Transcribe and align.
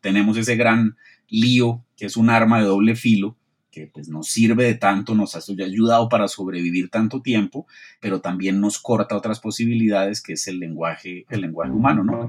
tenemos 0.00 0.36
ese 0.36 0.56
gran 0.56 0.96
lío 1.28 1.84
que 1.96 2.06
es 2.06 2.16
un 2.16 2.30
arma 2.30 2.58
de 2.58 2.66
doble 2.66 2.96
filo 2.96 3.36
que 3.70 3.86
pues 3.86 4.08
nos 4.08 4.28
sirve 4.28 4.64
de 4.64 4.74
tanto, 4.74 5.14
nos 5.14 5.34
ha 5.34 5.40
ayudado 5.64 6.08
para 6.10 6.28
sobrevivir 6.28 6.90
tanto 6.90 7.22
tiempo, 7.22 7.66
pero 8.00 8.20
también 8.20 8.60
nos 8.60 8.78
corta 8.78 9.16
otras 9.16 9.40
posibilidades 9.40 10.22
que 10.22 10.34
es 10.34 10.46
el 10.46 10.60
lenguaje, 10.60 11.24
el 11.30 11.40
lenguaje 11.40 11.72
humano, 11.72 12.04
¿no? 12.04 12.28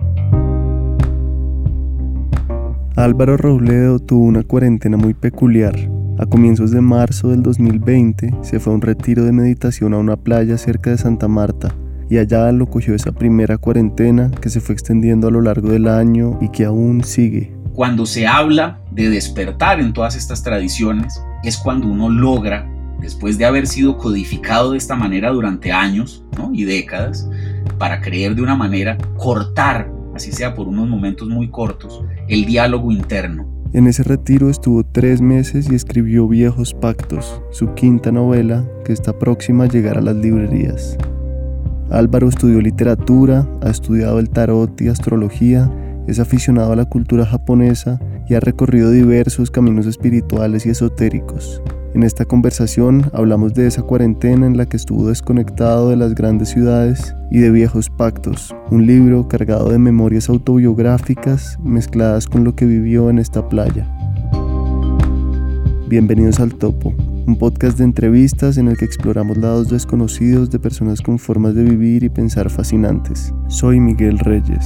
Álvaro 2.95 3.35
Robledo 3.35 3.99
tuvo 3.99 4.23
una 4.23 4.43
cuarentena 4.43 4.95
muy 4.95 5.13
peculiar. 5.13 5.75
A 6.17 6.25
comienzos 6.25 6.71
de 6.71 6.79
marzo 6.79 7.29
del 7.29 7.43
2020 7.43 8.31
se 8.41 8.59
fue 8.59 8.71
a 8.71 8.75
un 8.75 8.81
retiro 8.81 9.25
de 9.25 9.33
meditación 9.33 9.93
a 9.93 9.97
una 9.97 10.15
playa 10.15 10.57
cerca 10.57 10.91
de 10.91 10.97
Santa 10.97 11.27
Marta 11.27 11.75
y 12.13 12.19
allá 12.19 12.51
lo 12.51 12.67
cogió 12.67 12.93
esa 12.93 13.11
primera 13.11 13.57
cuarentena 13.57 14.29
que 14.29 14.51
se 14.51 14.59
fue 14.59 14.73
extendiendo 14.73 15.27
a 15.27 15.31
lo 15.31 15.41
largo 15.41 15.69
del 15.69 15.87
año 15.87 16.37
y 16.41 16.49
que 16.49 16.63
aún 16.63 17.03
sigue. 17.03 17.55
Cuando 17.73 18.05
se 18.05 18.27
habla 18.27 18.81
de 18.91 19.09
despertar 19.09 19.79
en 19.79 19.93
todas 19.93 20.15
estas 20.15 20.43
tradiciones, 20.43 21.19
es 21.43 21.57
cuando 21.57 21.87
uno 21.87 22.11
logra, 22.11 22.69
después 23.01 23.39
de 23.39 23.45
haber 23.45 23.65
sido 23.65 23.97
codificado 23.97 24.73
de 24.73 24.77
esta 24.77 24.95
manera 24.95 25.31
durante 25.31 25.71
años 25.71 26.23
y 26.53 26.65
décadas, 26.65 27.27
para 27.79 27.99
creer 27.99 28.35
de 28.35 28.43
una 28.43 28.55
manera, 28.55 28.95
cortar, 29.17 29.91
así 30.13 30.31
sea 30.31 30.53
por 30.53 30.67
unos 30.67 30.87
momentos 30.87 31.27
muy 31.27 31.49
cortos, 31.49 32.03
el 32.27 32.45
diálogo 32.45 32.91
interno. 32.91 33.47
En 33.73 33.87
ese 33.87 34.03
retiro 34.03 34.51
estuvo 34.51 34.83
tres 34.83 35.19
meses 35.19 35.67
y 35.67 35.73
escribió 35.73 36.27
Viejos 36.27 36.75
Pactos, 36.75 37.41
su 37.49 37.73
quinta 37.73 38.11
novela 38.11 38.69
que 38.85 38.93
está 38.93 39.17
próxima 39.17 39.63
a 39.63 39.67
llegar 39.67 39.97
a 39.97 40.01
las 40.01 40.15
librerías. 40.15 40.95
Álvaro 41.93 42.27
estudió 42.27 42.59
literatura, 42.59 43.47
ha 43.61 43.69
estudiado 43.69 44.17
el 44.17 44.27
tarot 44.31 44.81
y 44.81 44.87
astrología, 44.87 45.71
es 46.07 46.19
aficionado 46.19 46.73
a 46.73 46.75
la 46.75 46.85
cultura 46.85 47.23
japonesa 47.23 47.99
y 48.27 48.33
ha 48.33 48.39
recorrido 48.39 48.89
diversos 48.89 49.51
caminos 49.51 49.85
espirituales 49.85 50.65
y 50.65 50.71
esotéricos. 50.71 51.61
En 51.93 52.01
esta 52.01 52.25
conversación 52.25 53.11
hablamos 53.13 53.53
de 53.53 53.67
esa 53.67 53.83
cuarentena 53.83 54.47
en 54.47 54.57
la 54.57 54.65
que 54.65 54.75
estuvo 54.75 55.07
desconectado 55.07 55.91
de 55.91 55.95
las 55.95 56.15
grandes 56.15 56.49
ciudades 56.49 57.15
y 57.29 57.37
de 57.37 57.51
Viejos 57.51 57.91
Pactos, 57.91 58.55
un 58.71 58.87
libro 58.87 59.27
cargado 59.27 59.69
de 59.69 59.77
memorias 59.77 60.29
autobiográficas 60.29 61.59
mezcladas 61.63 62.25
con 62.25 62.43
lo 62.43 62.55
que 62.55 62.65
vivió 62.65 63.11
en 63.11 63.19
esta 63.19 63.47
playa. 63.47 63.87
Bienvenidos 65.87 66.39
al 66.39 66.55
Topo, 66.55 66.95
un 67.25 67.37
podcast 67.37 67.77
de 67.77 67.85
entrevistas 67.85 68.57
en 68.57 68.67
el 68.67 68.77
que 68.77 68.85
exploramos 68.85 69.37
lados 69.37 69.69
desconocidos 69.69 70.49
de 70.49 70.59
personas 70.59 71.01
con 71.01 71.19
formas 71.19 71.55
de 71.55 71.63
vivir 71.63 72.03
y 72.03 72.09
pensar 72.09 72.49
fascinantes. 72.49 73.33
Soy 73.47 73.79
Miguel 73.79 74.19
Reyes. 74.19 74.65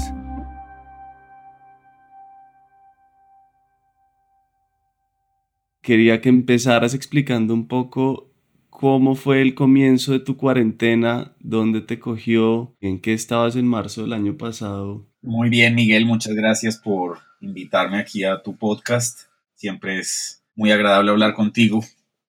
Quería 5.81 6.19
que 6.19 6.29
empezaras 6.29 6.93
explicando 6.93 7.53
un 7.53 7.67
poco 7.67 8.31
cómo 8.69 9.15
fue 9.15 9.41
el 9.41 9.53
comienzo 9.53 10.11
de 10.11 10.19
tu 10.19 10.35
cuarentena, 10.35 11.35
dónde 11.39 11.81
te 11.81 11.99
cogió, 11.99 12.75
en 12.81 12.99
qué 12.99 13.13
estabas 13.13 13.55
en 13.55 13.67
marzo 13.67 14.01
del 14.01 14.13
año 14.13 14.35
pasado. 14.35 15.07
Muy 15.21 15.49
bien, 15.49 15.75
Miguel, 15.75 16.05
muchas 16.05 16.33
gracias 16.33 16.77
por 16.77 17.19
invitarme 17.39 17.99
aquí 17.99 18.23
a 18.23 18.41
tu 18.41 18.57
podcast. 18.57 19.21
Siempre 19.55 19.99
es 19.99 20.43
muy 20.55 20.71
agradable 20.71 21.11
hablar 21.11 21.33
contigo. 21.33 21.83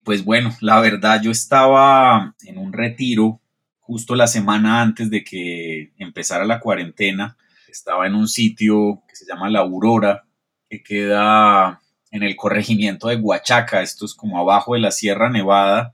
Pues 0.08 0.24
bueno, 0.24 0.56
la 0.62 0.80
verdad 0.80 1.20
yo 1.20 1.30
estaba 1.30 2.34
en 2.42 2.56
un 2.56 2.72
retiro 2.72 3.42
justo 3.78 4.14
la 4.14 4.26
semana 4.26 4.80
antes 4.80 5.10
de 5.10 5.22
que 5.22 5.92
empezara 5.98 6.46
la 6.46 6.60
cuarentena. 6.60 7.36
Estaba 7.68 8.06
en 8.06 8.14
un 8.14 8.26
sitio 8.26 9.02
que 9.06 9.14
se 9.14 9.26
llama 9.26 9.50
La 9.50 9.58
Aurora, 9.58 10.24
que 10.70 10.82
queda 10.82 11.82
en 12.10 12.22
el 12.22 12.36
corregimiento 12.36 13.08
de 13.08 13.16
Huachaca. 13.16 13.82
Esto 13.82 14.06
es 14.06 14.14
como 14.14 14.38
abajo 14.38 14.72
de 14.72 14.80
la 14.80 14.92
Sierra 14.92 15.28
Nevada, 15.28 15.92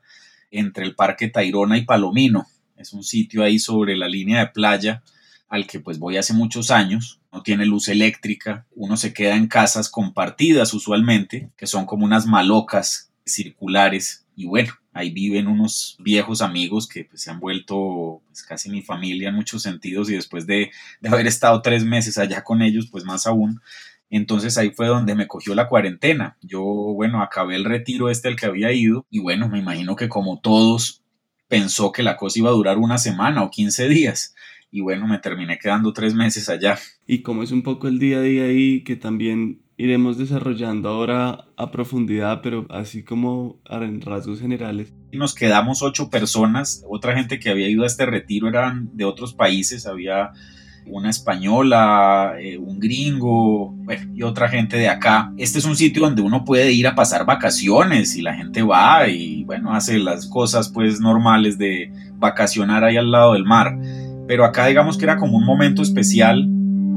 entre 0.52 0.84
el 0.84 0.94
Parque 0.94 1.26
Tairona 1.26 1.76
y 1.76 1.82
Palomino. 1.82 2.46
Es 2.76 2.92
un 2.92 3.02
sitio 3.02 3.42
ahí 3.42 3.58
sobre 3.58 3.96
la 3.96 4.06
línea 4.06 4.38
de 4.38 4.46
playa 4.52 5.02
al 5.48 5.66
que 5.66 5.80
pues 5.80 5.98
voy 5.98 6.18
hace 6.18 6.34
muchos 6.34 6.70
años, 6.70 7.20
no 7.32 7.42
tiene 7.42 7.66
luz 7.66 7.88
eléctrica, 7.88 8.64
uno 8.76 8.96
se 8.96 9.12
queda 9.12 9.34
en 9.34 9.48
casas 9.48 9.88
compartidas 9.88 10.72
usualmente, 10.72 11.50
que 11.56 11.66
son 11.66 11.84
como 11.84 12.04
unas 12.04 12.26
malocas 12.26 13.10
circulares. 13.24 14.26
Y 14.36 14.46
bueno, 14.46 14.72
ahí 14.92 15.10
viven 15.10 15.46
unos 15.46 15.96
viejos 16.00 16.42
amigos 16.42 16.88
que 16.88 17.04
pues, 17.04 17.22
se 17.22 17.30
han 17.30 17.40
vuelto 17.40 18.22
pues, 18.26 18.42
casi 18.42 18.70
mi 18.70 18.82
familia 18.82 19.28
en 19.28 19.36
muchos 19.36 19.62
sentidos. 19.62 20.10
Y 20.10 20.14
después 20.14 20.46
de, 20.46 20.70
de 21.00 21.08
haber 21.08 21.26
estado 21.26 21.62
tres 21.62 21.84
meses 21.84 22.18
allá 22.18 22.42
con 22.42 22.62
ellos, 22.62 22.88
pues 22.90 23.04
más 23.04 23.26
aún, 23.26 23.60
entonces 24.10 24.56
ahí 24.58 24.70
fue 24.70 24.86
donde 24.86 25.16
me 25.16 25.26
cogió 25.26 25.56
la 25.56 25.68
cuarentena. 25.68 26.36
Yo, 26.40 26.62
bueno, 26.62 27.20
acabé 27.20 27.56
el 27.56 27.64
retiro 27.64 28.10
este 28.10 28.28
al 28.28 28.36
que 28.36 28.46
había 28.46 28.70
ido. 28.70 29.06
Y 29.10 29.18
bueno, 29.18 29.48
me 29.48 29.58
imagino 29.58 29.96
que 29.96 30.08
como 30.08 30.40
todos 30.40 31.02
pensó 31.48 31.90
que 31.90 32.04
la 32.04 32.16
cosa 32.16 32.38
iba 32.38 32.50
a 32.50 32.52
durar 32.52 32.78
una 32.78 32.98
semana 32.98 33.42
o 33.42 33.50
15 33.50 33.88
días. 33.88 34.36
Y 34.70 34.82
bueno, 34.82 35.08
me 35.08 35.18
terminé 35.18 35.58
quedando 35.58 35.92
tres 35.92 36.14
meses 36.14 36.48
allá. 36.48 36.78
Y 37.08 37.22
cómo 37.22 37.42
es 37.42 37.50
un 37.50 37.64
poco 37.64 37.88
el 37.88 37.98
día 37.98 38.18
a 38.18 38.22
día 38.22 38.44
ahí 38.44 38.84
que 38.84 38.94
también 38.94 39.63
iremos 39.76 40.18
desarrollando 40.18 40.88
ahora 40.88 41.46
a 41.56 41.70
profundidad, 41.70 42.40
pero 42.42 42.66
así 42.70 43.02
como 43.02 43.60
en 43.68 44.00
rasgos 44.00 44.40
generales. 44.40 44.92
Nos 45.12 45.34
quedamos 45.34 45.82
ocho 45.82 46.10
personas, 46.10 46.84
otra 46.88 47.16
gente 47.16 47.38
que 47.38 47.50
había 47.50 47.68
ido 47.68 47.82
a 47.84 47.86
este 47.86 48.06
retiro 48.06 48.48
eran 48.48 48.90
de 48.96 49.04
otros 49.04 49.34
países, 49.34 49.86
había 49.86 50.32
una 50.86 51.08
española, 51.08 52.34
eh, 52.38 52.58
un 52.58 52.78
gringo, 52.78 53.70
bueno, 53.70 54.12
y 54.14 54.22
otra 54.22 54.48
gente 54.48 54.76
de 54.76 54.88
acá. 54.88 55.32
Este 55.38 55.58
es 55.58 55.64
un 55.64 55.76
sitio 55.76 56.02
donde 56.02 56.22
uno 56.22 56.44
puede 56.44 56.72
ir 56.72 56.86
a 56.86 56.94
pasar 56.94 57.24
vacaciones 57.24 58.16
y 58.16 58.22
la 58.22 58.34
gente 58.34 58.62
va 58.62 59.08
y 59.08 59.44
bueno, 59.44 59.74
hace 59.74 59.98
las 59.98 60.26
cosas 60.26 60.68
pues 60.68 61.00
normales 61.00 61.56
de 61.56 61.90
vacacionar 62.18 62.84
ahí 62.84 62.96
al 62.96 63.10
lado 63.10 63.32
del 63.32 63.44
mar 63.44 63.78
pero 64.26 64.44
acá 64.44 64.66
digamos 64.66 64.96
que 64.96 65.04
era 65.04 65.16
como 65.16 65.36
un 65.36 65.44
momento 65.44 65.82
especial. 65.82 66.48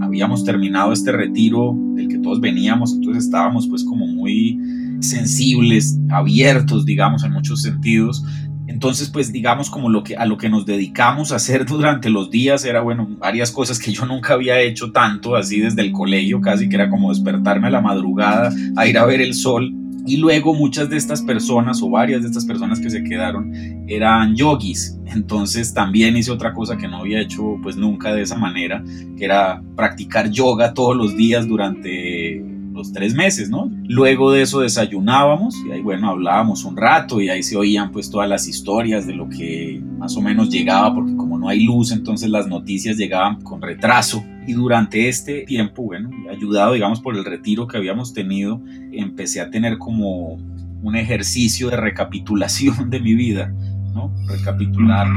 Habíamos 0.07 0.43
terminado 0.43 0.93
este 0.93 1.11
retiro 1.11 1.75
del 1.95 2.07
que 2.07 2.17
todos 2.17 2.39
veníamos, 2.39 2.93
entonces 2.93 3.25
estábamos 3.25 3.67
pues 3.67 3.83
como 3.83 4.07
muy 4.07 4.59
sensibles, 5.01 5.99
abiertos, 6.09 6.85
digamos, 6.85 7.23
en 7.23 7.33
muchos 7.33 7.61
sentidos. 7.61 8.23
Entonces, 8.67 9.09
pues 9.09 9.31
digamos 9.31 9.69
como 9.69 9.89
lo 9.89 10.03
que 10.03 10.15
a 10.15 10.25
lo 10.25 10.37
que 10.37 10.49
nos 10.49 10.65
dedicamos 10.65 11.31
a 11.31 11.37
hacer 11.37 11.65
durante 11.65 12.09
los 12.09 12.29
días 12.29 12.65
era 12.65 12.81
bueno, 12.81 13.07
varias 13.19 13.51
cosas 13.51 13.79
que 13.79 13.91
yo 13.91 14.05
nunca 14.05 14.33
había 14.33 14.59
hecho 14.59 14.91
tanto 14.91 15.35
así 15.35 15.59
desde 15.59 15.81
el 15.81 15.91
colegio, 15.91 16.41
casi 16.41 16.67
que 16.69 16.75
era 16.75 16.89
como 16.89 17.09
despertarme 17.09 17.67
a 17.67 17.71
la 17.71 17.81
madrugada 17.81 18.51
a 18.75 18.87
ir 18.87 18.97
a 18.97 19.05
ver 19.05 19.21
el 19.21 19.33
sol 19.33 19.73
y 20.07 20.17
luego 20.17 20.53
muchas 20.53 20.89
de 20.89 20.97
estas 20.97 21.21
personas 21.21 21.81
o 21.81 21.89
varias 21.89 22.21
de 22.21 22.27
estas 22.29 22.45
personas 22.45 22.79
que 22.79 22.89
se 22.89 23.03
quedaron 23.03 23.51
eran 23.87 24.35
yogis. 24.35 24.97
Entonces 25.05 25.73
también 25.73 26.17
hice 26.17 26.31
otra 26.31 26.53
cosa 26.53 26.77
que 26.77 26.87
no 26.87 26.97
había 26.97 27.21
hecho 27.21 27.57
pues 27.61 27.75
nunca 27.75 28.13
de 28.13 28.21
esa 28.21 28.37
manera, 28.37 28.83
que 29.17 29.25
era 29.25 29.61
practicar 29.75 30.31
yoga 30.31 30.73
todos 30.73 30.95
los 30.95 31.15
días 31.15 31.47
durante 31.47 32.43
los 32.77 32.93
tres 32.93 33.13
meses, 33.13 33.49
¿no? 33.49 33.69
Luego 33.83 34.31
de 34.31 34.43
eso 34.43 34.61
desayunábamos 34.61 35.55
y 35.67 35.71
ahí, 35.71 35.81
bueno, 35.81 36.09
hablábamos 36.09 36.63
un 36.63 36.77
rato 36.77 37.19
y 37.19 37.29
ahí 37.29 37.43
se 37.43 37.57
oían 37.57 37.91
pues 37.91 38.09
todas 38.09 38.29
las 38.29 38.47
historias 38.47 39.05
de 39.05 39.15
lo 39.15 39.27
que 39.27 39.81
más 39.97 40.15
o 40.15 40.21
menos 40.21 40.49
llegaba, 40.49 40.93
porque 40.93 41.15
como 41.17 41.37
no 41.37 41.49
hay 41.49 41.65
luz, 41.65 41.91
entonces 41.91 42.29
las 42.29 42.47
noticias 42.47 42.95
llegaban 42.97 43.41
con 43.41 43.61
retraso. 43.61 44.23
Y 44.45 44.53
durante 44.53 45.09
este 45.09 45.41
tiempo, 45.41 45.83
bueno, 45.83 46.09
ayudado, 46.31 46.73
digamos, 46.73 47.01
por 47.01 47.17
el 47.17 47.25
retiro 47.25 47.67
que 47.67 47.75
habíamos 47.75 48.13
tenido, 48.13 48.61
empecé 48.93 49.41
a 49.41 49.49
tener 49.49 49.77
como 49.77 50.37
un 50.81 50.95
ejercicio 50.95 51.69
de 51.69 51.77
recapitulación 51.77 52.89
de 52.89 52.99
mi 53.01 53.15
vida, 53.15 53.53
¿no? 53.93 54.13
Recapitular 54.27 55.07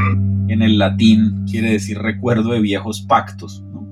en 0.48 0.62
el 0.62 0.78
latín 0.78 1.44
quiere 1.48 1.70
decir 1.70 1.98
recuerdo 1.98 2.52
de 2.52 2.60
viejos 2.60 3.02
pactos, 3.02 3.62
¿no? 3.72 3.86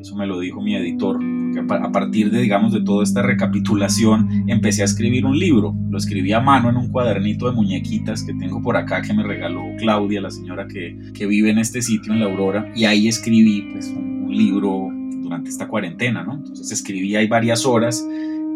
Eso 0.00 0.16
me 0.16 0.26
lo 0.26 0.40
dijo 0.40 0.60
mi 0.62 0.74
editor 0.74 1.20
a 1.58 1.92
partir 1.92 2.30
de, 2.30 2.40
digamos, 2.40 2.72
de 2.72 2.80
toda 2.82 3.02
esta 3.02 3.22
recapitulación, 3.22 4.44
empecé 4.48 4.82
a 4.82 4.84
escribir 4.84 5.24
un 5.24 5.38
libro. 5.38 5.74
Lo 5.88 5.98
escribí 5.98 6.32
a 6.32 6.40
mano 6.40 6.70
en 6.70 6.76
un 6.76 6.88
cuadernito 6.88 7.46
de 7.46 7.52
muñequitas 7.52 8.22
que 8.22 8.34
tengo 8.34 8.62
por 8.62 8.76
acá 8.76 9.02
que 9.02 9.12
me 9.12 9.22
regaló 9.22 9.62
Claudia, 9.78 10.20
la 10.20 10.30
señora 10.30 10.66
que, 10.66 10.98
que 11.14 11.26
vive 11.26 11.50
en 11.50 11.58
este 11.58 11.82
sitio, 11.82 12.12
en 12.12 12.20
La 12.20 12.26
Aurora, 12.26 12.70
y 12.74 12.84
ahí 12.84 13.08
escribí 13.08 13.68
pues, 13.72 13.88
un, 13.88 14.20
libro 14.30 14.88
durante 15.22 15.50
esta 15.50 15.66
cuarentena, 15.66 16.22
¿no? 16.22 16.34
Entonces 16.34 16.70
escribí 16.70 17.16
ahí 17.16 17.26
varias 17.26 17.66
horas, 17.66 18.06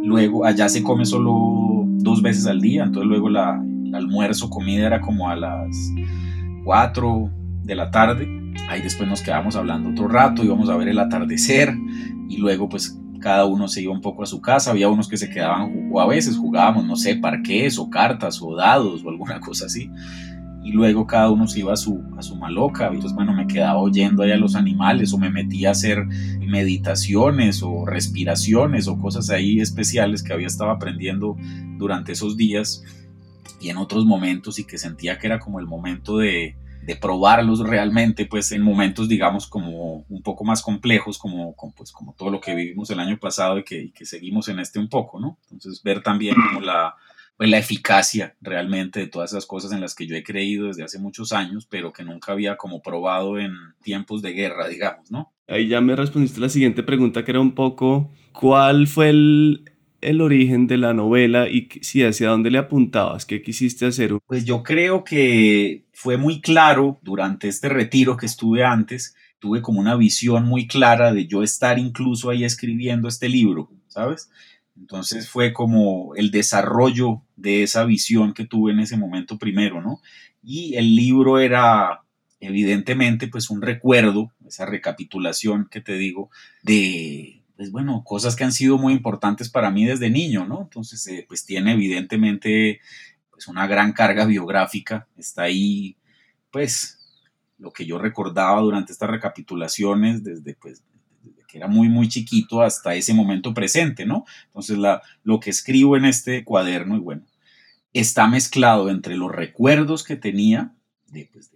luego 0.05 0.45
allá 0.45 0.69
se 0.69 0.85
come 0.85 1.05
solo 1.05 1.85
dos 1.99 2.23
veces 2.23 2.47
al 2.47 2.61
día, 2.61 2.85
entonces 2.85 3.09
luego 3.09 3.29
la, 3.29 3.61
el 3.85 3.93
almuerzo, 3.93 4.49
comida 4.49 4.87
era 4.87 5.01
como 5.01 5.29
a 5.29 5.35
las 5.35 5.93
4 6.63 7.31
de 7.65 7.75
la 7.75 7.91
tarde, 7.91 8.44
ahí 8.69 8.83
después 8.83 9.09
nos 9.09 9.23
quedamos 9.23 9.57
hablando 9.57 9.91
otro 9.91 10.09
rato, 10.09 10.45
íbamos 10.45 10.69
a 10.69 10.77
ver 10.77 10.89
el 10.89 10.99
atardecer, 10.99 11.75
y 12.29 12.39
luego 12.39 12.69
pues 12.69 12.99
cada 13.21 13.47
uno 13.47 13.69
se 13.69 13.81
iba 13.81 13.93
un 13.93 14.03
poco 14.03 14.23
a 14.23 14.27
su 14.27 14.41
casa, 14.41 14.71
había 14.71 14.89
unos 14.89 15.09
que 15.09 15.17
se 15.17 15.31
quedaban 15.31 15.89
o 15.91 16.01
a 16.01 16.07
veces 16.07 16.37
jugábamos, 16.37 16.85
no 16.85 16.95
sé, 16.95 17.17
parques 17.17 17.79
o 17.79 17.89
cartas 17.89 18.41
o 18.43 18.55
dados 18.55 19.03
o 19.03 19.09
alguna 19.09 19.41
cosa 19.41 19.67
así. 19.67 19.91
y 20.63 20.73
luego 20.73 21.07
cada 21.07 21.31
uno 21.31 21.47
se 21.47 21.61
iba 21.61 21.73
a 21.73 21.77
su, 21.77 22.03
a 22.19 22.23
su 22.23 22.37
maloca. 22.37 22.87
Entonces, 22.87 23.13
bueno, 23.15 23.35
me 23.35 23.47
quedaba 23.47 23.79
oyendo 23.79 24.23
ahí 24.23 24.33
a 24.33 24.37
los 24.37 24.55
animales 24.55 25.13
o 25.13 25.19
me 25.19 25.31
metía 25.31 25.69
a 25.69 25.73
hacer 25.73 26.07
meditaciones 26.41 27.63
o 27.63 27.85
respiraciones 27.85 28.89
o 28.89 28.99
cosas 28.99 29.29
ahí 29.31 29.61
especiales 29.61 30.23
que 30.23 30.33
había 30.33 30.47
estado 30.47 30.71
aprendiendo 30.71 31.37
durante 31.79 32.13
esos 32.13 32.37
días 32.37 32.83
y 33.61 33.69
en 33.71 33.77
otros 33.77 34.05
momentos 34.05 34.59
y 34.59 34.65
que 34.65 34.79
sentía 34.79 35.19
que 35.19 35.27
era 35.27 35.39
como 35.39 35.61
el 35.61 35.67
momento 35.67 36.19
de, 36.19 36.57
de 36.85 36.97
probarlos 36.97 37.61
realmente, 37.61 38.27
pues 38.27 38.53
en 38.53 38.63
momentos, 38.63 39.09
digamos, 39.09 39.47
como 39.47 40.05
un 40.09 40.23
poco 40.23 40.45
más 40.45 40.63
complejos, 40.63 41.19
como, 41.19 41.55
pues, 41.77 41.93
como 41.93 42.15
todo 42.15 42.31
lo 42.31 42.41
que 42.41 42.55
vivimos 42.55 42.91
el 42.91 43.01
año 43.01 43.19
pasado 43.19 43.59
y 43.59 43.65
que, 43.65 43.93
que 43.93 44.05
seguimos 44.05 44.49
en 44.49 44.59
este 44.59 44.79
un 44.79 44.89
poco, 44.89 45.19
¿no? 45.19 45.39
Entonces, 45.51 45.83
ver 45.83 46.03
también 46.03 46.35
como 46.35 46.61
la, 46.61 46.95
pues, 47.37 47.49
la 47.49 47.59
eficacia 47.59 48.37
realmente 48.41 49.01
de 49.01 49.07
todas 49.07 49.33
esas 49.33 49.47
cosas 49.47 49.73
en 49.73 49.81
las 49.81 49.95
que 49.95 50.07
yo 50.07 50.15
he 50.15 50.23
creído 50.23 50.67
desde 50.67 50.85
hace 50.85 50.99
muchos 50.99 51.33
años, 51.33 51.67
pero 51.69 51.93
que 51.93 52.05
nunca 52.05 52.33
había 52.33 52.57
como 52.57 52.83
probado 52.83 53.39
en 53.39 53.53
tiempos 53.83 54.21
de 54.23 54.33
guerra, 54.33 54.69
digamos, 54.69 55.11
¿no? 55.11 55.33
Ahí 55.49 55.69
ya 55.69 55.81
me 55.81 55.97
respondiste 55.97 56.41
la 56.41 56.49
siguiente 56.49 56.83
pregunta, 56.83 57.25
que 57.25 57.31
era 57.31 57.41
un 57.41 57.55
poco, 57.55 58.11
¿cuál 58.33 58.87
fue 58.87 59.11
el, 59.11 59.74
el 60.05 60.21
origen 60.21 60.67
de 60.67 60.77
la 60.77 60.95
novela 60.95 61.49
y 61.49 61.69
si 61.81 62.03
hacia 62.03 62.29
dónde 62.29 62.51
le 62.51 62.59
apuntabas? 62.59 63.27
¿Qué 63.27 63.43
quisiste 63.43 63.87
hacer? 63.87 64.19
Pues 64.27 64.45
yo 64.45 64.63
creo 64.63 65.05
que 65.05 65.85
fue 65.93 66.17
muy 66.17 66.41
claro 66.41 66.99
durante 67.03 67.49
este 67.49 67.69
retiro 67.69 68.17
que 68.17 68.27
estuve 68.27 68.65
antes, 68.65 69.17
tuve 69.39 69.63
como 69.63 69.81
una 69.81 69.97
visión 69.97 70.45
muy 70.45 70.67
clara 70.67 71.13
de 71.13 71.27
yo 71.27 71.43
estar 71.43 71.79
incluso 71.79 72.31
ahí 72.31 72.45
escribiendo 72.45 73.09
este 73.09 73.29
libro, 73.29 73.71
¿sabes? 73.89 74.31
Entonces 74.77 75.29
fue 75.29 75.53
como 75.53 76.15
el 76.17 76.31
desarrollo 76.31 77.23
de 77.37 77.63
esa 77.63 77.85
visión 77.85 78.35
que 78.35 78.45
tuve 78.45 78.73
en 78.73 78.81
ese 78.81 78.97
momento 78.97 79.39
primero, 79.39 79.81
¿no? 79.81 80.01
Y 80.43 80.75
el 80.75 80.97
libro 80.97 81.39
era 81.39 82.03
evidentemente 82.41 83.29
pues 83.29 83.51
un 83.51 83.63
recuerdo, 83.63 84.33
esa 84.47 84.67
recapitulación 84.67 85.69
que 85.71 85.81
te 85.81 85.95
digo, 85.95 86.31
de, 86.63 87.44
pues 87.57 87.71
bueno, 87.71 88.03
cosas 88.05 88.37
que 88.37 88.45
han 88.45 88.53
sido 88.53 88.79
muy 88.79 88.93
importantes 88.93 89.49
para 89.49 89.71
mí 89.71 89.85
desde 89.85 90.11
niño, 90.11 90.47
¿no? 90.47 90.63
Entonces 90.63 91.07
eh, 91.07 91.25
pues 91.29 91.45
tiene 91.45 91.73
evidentemente 91.73 92.81
pues 93.31 93.49
una 93.49 93.67
gran 93.67 93.93
carga 93.93 94.25
biográfica, 94.25 95.07
está 95.17 95.43
ahí 95.43 95.97
pues 96.51 96.99
lo 97.59 97.73
que 97.73 97.87
yo 97.87 97.99
recordaba 97.99 98.61
durante 98.61 98.93
estas 98.93 99.11
recapitulaciones 99.11 100.23
desde 100.23 100.55
pues 100.55 100.83
era 101.55 101.69
muy, 101.69 101.89
muy 101.89 102.09
chiquito 102.09 102.63
hasta 102.63 102.95
ese 102.95 103.15
momento 103.15 103.55
presente, 103.55 104.05
¿no? 104.05 104.25
Entonces, 104.47 104.77
la, 104.77 105.03
lo 105.23 105.41
que 105.41 105.51
escribo 105.51 105.97
en 105.97 106.05
este 106.05 106.45
cuaderno, 106.45 106.97
y 106.97 107.01
bueno, 107.01 107.23
está 107.93 108.27
mezclado 108.27 108.91
entre 108.91 109.17
los 109.17 109.31
recuerdos 109.31 110.03
que 110.03 110.17
tenía 110.17 110.73
de, 111.07 111.31
pues, 111.33 111.51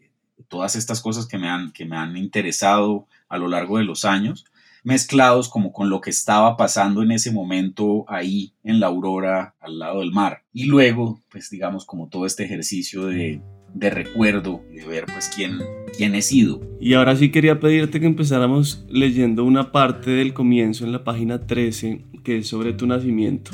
todas 0.46 0.76
estas 0.76 1.00
cosas 1.00 1.26
que 1.26 1.36
me, 1.36 1.48
han, 1.48 1.72
que 1.72 1.84
me 1.84 1.96
han 1.96 2.16
interesado 2.16 3.06
a 3.28 3.38
lo 3.38 3.48
largo 3.48 3.78
de 3.78 3.84
los 3.84 4.04
años, 4.04 4.44
mezclados 4.84 5.48
como 5.48 5.72
con 5.72 5.90
lo 5.90 6.00
que 6.00 6.10
estaba 6.10 6.56
pasando 6.56 7.02
en 7.02 7.12
ese 7.12 7.32
momento 7.32 8.04
ahí 8.08 8.52
en 8.62 8.80
la 8.80 8.86
aurora 8.86 9.54
al 9.60 9.78
lado 9.78 10.00
del 10.00 10.12
mar. 10.12 10.44
Y 10.52 10.64
luego, 10.64 11.20
pues 11.30 11.50
digamos, 11.50 11.84
como 11.84 12.08
todo 12.08 12.26
este 12.26 12.44
ejercicio 12.44 13.06
de, 13.06 13.40
de 13.74 13.90
recuerdo, 13.90 14.62
de 14.72 14.84
ver 14.84 15.04
pues 15.06 15.30
quién, 15.34 15.58
quién 15.96 16.14
he 16.14 16.22
sido. 16.22 16.60
Y 16.80 16.94
ahora 16.94 17.16
sí 17.16 17.30
quería 17.30 17.60
pedirte 17.60 18.00
que 18.00 18.06
empezáramos 18.06 18.84
leyendo 18.88 19.44
una 19.44 19.72
parte 19.72 20.10
del 20.10 20.34
comienzo 20.34 20.84
en 20.84 20.92
la 20.92 21.04
página 21.04 21.46
13, 21.46 22.04
que 22.24 22.38
es 22.38 22.48
sobre 22.48 22.72
tu 22.72 22.86
nacimiento. 22.86 23.52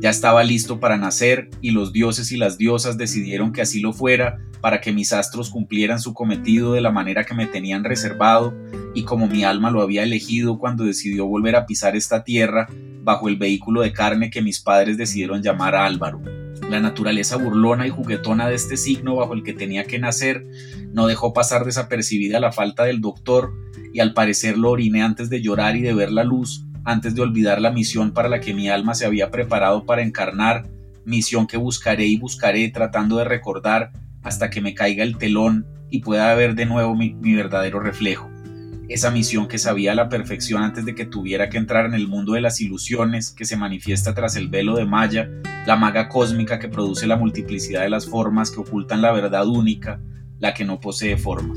Ya 0.00 0.08
estaba 0.08 0.42
listo 0.44 0.80
para 0.80 0.96
nacer 0.96 1.50
y 1.60 1.72
los 1.72 1.92
dioses 1.92 2.32
y 2.32 2.38
las 2.38 2.56
diosas 2.56 2.96
decidieron 2.96 3.52
que 3.52 3.60
así 3.60 3.80
lo 3.80 3.92
fuera 3.92 4.38
para 4.62 4.80
que 4.80 4.92
mis 4.92 5.12
astros 5.12 5.50
cumplieran 5.50 6.00
su 6.00 6.14
cometido 6.14 6.72
de 6.72 6.80
la 6.80 6.90
manera 6.90 7.24
que 7.24 7.34
me 7.34 7.46
tenían 7.46 7.84
reservado 7.84 8.54
y 8.94 9.02
como 9.02 9.26
mi 9.26 9.44
alma 9.44 9.70
lo 9.70 9.82
había 9.82 10.02
elegido 10.02 10.58
cuando 10.58 10.84
decidió 10.84 11.26
volver 11.26 11.54
a 11.54 11.66
pisar 11.66 11.96
esta 11.96 12.24
tierra 12.24 12.66
bajo 13.02 13.28
el 13.28 13.36
vehículo 13.36 13.82
de 13.82 13.92
carne 13.92 14.30
que 14.30 14.40
mis 14.40 14.60
padres 14.60 14.96
decidieron 14.96 15.42
llamar 15.42 15.74
Álvaro. 15.74 16.22
La 16.70 16.80
naturaleza 16.80 17.36
burlona 17.36 17.86
y 17.86 17.90
juguetona 17.90 18.48
de 18.48 18.54
este 18.54 18.78
signo 18.78 19.16
bajo 19.16 19.34
el 19.34 19.42
que 19.42 19.52
tenía 19.52 19.84
que 19.84 19.98
nacer 19.98 20.46
no 20.94 21.08
dejó 21.08 21.34
pasar 21.34 21.66
desapercibida 21.66 22.40
la 22.40 22.52
falta 22.52 22.84
del 22.84 23.02
doctor 23.02 23.52
y 23.92 24.00
al 24.00 24.14
parecer 24.14 24.56
lo 24.56 24.70
oriné 24.70 25.02
antes 25.02 25.28
de 25.28 25.42
llorar 25.42 25.76
y 25.76 25.82
de 25.82 25.92
ver 25.92 26.10
la 26.10 26.24
luz, 26.24 26.64
antes 26.84 27.14
de 27.14 27.22
olvidar 27.22 27.60
la 27.60 27.70
misión 27.70 28.12
para 28.12 28.28
la 28.28 28.40
que 28.40 28.54
mi 28.54 28.68
alma 28.68 28.94
se 28.94 29.06
había 29.06 29.30
preparado 29.30 29.84
para 29.84 30.02
encarnar, 30.02 30.66
misión 31.04 31.46
que 31.46 31.56
buscaré 31.56 32.06
y 32.06 32.18
buscaré 32.18 32.68
tratando 32.68 33.16
de 33.16 33.24
recordar 33.24 33.92
hasta 34.22 34.50
que 34.50 34.60
me 34.60 34.74
caiga 34.74 35.02
el 35.02 35.16
telón 35.18 35.66
y 35.90 36.00
pueda 36.00 36.32
ver 36.34 36.54
de 36.54 36.66
nuevo 36.66 36.94
mi, 36.94 37.14
verdadero 37.14 37.80
reflejo 37.80 38.30
esa 38.88 39.12
misión 39.12 39.46
que 39.46 39.58
sabía 39.58 39.92
a 39.92 39.94
la 39.94 40.08
perfección 40.08 40.64
antes 40.64 40.84
de 40.84 40.96
que 40.96 41.06
tuviera 41.06 41.48
que 41.48 41.58
entrar 41.58 41.86
en 41.86 41.94
el 41.94 42.08
mundo 42.08 42.32
de 42.32 42.40
las 42.40 42.60
ilusiones 42.60 43.30
que 43.30 43.44
se 43.44 43.56
manifiesta 43.56 44.16
tras 44.16 44.34
el 44.34 44.48
velo 44.48 44.74
de 44.74 44.84
Maya, 44.84 45.30
la 45.64 45.76
maga 45.76 46.08
cósmica 46.08 46.58
que 46.58 46.68
produce 46.68 47.06
la 47.06 47.16
multiplicidad 47.16 47.82
de 47.82 47.88
las 47.90 48.06
formas 48.06 48.50
que 48.50 48.58
ocultan 48.58 49.00
la 49.00 49.12
verdad 49.12 49.46
única, 49.46 50.00
la 50.40 50.54
que 50.54 50.64
no 50.64 50.80
posee 50.80 51.16
forma. 51.16 51.54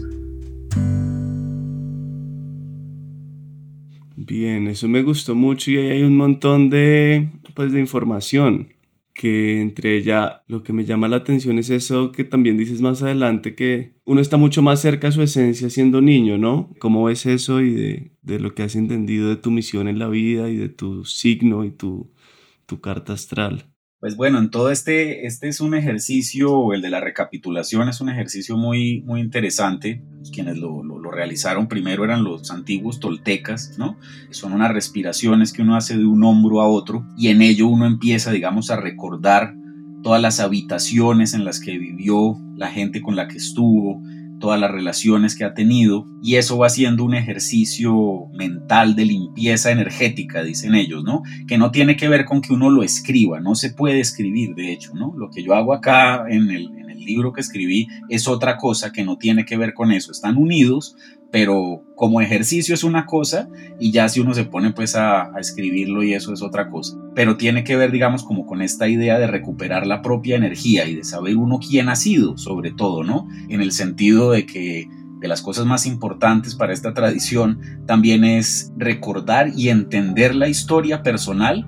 Bien, 4.26 4.68
eso 4.68 4.88
me 4.88 5.04
gustó 5.04 5.36
mucho 5.36 5.70
y 5.72 5.78
ahí 5.78 5.90
hay 5.90 6.04
un 6.04 6.16
montón 6.16 6.70
de, 6.70 7.30
pues, 7.56 7.72
de 7.74 7.80
información 7.80 8.70
que 9.14 9.62
entre 9.62 9.98
ella 9.98 10.44
lo 10.48 10.64
que 10.64 10.72
me 10.74 10.86
llama 10.86 11.08
la 11.10 11.18
atención 11.18 11.60
es 11.60 11.70
eso 11.70 12.12
que 12.12 12.24
también 12.24 12.58
dices 12.58 12.82
más 12.82 13.04
adelante, 13.04 13.54
que 13.56 13.96
uno 14.06 14.22
está 14.22 14.38
mucho 14.38 14.62
más 14.62 14.82
cerca 14.82 15.10
a 15.10 15.12
su 15.12 15.22
esencia 15.22 15.70
siendo 15.70 16.02
niño, 16.02 16.38
¿no? 16.38 16.70
¿Cómo 16.80 17.04
ves 17.04 17.26
eso 17.26 17.62
y 17.62 17.74
de, 17.74 18.12
de 18.22 18.40
lo 18.40 18.56
que 18.56 18.64
has 18.64 18.76
entendido 18.76 19.30
de 19.30 19.36
tu 19.36 19.52
misión 19.52 19.88
en 19.90 20.00
la 20.00 20.08
vida 20.08 20.50
y 20.50 20.56
de 20.58 20.70
tu 20.70 21.04
signo 21.06 21.66
y 21.66 21.72
tu, 21.72 22.12
tu 22.66 22.80
carta 22.82 23.14
astral? 23.14 23.73
Pues 24.04 24.18
bueno, 24.18 24.38
en 24.38 24.50
todo 24.50 24.70
este, 24.70 25.28
este 25.28 25.48
es 25.48 25.62
un 25.62 25.76
ejercicio, 25.76 26.74
el 26.74 26.82
de 26.82 26.90
la 26.90 27.00
recapitulación 27.00 27.88
es 27.88 28.02
un 28.02 28.10
ejercicio 28.10 28.58
muy, 28.58 29.02
muy 29.04 29.22
interesante. 29.22 30.04
Quienes 30.34 30.58
lo, 30.58 30.84
lo, 30.84 31.10
realizaron 31.10 31.70
primero 31.70 32.04
eran 32.04 32.26
los 32.26 32.52
antiguos 32.52 33.00
toltecas, 33.00 33.78
¿no? 33.78 33.96
Son 34.30 34.52
unas 34.52 34.74
respiraciones 34.74 35.54
que 35.54 35.62
uno 35.62 35.78
hace 35.78 35.98
de 35.98 36.04
un 36.04 36.22
hombro 36.26 36.60
a 36.60 36.68
otro 36.68 37.08
y 37.18 37.30
en 37.30 37.42
ello 37.42 37.70
uno 37.70 37.86
empieza, 37.86 38.34
digamos, 38.34 38.72
a 38.72 38.76
recordar 38.76 39.56
todas 40.04 40.22
las 40.22 40.42
habitaciones 40.42 41.34
en 41.34 41.46
las 41.46 41.62
que 41.62 41.78
vivió, 41.78 42.38
la 42.58 42.68
gente 42.68 43.02
con 43.02 43.16
la 43.16 43.30
que 43.30 43.38
estuvo, 43.38 44.04
todas 44.44 44.60
las 44.60 44.72
relaciones 44.72 45.38
que 45.38 45.46
ha 45.46 45.54
tenido 45.54 46.06
y 46.22 46.36
eso 46.36 46.58
va 46.58 46.68
siendo 46.68 47.06
un 47.06 47.16
ejercicio 47.16 48.28
mental 48.34 48.94
de 48.94 49.06
limpieza 49.06 49.72
energética, 49.72 50.44
dicen 50.44 50.76
ellos, 50.76 51.02
¿no? 51.02 51.22
Que 51.48 51.58
no 51.58 51.72
tiene 51.72 51.96
que 51.96 52.10
ver 52.10 52.26
con 52.26 52.42
que 52.42 52.52
uno 52.52 52.70
lo 52.70 52.84
escriba, 52.84 53.40
no 53.40 53.56
se 53.56 53.70
puede 53.70 54.02
escribir, 54.02 54.54
de 54.54 54.74
hecho, 54.74 54.94
¿no? 54.96 55.14
Lo 55.18 55.30
que 55.30 55.44
yo 55.44 55.56
hago 55.56 55.74
acá 55.74 56.26
en 56.30 56.52
el, 56.52 56.66
en 56.78 56.90
el 56.90 57.00
libro 57.00 57.32
que 57.32 57.40
escribí 57.40 57.88
es 58.10 58.28
otra 58.28 58.58
cosa 58.58 58.92
que 58.92 59.06
no 59.06 59.18
tiene 59.18 59.46
que 59.46 59.56
ver 59.56 59.74
con 59.74 59.94
eso, 59.94 60.12
están 60.12 60.36
unidos, 60.36 60.98
pero 61.34 61.84
como 61.96 62.22
ejercicio 62.22 62.76
es 62.76 62.84
una 62.84 63.08
cosa 63.08 63.50
y 63.80 63.92
ya 63.92 64.08
si 64.08 64.20
uno 64.20 64.36
se 64.36 64.46
pone 64.46 64.72
pues 64.72 64.96
a, 64.96 65.32
escribirlo 65.40 66.04
y 66.04 66.14
eso 66.14 66.32
es 66.32 66.44
otra 66.44 66.70
cosa. 66.70 66.96
Pero 67.16 67.38
tiene 67.38 67.64
que 67.64 67.76
ver 67.76 67.92
digamos 67.92 68.24
como 68.24 68.46
con 68.46 68.62
esta 68.62 68.88
idea 68.88 69.18
de 69.18 69.26
recuperar 69.26 69.88
la 69.88 70.04
propia 70.04 70.36
energía 70.36 70.86
y 70.86 70.94
de 70.94 71.04
saber 71.04 71.36
uno 71.36 71.58
quién 71.58 71.90
ha 71.90 71.96
sido 71.96 72.38
sobre 72.38 72.70
todo, 72.70 73.04
¿no? 73.04 73.28
En 73.50 73.62
el 73.62 73.72
sentido 73.72 74.30
de 74.30 74.46
que 74.46 74.88
de 75.22 75.28
las 75.28 75.42
cosas 75.42 75.66
más 75.66 75.88
importantes 75.88 76.54
para 76.54 76.72
esta 76.72 76.94
tradición 76.94 77.60
también 77.88 78.26
es 78.26 78.72
recordar 78.78 79.54
y 79.56 79.70
entender 79.70 80.36
la 80.36 80.50
historia 80.50 81.02
personal, 81.02 81.66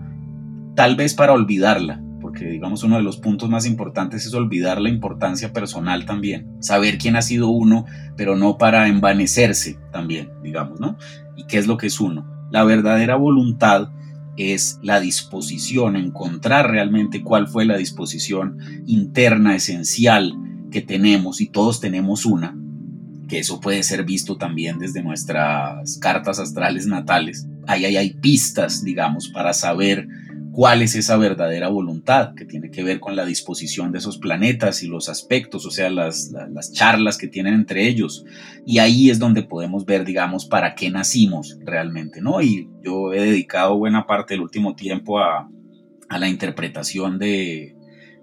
tal 0.76 0.96
vez 0.96 1.16
para 1.16 1.34
olvidarla, 1.34 2.04
porque 2.36 2.50
digamos 2.50 2.84
uno 2.84 2.98
de 2.98 3.02
los 3.02 3.16
puntos 3.16 3.50
más 3.50 3.66
importantes 3.66 4.26
es 4.26 4.34
olvidar 4.34 4.82
la 4.82 4.90
importancia 4.90 5.54
personal 5.54 6.06
también, 6.06 6.52
saber 6.60 6.98
quién 6.98 7.16
ha 7.16 7.22
sido 7.22 7.48
uno, 7.48 7.86
pero 8.18 8.36
no 8.36 8.58
para 8.58 8.90
envanecerse 8.90 9.80
también, 9.94 10.32
digamos, 10.44 10.82
¿no? 10.82 10.98
¿Y 11.38 11.46
qué 11.46 11.58
es 11.58 11.66
lo 11.66 11.78
que 11.78 11.88
es 11.88 12.02
uno? 12.02 12.26
La 12.52 12.66
verdadera 12.66 13.16
voluntad 13.16 13.88
es 14.36 14.80
la 14.84 15.00
disposición, 15.00 15.96
encontrar 15.96 16.70
realmente 16.70 17.24
cuál 17.24 17.48
fue 17.48 17.64
la 17.64 17.78
disposición 17.78 18.58
interna 18.86 19.56
esencial 19.56 20.34
que 20.72 20.82
tenemos 20.82 21.40
y 21.40 21.48
todos 21.48 21.80
tenemos 21.80 22.26
una, 22.26 22.54
que 23.30 23.40
eso 23.40 23.62
puede 23.62 23.82
ser 23.84 24.04
visto 24.04 24.36
también 24.36 24.78
desde 24.78 25.02
nuestras 25.02 26.00
cartas 26.00 26.40
astrales 26.40 26.86
natales. 26.86 27.48
Ahí, 27.66 27.86
hay 27.86 28.14
pistas, 28.16 28.84
digamos, 28.84 29.30
para 29.30 29.54
saber 29.54 30.10
cuál 30.56 30.82
es 30.82 30.96
esa 30.96 31.18
verdadera 31.18 31.68
voluntad 31.68 32.34
que 32.34 32.46
tiene 32.46 32.72
que 32.72 32.82
ver 32.82 33.02
con 33.02 33.18
la 33.18 33.26
disposición 33.26 33.92
de 33.92 33.98
esos 33.98 34.20
planetas 34.20 34.84
y 34.84 34.88
los 34.88 35.10
aspectos, 35.10 35.66
o 35.66 35.70
sea, 35.70 35.90
las, 35.90 36.32
las, 36.32 36.72
charlas 36.72 37.18
que 37.18 37.28
tienen 37.28 37.56
entre 37.56 37.90
ellos. 37.90 38.24
Y 38.66 38.80
ahí 38.80 39.10
es 39.10 39.20
donde 39.20 39.44
podemos 39.44 39.86
ver, 39.86 40.06
digamos, 40.06 40.46
para 40.46 40.74
qué 40.74 40.90
nacimos 40.90 41.60
realmente, 41.66 42.22
¿no? 42.22 42.42
Y 42.42 42.70
yo 42.82 43.12
he 43.12 43.20
dedicado 43.20 43.78
buena 43.78 44.08
parte 44.08 44.34
del 44.34 44.44
último 44.44 44.76
tiempo 44.76 45.20
a, 45.20 45.50
a 46.08 46.20
la 46.20 46.30
interpretación 46.30 47.20
de, 47.20 47.76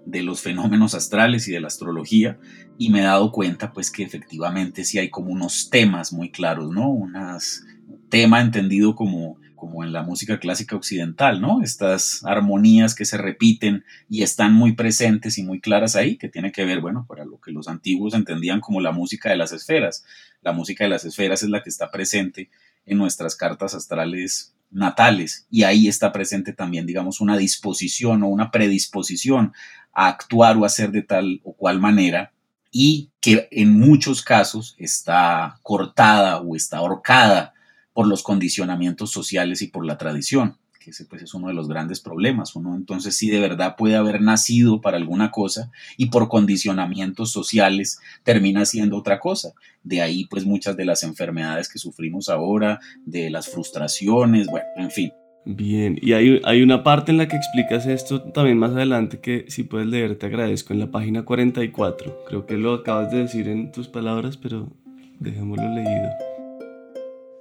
de 0.07 0.23
los 0.23 0.41
fenómenos 0.41 0.95
astrales 0.95 1.47
y 1.47 1.51
de 1.51 1.61
la 1.61 1.67
astrología 1.67 2.39
y 2.79 2.89
me 2.89 3.01
he 3.01 3.03
dado 3.03 3.31
cuenta 3.31 3.71
pues 3.71 3.91
que 3.91 4.01
efectivamente 4.01 4.85
sí 4.85 4.97
hay 4.97 5.11
como 5.11 5.31
unos 5.31 5.69
temas 5.69 6.11
muy 6.11 6.31
claros, 6.31 6.71
¿no? 6.71 6.89
Unas 6.89 7.63
tema 8.09 8.41
entendido 8.41 8.95
como 8.95 9.37
como 9.63 9.81
en 9.81 9.93
la 9.93 10.03
música 10.03 10.39
clásica 10.39 10.75
occidental, 10.75 11.39
¿no? 11.39 11.61
Estas 11.63 12.19
armonías 12.25 12.95
que 12.95 13.05
se 13.05 13.17
repiten 13.17 13.85
y 14.09 14.21
están 14.21 14.53
muy 14.53 14.73
presentes 14.73 15.37
y 15.37 15.43
muy 15.43 15.61
claras 15.61 15.95
ahí, 15.95 16.17
que 16.17 16.27
tiene 16.27 16.51
que 16.51 16.65
ver, 16.65 16.81
bueno, 16.81 17.05
para 17.07 17.23
lo 17.23 17.39
que 17.39 17.53
los 17.53 17.69
antiguos 17.69 18.13
entendían 18.13 18.59
como 18.59 18.81
la 18.81 18.91
música 18.91 19.29
de 19.29 19.37
las 19.37 19.53
esferas. 19.53 20.03
La 20.41 20.51
música 20.51 20.83
de 20.83 20.89
las 20.89 21.05
esferas 21.05 21.43
es 21.43 21.49
la 21.49 21.63
que 21.63 21.69
está 21.69 21.91
presente 21.91 22.49
en 22.85 22.97
nuestras 22.97 23.37
cartas 23.37 23.73
astrales 23.73 24.53
natales 24.69 25.47
y 25.49 25.63
ahí 25.63 25.87
está 25.87 26.11
presente 26.11 26.51
también, 26.51 26.85
digamos, 26.85 27.21
una 27.21 27.37
disposición 27.37 28.21
o 28.23 28.27
una 28.27 28.51
predisposición 28.51 29.53
a 29.93 30.09
actuar 30.09 30.57
o 30.57 30.65
hacer 30.65 30.91
de 30.91 31.03
tal 31.03 31.39
o 31.45 31.53
cual 31.53 31.79
manera 31.79 32.33
y 32.69 33.11
que 33.21 33.47
en 33.49 33.79
muchos 33.79 34.23
casos 34.23 34.75
está 34.77 35.57
cortada 35.61 36.41
o 36.41 36.53
está 36.53 36.79
ahorcada 36.79 37.52
por 37.93 38.07
los 38.07 38.23
condicionamientos 38.23 39.11
sociales 39.11 39.61
y 39.61 39.67
por 39.67 39.85
la 39.85 39.97
tradición, 39.97 40.57
que 40.83 40.91
ese 40.91 41.05
pues 41.05 41.21
es 41.21 41.33
uno 41.33 41.47
de 41.47 41.53
los 41.53 41.67
grandes 41.67 42.01
problemas. 42.01 42.55
Uno 42.55 42.75
entonces 42.75 43.15
sí 43.15 43.29
de 43.29 43.39
verdad 43.39 43.75
puede 43.77 43.95
haber 43.95 44.21
nacido 44.21 44.81
para 44.81 44.97
alguna 44.97 45.31
cosa 45.31 45.71
y 45.97 46.07
por 46.07 46.27
condicionamientos 46.27 47.31
sociales 47.31 47.99
termina 48.23 48.65
siendo 48.65 48.97
otra 48.97 49.19
cosa. 49.19 49.53
De 49.83 50.01
ahí 50.01 50.25
pues 50.25 50.45
muchas 50.45 50.75
de 50.75 50.85
las 50.85 51.03
enfermedades 51.03 51.69
que 51.69 51.79
sufrimos 51.79 52.29
ahora, 52.29 52.79
de 53.05 53.29
las 53.29 53.47
frustraciones, 53.47 54.47
bueno, 54.47 54.67
en 54.77 54.91
fin. 54.91 55.13
Bien, 55.45 55.99
y 56.01 56.13
hay, 56.13 56.39
hay, 56.45 56.61
una 56.61 56.83
parte 56.83 57.11
en 57.11 57.17
la 57.17 57.27
que 57.27 57.35
explicas 57.35 57.85
esto 57.85 58.21
también 58.21 58.57
más 58.57 58.71
adelante 58.71 59.19
que 59.19 59.43
si 59.49 59.63
puedes 59.63 59.87
leer 59.87 60.17
te 60.17 60.27
agradezco 60.27 60.71
en 60.71 60.79
la 60.79 60.89
página 60.89 61.25
44. 61.25 62.23
Creo 62.29 62.45
que 62.45 62.55
lo 62.55 62.73
acabas 62.73 63.11
de 63.11 63.17
decir 63.19 63.49
en 63.49 63.73
tus 63.73 63.89
palabras, 63.89 64.37
pero 64.37 64.69
dejémoslo 65.19 65.67
leído. 65.75 66.32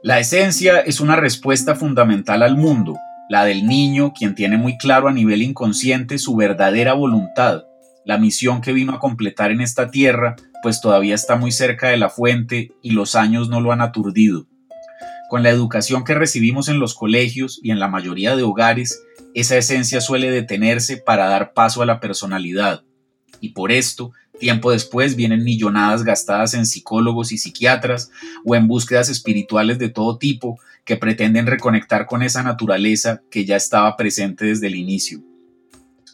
La 0.04 0.18
esencia 0.18 0.80
es 0.80 0.98
una 0.98 1.14
respuesta 1.14 1.76
fundamental 1.76 2.42
al 2.42 2.56
mundo, 2.56 2.98
la 3.28 3.44
del 3.44 3.68
niño, 3.68 4.12
quien 4.12 4.34
tiene 4.34 4.56
muy 4.56 4.76
claro 4.76 5.06
a 5.06 5.12
nivel 5.12 5.42
inconsciente 5.42 6.18
su 6.18 6.34
verdadera 6.34 6.92
voluntad, 6.94 7.66
la 8.04 8.18
misión 8.18 8.62
que 8.62 8.72
vino 8.72 8.94
a 8.94 8.98
completar 8.98 9.52
en 9.52 9.60
esta 9.60 9.92
tierra, 9.92 10.34
pues 10.60 10.80
todavía 10.80 11.14
está 11.14 11.36
muy 11.36 11.52
cerca 11.52 11.88
de 11.88 11.98
la 11.98 12.10
fuente 12.10 12.72
y 12.82 12.90
los 12.90 13.14
años 13.14 13.48
no 13.48 13.60
lo 13.60 13.70
han 13.70 13.80
aturdido. 13.80 14.48
Con 15.30 15.44
la 15.44 15.50
educación 15.50 16.02
que 16.02 16.16
recibimos 16.16 16.68
en 16.68 16.80
los 16.80 16.94
colegios 16.94 17.60
y 17.62 17.70
en 17.70 17.78
la 17.78 17.86
mayoría 17.86 18.34
de 18.34 18.42
hogares, 18.42 19.04
esa 19.34 19.56
esencia 19.56 20.00
suele 20.00 20.32
detenerse 20.32 20.96
para 20.96 21.26
dar 21.26 21.52
paso 21.52 21.80
a 21.80 21.86
la 21.86 22.00
personalidad. 22.00 22.82
Y 23.40 23.50
por 23.50 23.70
esto, 23.70 24.10
Tiempo 24.42 24.72
después 24.72 25.14
vienen 25.14 25.44
millonadas 25.44 26.02
gastadas 26.02 26.54
en 26.54 26.66
psicólogos 26.66 27.30
y 27.30 27.38
psiquiatras 27.38 28.10
o 28.44 28.56
en 28.56 28.66
búsquedas 28.66 29.08
espirituales 29.08 29.78
de 29.78 29.88
todo 29.88 30.18
tipo 30.18 30.58
que 30.84 30.96
pretenden 30.96 31.46
reconectar 31.46 32.06
con 32.06 32.24
esa 32.24 32.42
naturaleza 32.42 33.22
que 33.30 33.44
ya 33.44 33.54
estaba 33.54 33.96
presente 33.96 34.46
desde 34.46 34.66
el 34.66 34.74
inicio. 34.74 35.20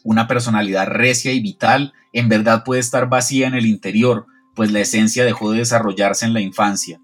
Una 0.03 0.27
personalidad 0.27 0.85
recia 0.85 1.33
y 1.33 1.39
vital 1.39 1.93
en 2.13 2.29
verdad 2.29 2.63
puede 2.63 2.81
estar 2.81 3.09
vacía 3.09 3.47
en 3.47 3.55
el 3.55 3.65
interior, 3.65 4.27
pues 4.53 4.71
la 4.71 4.81
esencia 4.81 5.25
dejó 5.25 5.51
de 5.51 5.57
desarrollarse 5.57 6.27
en 6.27 6.33
la 6.33 6.41
infancia. 6.41 7.01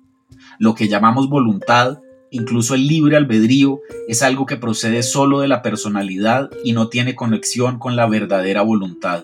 Lo 0.60 0.76
que 0.76 0.88
llamamos 0.88 1.28
voluntad, 1.28 2.02
incluso 2.30 2.76
el 2.76 2.86
libre 2.86 3.18
albedrío, 3.18 3.80
es 4.08 4.22
algo 4.22 4.46
que 4.46 4.58
procede 4.58 5.02
solo 5.02 5.40
de 5.40 5.48
la 5.48 5.64
personalidad 5.64 6.52
y 6.64 6.74
no 6.74 6.90
tiene 6.90 7.16
conexión 7.16 7.80
con 7.80 7.96
la 7.96 8.06
verdadera 8.06 8.62
voluntad. 8.62 9.24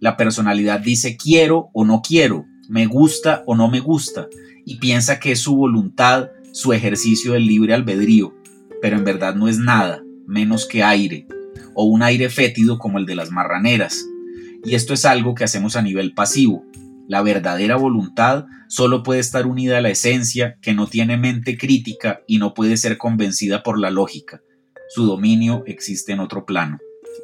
La 0.00 0.16
personalidad 0.16 0.80
dice 0.80 1.18
quiero 1.18 1.68
o 1.74 1.84
no 1.84 2.00
quiero, 2.00 2.46
me 2.70 2.86
gusta 2.86 3.44
o 3.46 3.54
no 3.54 3.70
me 3.70 3.80
gusta, 3.80 4.28
y 4.64 4.76
piensa 4.76 5.20
que 5.20 5.32
es 5.32 5.40
su 5.40 5.54
voluntad, 5.54 6.30
su 6.52 6.72
ejercicio 6.72 7.34
del 7.34 7.46
libre 7.46 7.74
albedrío, 7.74 8.34
pero 8.80 8.96
en 8.96 9.04
verdad 9.04 9.34
no 9.34 9.46
es 9.46 9.58
nada, 9.58 10.02
menos 10.26 10.66
que 10.66 10.82
aire, 10.82 11.26
o 11.74 11.84
un 11.84 12.02
aire 12.02 12.30
fétido 12.30 12.78
como 12.78 12.98
el 12.98 13.04
de 13.04 13.14
las 13.14 13.30
marraneras. 13.30 14.06
Y 14.64 14.74
esto 14.74 14.94
es 14.94 15.04
algo 15.04 15.34
que 15.34 15.44
hacemos 15.44 15.76
a 15.76 15.82
nivel 15.82 16.14
pasivo. 16.14 16.64
La 17.06 17.20
verdadera 17.20 17.76
voluntad 17.76 18.46
solo 18.68 19.02
puede 19.02 19.20
estar 19.20 19.46
unida 19.46 19.78
a 19.78 19.80
la 19.82 19.90
esencia 19.90 20.56
que 20.62 20.72
no 20.72 20.86
tiene 20.86 21.18
mente 21.18 21.58
crítica 21.58 22.22
y 22.26 22.38
no 22.38 22.54
puede 22.54 22.78
ser 22.78 22.96
convencida 22.96 23.62
por 23.62 23.78
la 23.78 23.90
lógica. 23.90 24.40
Su 24.88 25.04
dominio 25.04 25.62
existe 25.66 26.12
en 26.12 26.20
otro 26.20 26.46
plano. 26.46 26.78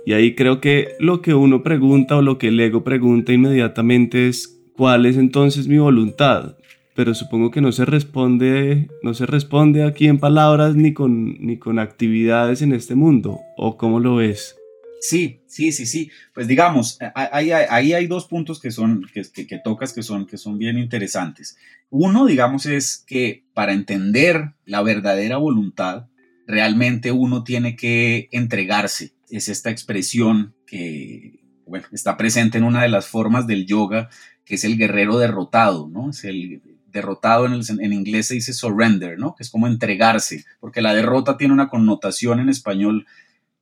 Y 0.06 0.12
ahí 0.12 0.36
creo 0.36 0.60
que 0.60 0.94
lo 1.00 1.20
que 1.20 1.34
uno 1.34 1.64
pregunta 1.64 2.16
o 2.16 2.22
lo 2.22 2.38
que 2.38 2.48
el 2.48 2.60
ego 2.60 2.84
pregunta 2.84 3.32
inmediatamente 3.32 4.28
es 4.28 4.56
¿cuál 4.76 5.04
es 5.04 5.16
entonces 5.16 5.66
mi 5.66 5.78
voluntad? 5.78 6.56
Pero 6.94 7.12
supongo 7.12 7.50
que 7.50 7.60
no 7.60 7.72
se 7.72 7.84
responde, 7.84 8.88
no 9.02 9.14
se 9.14 9.26
responde 9.26 9.82
aquí 9.82 10.06
en 10.06 10.18
palabras 10.18 10.76
ni 10.76 10.94
con, 10.94 11.44
ni 11.44 11.58
con 11.58 11.80
actividades 11.80 12.62
en 12.62 12.72
este 12.72 12.94
mundo. 12.94 13.40
¿O 13.56 13.76
cómo 13.76 13.98
lo 13.98 14.14
ves? 14.14 14.54
Sí, 15.00 15.40
sí, 15.48 15.72
sí, 15.72 15.86
sí. 15.86 16.08
Pues 16.32 16.46
digamos, 16.46 16.98
ahí, 17.16 17.50
ahí 17.50 17.92
hay 17.92 18.06
dos 18.06 18.26
puntos 18.26 18.60
que 18.60 18.70
son, 18.70 19.04
que, 19.12 19.22
que, 19.44 19.58
tocas 19.58 19.92
que 19.92 20.04
son, 20.04 20.25
que 20.25 20.38
son 20.38 20.56
bien 20.56 20.78
interesantes. 20.78 21.58
Uno, 21.90 22.26
digamos, 22.26 22.64
es 22.66 23.04
que 23.08 23.42
para 23.54 23.72
entender 23.72 24.52
la 24.64 24.82
verdadera 24.82 25.36
voluntad, 25.36 26.06
realmente 26.46 27.10
uno 27.10 27.42
tiene 27.42 27.75
que 27.75 28.28
entregarse 28.30 29.15
es 29.30 29.49
esta 29.49 29.71
expresión 29.71 30.54
que 30.66 31.47
bueno, 31.66 31.87
está 31.92 32.16
presente 32.16 32.59
en 32.59 32.64
una 32.64 32.83
de 32.83 32.88
las 32.88 33.06
formas 33.06 33.47
del 33.47 33.66
yoga, 33.66 34.09
que 34.45 34.54
es 34.54 34.64
el 34.64 34.78
guerrero 34.78 35.18
derrotado, 35.18 35.88
¿no? 35.88 36.11
Es 36.11 36.25
el 36.25 36.62
derrotado 36.87 37.47
en, 37.47 37.61
en, 37.80 37.92
inglés 37.92 38.28
se 38.28 38.35
dice 38.35 38.52
surrender, 38.52 39.18
¿no? 39.18 39.35
Que 39.35 39.42
es 39.42 39.50
como 39.50 39.66
entregarse, 39.66 40.45
porque 40.61 40.80
la 40.80 40.95
derrota 40.95 41.37
tiene 41.37 41.52
una 41.52 41.68
connotación 41.68 42.38
en 42.38 42.49
español, 42.49 43.06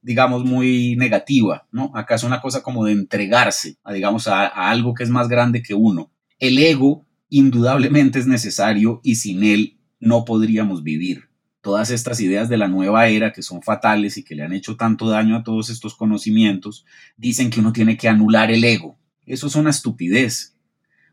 digamos, 0.02 0.44
muy 0.44 0.97
negativa, 0.97 1.66
¿no? 1.73 1.90
Acá 1.94 2.16
es 2.16 2.25
una 2.25 2.42
cosa 2.42 2.62
como 2.62 2.85
de 2.85 2.92
entregarse, 2.92 3.78
a, 3.83 3.92
digamos, 3.94 4.28
a 4.28 4.47
algo 4.47 4.92
que 4.92 5.02
es 5.02 5.11
más 5.11 5.28
grande 5.28 5.62
que 5.62 5.75
uno. 5.75 6.11
El 6.38 6.59
ego 6.59 7.06
indudablemente 7.30 8.18
es 8.18 8.26
necesario 8.26 9.00
y 9.02 9.16
sin 9.16 9.42
él 9.42 9.78
no 9.99 10.26
podríamos 10.26 10.83
vivir 10.83 11.33
todas 11.64 11.90
estas 11.90 12.21
ideas 12.21 12.50
de 12.50 12.59
la 12.59 12.68
nueva 12.68 13.09
era 13.09 13.33
que 13.33 13.42
son 13.42 13.62
fatales 13.62 14.18
y 14.18 14.23
que 14.23 14.35
le 14.35 14.44
han 14.44 14.52
hecho 14.52 14.76
tanto 14.76 15.09
daño 15.09 15.35
a 15.35 15.42
todos 15.42 15.71
estos 15.71 15.94
conocimientos, 15.97 16.85
dicen 17.16 17.49
que 17.49 17.59
uno 17.59 17.73
tiene 17.73 17.97
que 17.97 18.06
anular 18.06 18.50
el 18.50 18.62
ego. 18.62 18.99
Eso 19.25 19.47
es 19.47 19.56
una 19.56 19.71
estupidez. 19.71 20.56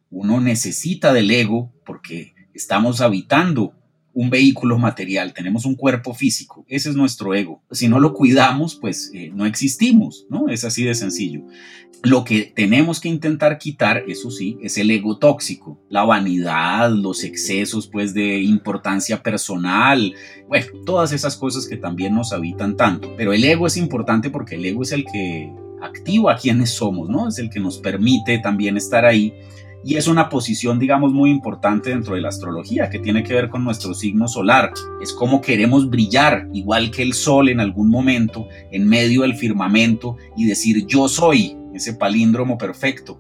Uno 0.10 0.41
necesita 0.41 1.13
del 1.13 1.31
ego 1.31 1.74
porque 1.86 2.36
estamos 2.53 3.00
habitando 3.00 3.74
un 4.13 4.29
vehículo 4.29 4.77
material, 4.77 5.33
tenemos 5.33 5.65
un 5.65 5.75
cuerpo 5.75 6.13
físico, 6.13 6.65
ese 6.67 6.89
es 6.89 6.95
nuestro 6.95 7.33
ego. 7.33 7.61
Si 7.71 7.87
no 7.87 7.99
lo 7.99 8.13
cuidamos, 8.13 8.75
pues 8.75 9.11
eh, 9.13 9.31
no 9.33 9.45
existimos, 9.45 10.25
¿no? 10.29 10.49
Es 10.49 10.63
así 10.63 10.83
de 10.83 10.95
sencillo. 10.95 11.43
Lo 12.03 12.23
que 12.23 12.51
tenemos 12.55 12.99
que 12.99 13.09
intentar 13.09 13.57
quitar, 13.59 14.03
eso 14.07 14.31
sí, 14.31 14.57
es 14.61 14.77
el 14.77 14.89
ego 14.89 15.17
tóxico, 15.17 15.79
la 15.87 16.03
vanidad, 16.03 16.91
los 16.91 17.23
excesos, 17.23 17.87
pues, 17.87 18.13
de 18.13 18.41
importancia 18.41 19.21
personal, 19.21 20.13
bueno, 20.47 20.65
todas 20.85 21.13
esas 21.13 21.37
cosas 21.37 21.67
que 21.67 21.77
también 21.77 22.15
nos 22.15 22.33
habitan 22.33 22.75
tanto. 22.75 23.13
Pero 23.17 23.33
el 23.33 23.43
ego 23.43 23.67
es 23.67 23.77
importante 23.77 24.31
porque 24.31 24.55
el 24.55 24.65
ego 24.65 24.81
es 24.81 24.91
el 24.91 25.05
que 25.05 25.53
activa 25.81 26.33
a 26.33 26.37
quienes 26.37 26.71
somos, 26.71 27.07
¿no? 27.07 27.27
Es 27.27 27.37
el 27.37 27.49
que 27.49 27.59
nos 27.59 27.77
permite 27.77 28.39
también 28.39 28.77
estar 28.77 29.05
ahí 29.05 29.33
y 29.83 29.95
es 29.95 30.07
una 30.07 30.29
posición, 30.29 30.79
digamos, 30.79 31.11
muy 31.11 31.29
importante 31.29 31.89
dentro 31.89 32.15
de 32.15 32.21
la 32.21 32.29
astrología, 32.29 32.89
que 32.89 33.00
tiene 33.00 33.23
que 33.23 33.33
ver 33.33 33.50
con 33.50 33.63
nuestro 33.63 33.93
signo 33.93 34.27
solar. 34.27 34.71
Es 35.01 35.13
como 35.13 35.41
queremos 35.41 35.89
brillar, 35.89 36.47
igual 36.53 36.91
que 36.91 37.01
el 37.01 37.13
sol 37.13 37.50
en 37.50 37.59
algún 37.59 37.89
momento, 37.89 38.47
en 38.71 38.88
medio 38.88 39.21
del 39.21 39.35
firmamento 39.35 40.17
y 40.38 40.45
decir 40.45 40.85
yo 40.85 41.07
soy, 41.07 41.57
ese 41.73 41.93
palíndromo 41.93 42.57
perfecto 42.57 43.19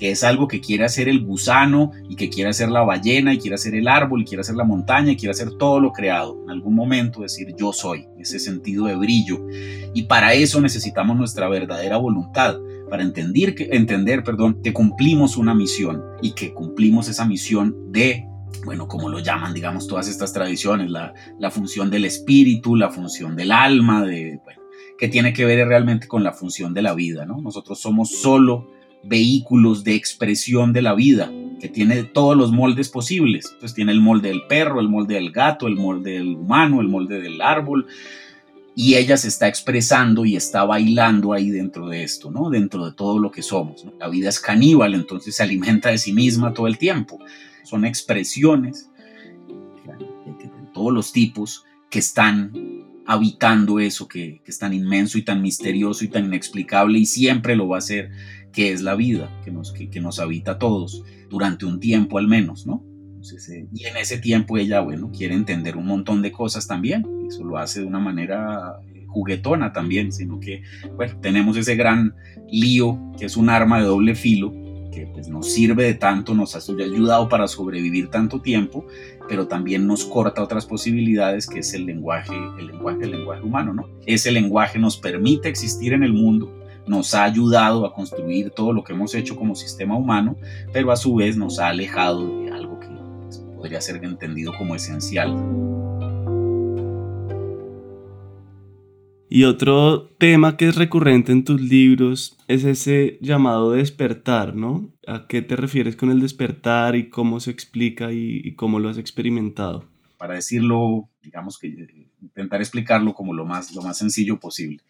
que 0.00 0.10
es 0.10 0.24
algo 0.24 0.48
que 0.48 0.62
quiere 0.62 0.86
hacer 0.86 1.10
el 1.10 1.22
gusano 1.26 1.92
y 2.08 2.16
que 2.16 2.30
quiere 2.30 2.48
hacer 2.48 2.70
la 2.70 2.80
ballena 2.80 3.34
y 3.34 3.38
quiere 3.38 3.56
hacer 3.56 3.74
el 3.74 3.86
árbol 3.86 4.22
y 4.22 4.24
quiere 4.24 4.40
hacer 4.40 4.54
la 4.54 4.64
montaña 4.64 5.12
y 5.12 5.16
quiere 5.16 5.32
hacer 5.32 5.50
todo 5.58 5.78
lo 5.78 5.92
creado. 5.92 6.40
En 6.44 6.50
algún 6.50 6.74
momento 6.74 7.20
decir 7.20 7.54
yo 7.54 7.70
soy, 7.74 8.08
ese 8.18 8.38
sentido 8.38 8.86
de 8.86 8.96
brillo. 8.96 9.46
Y 9.92 10.04
para 10.04 10.32
eso 10.32 10.58
necesitamos 10.62 11.18
nuestra 11.18 11.50
verdadera 11.50 11.98
voluntad, 11.98 12.56
para 12.90 13.02
entender 13.02 13.54
que, 13.54 13.68
entender, 13.72 14.24
perdón, 14.24 14.60
que 14.62 14.72
cumplimos 14.72 15.36
una 15.36 15.54
misión 15.54 16.02
y 16.20 16.32
que 16.34 16.52
cumplimos 16.52 17.08
esa 17.08 17.24
misión 17.24 17.92
de 17.92 18.26
bueno, 18.64 18.88
como 18.88 19.08
lo 19.08 19.20
llaman, 19.20 19.54
digamos, 19.54 19.86
todas 19.86 20.08
estas 20.08 20.32
tradiciones, 20.32 20.90
la, 20.90 21.14
la 21.38 21.50
función 21.50 21.88
del 21.88 22.04
espíritu, 22.04 22.76
la 22.76 22.90
función 22.90 23.36
del 23.36 23.52
alma, 23.52 24.04
de, 24.04 24.40
bueno, 24.44 24.60
que 24.98 25.08
tiene 25.08 25.32
que 25.32 25.44
ver 25.44 25.66
realmente 25.66 26.08
con 26.08 26.24
la 26.24 26.32
función 26.32 26.74
de 26.74 26.82
la 26.82 26.92
vida, 26.92 27.24
¿no? 27.24 27.40
Nosotros 27.40 27.80
somos 27.80 28.20
solo 28.20 28.68
vehículos 29.02 29.82
de 29.84 29.94
expresión 29.94 30.72
de 30.72 30.82
la 30.82 30.94
vida, 30.94 31.32
que 31.58 31.68
tiene 31.68 32.02
todos 32.04 32.36
los 32.36 32.52
moldes 32.52 32.88
posibles. 32.88 33.46
Entonces 33.46 33.74
tiene 33.74 33.92
el 33.92 34.00
molde 34.00 34.28
del 34.28 34.42
perro, 34.46 34.80
el 34.80 34.88
molde 34.88 35.14
del 35.14 35.30
gato, 35.30 35.66
el 35.66 35.76
molde 35.76 36.12
del 36.12 36.36
humano, 36.36 36.80
el 36.80 36.88
molde 36.88 37.20
del 37.20 37.40
árbol. 37.40 37.86
Y 38.82 38.94
ella 38.94 39.18
se 39.18 39.28
está 39.28 39.46
expresando 39.46 40.24
y 40.24 40.36
está 40.36 40.64
bailando 40.64 41.34
ahí 41.34 41.50
dentro 41.50 41.86
de 41.86 42.02
esto, 42.02 42.30
¿no? 42.30 42.48
Dentro 42.48 42.86
de 42.86 42.92
todo 42.92 43.18
lo 43.18 43.30
que 43.30 43.42
somos. 43.42 43.84
La 43.98 44.08
vida 44.08 44.30
es 44.30 44.40
caníbal, 44.40 44.94
entonces 44.94 45.36
se 45.36 45.42
alimenta 45.42 45.90
de 45.90 45.98
sí 45.98 46.14
misma 46.14 46.54
todo 46.54 46.66
el 46.66 46.78
tiempo. 46.78 47.18
Son 47.62 47.84
expresiones 47.84 48.88
de, 49.84 50.48
todos 50.72 50.94
los 50.94 51.12
tipos 51.12 51.66
que 51.90 51.98
están 51.98 52.54
habitando 53.04 53.80
eso 53.80 54.08
que, 54.08 54.40
es 54.46 54.58
tan 54.58 54.72
inmenso 54.72 55.18
y 55.18 55.24
tan 55.26 55.42
misterioso 55.42 56.02
y 56.02 56.08
tan 56.08 56.24
inexplicable 56.24 57.00
y 57.00 57.04
siempre 57.04 57.56
lo 57.56 57.68
va 57.68 57.76
a 57.76 57.82
ser, 57.82 58.10
que 58.50 58.72
es 58.72 58.80
la 58.80 58.94
vida, 58.94 59.30
que 59.44 59.50
nos, 59.50 59.72
que, 59.74 60.00
nos 60.00 60.18
habita 60.20 60.52
a 60.52 60.58
todos, 60.58 61.02
durante 61.28 61.66
un 61.66 61.80
tiempo 61.80 62.16
al 62.16 62.28
menos, 62.28 62.66
¿no? 62.66 62.82
Eh, 63.50 63.66
y 63.72 63.84
en 63.84 63.96
ese 63.96 64.18
tiempo 64.18 64.56
ella, 64.56 64.80
bueno, 64.80 65.10
quiere 65.16 65.34
entender 65.34 65.76
un 65.76 65.86
montón 65.86 66.22
de 66.22 66.32
cosas 66.32 66.66
también, 66.66 67.06
eso 67.28 67.44
lo 67.44 67.58
hace 67.58 67.80
de 67.80 67.86
una 67.86 68.00
manera 68.00 68.80
eh, 68.94 69.04
juguetona 69.08 69.72
también, 69.72 70.12
sino 70.12 70.40
que, 70.40 70.62
bueno, 70.96 71.18
tenemos 71.20 71.56
ese 71.56 71.76
gran 71.76 72.14
lío 72.50 72.98
que 73.18 73.26
es 73.26 73.36
un 73.36 73.50
arma 73.50 73.78
de 73.78 73.86
doble 73.86 74.14
filo 74.14 74.52
que 74.90 75.06
pues, 75.06 75.28
nos 75.28 75.52
sirve 75.52 75.84
de 75.84 75.94
tanto, 75.94 76.34
nos 76.34 76.56
ha 76.56 76.58
ayudado 76.58 77.28
para 77.28 77.46
sobrevivir 77.46 78.08
tanto 78.08 78.40
tiempo, 78.40 78.86
pero 79.28 79.46
también 79.46 79.86
nos 79.86 80.04
corta 80.04 80.42
otras 80.42 80.66
posibilidades 80.66 81.46
que 81.46 81.60
es 81.60 81.72
el 81.74 81.86
lenguaje, 81.86 82.34
el 82.58 82.66
lenguaje, 82.66 83.04
el 83.04 83.12
lenguaje 83.12 83.42
humano, 83.42 83.72
¿no? 83.72 83.88
Ese 84.06 84.32
lenguaje 84.32 84.78
nos 84.78 84.96
permite 84.96 85.48
existir 85.48 85.92
en 85.92 86.02
el 86.02 86.12
mundo, 86.12 86.52
nos 86.86 87.14
ha 87.14 87.24
ayudado 87.24 87.86
a 87.86 87.94
construir 87.94 88.50
todo 88.50 88.72
lo 88.72 88.82
que 88.82 88.92
hemos 88.92 89.14
hecho 89.14 89.36
como 89.36 89.54
sistema 89.54 89.96
humano, 89.96 90.36
pero 90.72 90.90
a 90.90 90.96
su 90.96 91.14
vez 91.14 91.36
nos 91.36 91.60
ha 91.60 91.68
alejado 91.68 92.26
de 92.26 92.49
podría 93.60 93.80
ser 93.82 94.02
entendido 94.02 94.52
como 94.56 94.74
esencial. 94.74 95.36
Y 99.28 99.44
otro 99.44 100.08
tema 100.18 100.56
que 100.56 100.66
es 100.66 100.76
recurrente 100.76 101.30
en 101.30 101.44
tus 101.44 101.60
libros 101.60 102.38
es 102.48 102.64
ese 102.64 103.18
llamado 103.20 103.72
despertar, 103.72 104.56
¿no? 104.56 104.90
¿A 105.06 105.26
qué 105.28 105.42
te 105.42 105.56
refieres 105.56 105.94
con 105.94 106.10
el 106.10 106.20
despertar 106.20 106.96
y 106.96 107.10
cómo 107.10 107.38
se 107.38 107.50
explica 107.50 108.12
y, 108.12 108.54
cómo 108.56 108.80
lo 108.80 108.88
has 108.88 108.96
experimentado? 108.96 109.84
Para 110.16 110.34
decirlo, 110.34 111.10
digamos 111.22 111.58
que 111.58 111.68
intentar 112.22 112.60
explicarlo 112.60 113.12
como 113.12 113.34
lo 113.34 113.44
más, 113.44 113.74
lo 113.74 113.82
más 113.82 113.98
sencillo 113.98 114.40
posible. 114.40 114.82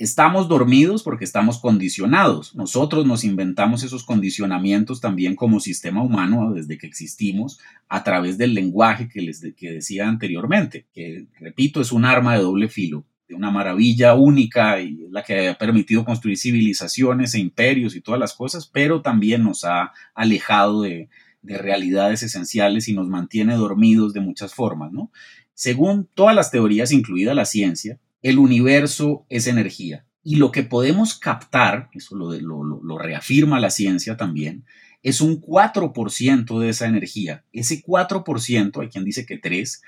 Estamos 0.00 0.48
dormidos 0.48 1.02
porque 1.02 1.26
estamos 1.26 1.58
condicionados. 1.58 2.54
Nosotros 2.54 3.04
nos 3.04 3.22
inventamos 3.22 3.82
esos 3.82 4.02
condicionamientos 4.02 5.02
también 5.02 5.36
como 5.36 5.60
sistema 5.60 6.02
humano 6.02 6.54
desde 6.54 6.78
que 6.78 6.86
existimos 6.86 7.60
a 7.86 8.02
través 8.02 8.38
del 8.38 8.54
lenguaje 8.54 9.10
que 9.10 9.20
les 9.20 9.42
que 9.54 9.70
decía 9.70 10.08
anteriormente, 10.08 10.86
que 10.94 11.26
repito 11.38 11.82
es 11.82 11.92
un 11.92 12.06
arma 12.06 12.34
de 12.34 12.40
doble 12.40 12.70
filo 12.70 13.04
una 13.28 13.50
maravilla 13.50 14.14
única 14.14 14.80
y 14.80 15.06
la 15.10 15.22
que 15.22 15.50
ha 15.50 15.58
permitido 15.58 16.04
construir 16.04 16.38
civilizaciones 16.38 17.34
e 17.34 17.38
imperios 17.38 17.94
y 17.94 18.00
todas 18.00 18.18
las 18.18 18.32
cosas, 18.32 18.66
pero 18.66 19.02
también 19.02 19.44
nos 19.44 19.64
ha 19.64 19.92
alejado 20.14 20.82
de, 20.82 21.10
realidades 21.42 22.22
esenciales 22.22 22.88
y 22.88 22.94
nos 22.94 23.06
mantiene 23.06 23.54
dormidos 23.54 24.12
de 24.12 24.20
muchas 24.20 24.52
formas, 24.52 24.92
¿no? 24.92 25.12
Según 25.54 26.08
todas 26.12 26.34
las 26.34 26.50
teorías, 26.50 26.90
incluida 26.90 27.32
la 27.34 27.44
ciencia, 27.44 27.98
el 28.22 28.38
universo 28.38 29.26
es 29.28 29.46
energía. 29.46 30.06
Y 30.22 30.36
lo 30.36 30.52
que 30.52 30.62
podemos 30.62 31.18
captar, 31.18 31.88
eso 31.94 32.16
lo, 32.16 32.98
reafirma 32.98 33.60
la 33.60 33.70
ciencia 33.70 34.16
también, 34.16 34.64
es 35.02 35.20
un 35.20 35.40
4% 35.40 36.58
de 36.58 36.68
esa 36.68 36.86
energía. 36.86 37.44
Ese 37.52 37.82
4%, 37.82 38.82
hay 38.82 38.88
quien 38.88 39.04
dice 39.04 39.24
que 39.24 39.40
3%, 39.40 39.80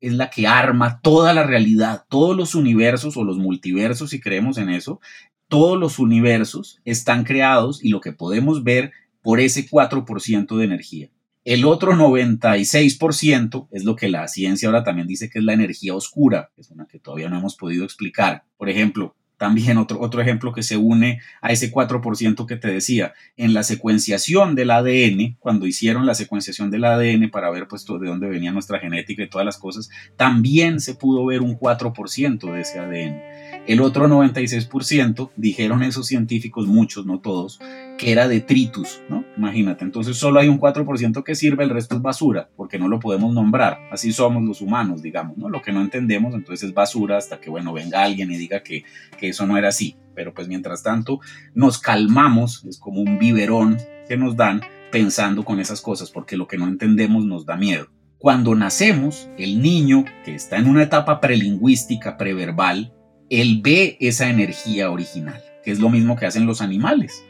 es 0.00 0.12
la 0.12 0.30
que 0.30 0.46
arma 0.46 1.00
toda 1.00 1.32
la 1.32 1.42
realidad, 1.42 2.04
todos 2.08 2.36
los 2.36 2.54
universos 2.54 3.16
o 3.16 3.24
los 3.24 3.38
multiversos, 3.38 4.10
si 4.10 4.20
creemos 4.20 4.58
en 4.58 4.68
eso, 4.68 5.00
todos 5.48 5.78
los 5.78 5.98
universos 5.98 6.80
están 6.84 7.24
creados 7.24 7.82
y 7.82 7.88
lo 7.88 8.00
que 8.00 8.12
podemos 8.12 8.62
ver 8.62 8.92
por 9.22 9.40
ese 9.40 9.66
4% 9.68 10.56
de 10.56 10.64
energía. 10.64 11.10
El 11.46 11.64
otro 11.64 11.92
96% 11.92 13.68
es 13.70 13.84
lo 13.84 13.94
que 13.94 14.08
la 14.08 14.26
ciencia 14.26 14.66
ahora 14.66 14.82
también 14.82 15.06
dice 15.06 15.30
que 15.30 15.38
es 15.38 15.44
la 15.44 15.52
energía 15.52 15.94
oscura, 15.94 16.50
es 16.56 16.72
una 16.72 16.86
que 16.86 16.98
todavía 16.98 17.28
no 17.28 17.38
hemos 17.38 17.54
podido 17.54 17.84
explicar. 17.84 18.42
Por 18.56 18.68
ejemplo, 18.68 19.14
también 19.36 19.78
otro, 19.78 20.00
otro 20.00 20.20
ejemplo 20.20 20.52
que 20.52 20.62
se 20.62 20.76
une 20.76 21.20
a 21.40 21.52
ese 21.52 21.72
4% 21.72 22.46
que 22.46 22.56
te 22.56 22.68
decía, 22.68 23.14
en 23.36 23.54
la 23.54 23.62
secuenciación 23.62 24.54
del 24.54 24.70
ADN, 24.70 25.36
cuando 25.38 25.66
hicieron 25.66 26.06
la 26.06 26.14
secuenciación 26.14 26.70
del 26.70 26.84
ADN 26.84 27.30
para 27.30 27.50
ver 27.50 27.68
pues 27.68 27.84
de 27.86 28.08
dónde 28.08 28.28
venía 28.28 28.52
nuestra 28.52 28.78
genética 28.78 29.22
y 29.22 29.28
todas 29.28 29.44
las 29.44 29.58
cosas, 29.58 29.90
también 30.16 30.80
se 30.80 30.94
pudo 30.94 31.24
ver 31.26 31.42
un 31.42 31.58
4% 31.58 32.52
de 32.52 32.60
ese 32.60 32.78
ADN. 32.78 33.36
El 33.66 33.80
otro 33.80 34.06
96% 34.06 35.30
dijeron 35.36 35.82
esos 35.82 36.06
científicos, 36.06 36.66
muchos, 36.66 37.04
no 37.04 37.18
todos, 37.18 37.58
que 37.98 38.12
era 38.12 38.28
detritus, 38.28 39.00
¿no? 39.08 39.24
Imagínate, 39.36 39.84
entonces 39.84 40.16
solo 40.16 40.38
hay 40.38 40.48
un 40.48 40.60
4% 40.60 41.24
que 41.24 41.34
sirve, 41.34 41.64
el 41.64 41.70
resto 41.70 41.96
es 41.96 42.02
basura, 42.02 42.48
porque 42.56 42.78
no 42.78 42.88
lo 42.88 43.00
podemos 43.00 43.34
nombrar. 43.34 43.80
Así 43.90 44.12
somos 44.12 44.44
los 44.44 44.60
humanos, 44.60 45.02
digamos, 45.02 45.36
¿no? 45.36 45.48
Lo 45.48 45.62
que 45.62 45.72
no 45.72 45.80
entendemos, 45.80 46.34
entonces 46.34 46.68
es 46.68 46.74
basura 46.74 47.16
hasta 47.16 47.40
que, 47.40 47.50
bueno, 47.50 47.72
venga 47.72 48.02
alguien 48.02 48.30
y 48.30 48.36
diga 48.36 48.62
que, 48.62 48.84
que 49.18 49.25
eso 49.28 49.46
no 49.46 49.56
era 49.56 49.68
así. 49.68 49.96
Pero 50.14 50.32
pues 50.32 50.48
mientras 50.48 50.82
tanto 50.82 51.20
nos 51.54 51.78
calmamos, 51.78 52.64
es 52.64 52.78
como 52.78 53.00
un 53.00 53.18
biberón 53.18 53.78
que 54.08 54.16
nos 54.16 54.36
dan 54.36 54.62
pensando 54.90 55.44
con 55.44 55.60
esas 55.60 55.80
cosas, 55.80 56.10
porque 56.10 56.36
lo 56.36 56.46
que 56.46 56.58
no 56.58 56.66
entendemos 56.66 57.24
nos 57.24 57.44
da 57.44 57.56
miedo. 57.56 57.88
Cuando 58.18 58.54
nacemos, 58.54 59.28
el 59.36 59.60
niño 59.60 60.04
que 60.24 60.34
está 60.34 60.56
en 60.56 60.68
una 60.68 60.84
etapa 60.84 61.20
prelingüística, 61.20 62.16
preverbal, 62.16 62.94
él 63.28 63.60
ve 63.62 63.98
esa 64.00 64.30
energía 64.30 64.90
original, 64.90 65.42
que 65.62 65.70
es 65.70 65.80
lo 65.80 65.90
mismo 65.90 66.16
que 66.16 66.26
hacen 66.26 66.46
los 66.46 66.62
animales. 66.62 67.24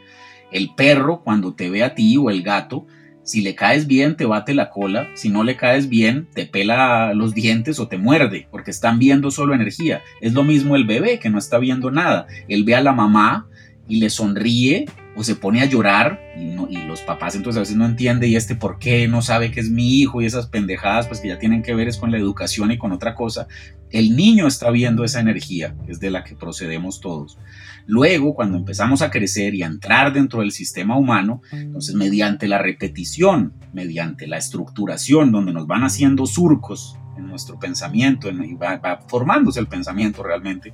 El 0.52 0.74
perro, 0.76 1.22
cuando 1.24 1.54
te 1.54 1.70
ve 1.70 1.82
a 1.82 1.94
ti 1.94 2.16
o 2.16 2.30
el 2.30 2.42
gato, 2.42 2.86
si 3.26 3.40
le 3.40 3.56
caes 3.56 3.88
bien, 3.88 4.16
te 4.16 4.24
bate 4.24 4.54
la 4.54 4.70
cola. 4.70 5.08
Si 5.14 5.28
no 5.28 5.42
le 5.42 5.56
caes 5.56 5.88
bien, 5.88 6.28
te 6.32 6.46
pela 6.46 7.12
los 7.12 7.34
dientes 7.34 7.80
o 7.80 7.88
te 7.88 7.98
muerde, 7.98 8.46
porque 8.52 8.70
están 8.70 9.00
viendo 9.00 9.32
solo 9.32 9.52
energía. 9.52 10.00
Es 10.20 10.32
lo 10.32 10.44
mismo 10.44 10.76
el 10.76 10.84
bebé, 10.84 11.18
que 11.18 11.28
no 11.28 11.38
está 11.38 11.58
viendo 11.58 11.90
nada. 11.90 12.28
Él 12.46 12.62
ve 12.62 12.76
a 12.76 12.80
la 12.80 12.92
mamá 12.92 13.48
y 13.88 13.98
le 13.98 14.10
sonríe 14.10 14.86
o 15.16 15.24
se 15.24 15.34
pone 15.34 15.60
a 15.60 15.64
llorar 15.64 16.20
y, 16.38 16.54
los 16.86 17.00
papás 17.00 17.34
entonces 17.34 17.56
a 17.56 17.60
veces 17.60 17.76
no 17.76 17.84
entienden 17.84 18.30
y 18.30 18.36
este 18.36 18.54
por 18.54 18.78
qué 18.78 19.08
no 19.08 19.22
sabe 19.22 19.50
que 19.50 19.60
es 19.60 19.70
mi 19.70 20.00
hijo 20.00 20.22
y 20.22 20.26
esas 20.26 20.46
pendejadas 20.46 21.08
pues 21.08 21.20
que 21.20 21.28
ya 21.28 21.38
tienen 21.38 21.62
que 21.62 21.74
ver 21.74 21.88
es 21.88 21.96
con 21.96 22.10
la 22.10 22.18
educación 22.18 22.70
y 22.70 22.78
con 22.78 22.92
otra 22.92 23.14
cosa. 23.14 23.48
El 23.90 24.16
niño 24.16 24.46
está 24.46 24.70
viendo 24.70 25.04
esa 25.04 25.20
energía, 25.20 25.76
es 25.86 26.00
de 26.00 26.10
la 26.10 26.24
que 26.24 26.34
procedemos 26.34 27.00
todos. 27.00 27.38
Luego, 27.86 28.34
cuando 28.34 28.58
empezamos 28.58 29.00
a 29.00 29.10
crecer 29.10 29.54
y 29.54 29.62
a 29.62 29.66
entrar 29.66 30.12
dentro 30.12 30.40
del 30.40 30.50
sistema 30.50 30.98
humano, 30.98 31.40
entonces 31.52 31.94
mediante 31.94 32.48
la 32.48 32.58
repetición, 32.58 33.52
mediante 33.72 34.26
la 34.26 34.38
estructuración, 34.38 35.30
donde 35.30 35.52
nos 35.52 35.68
van 35.68 35.84
haciendo 35.84 36.26
surcos 36.26 36.98
en 37.16 37.28
nuestro 37.28 37.58
pensamiento, 37.60 38.28
en, 38.28 38.58
va, 38.60 38.78
va 38.78 38.98
formándose 39.06 39.60
el 39.60 39.68
pensamiento 39.68 40.24
realmente, 40.24 40.72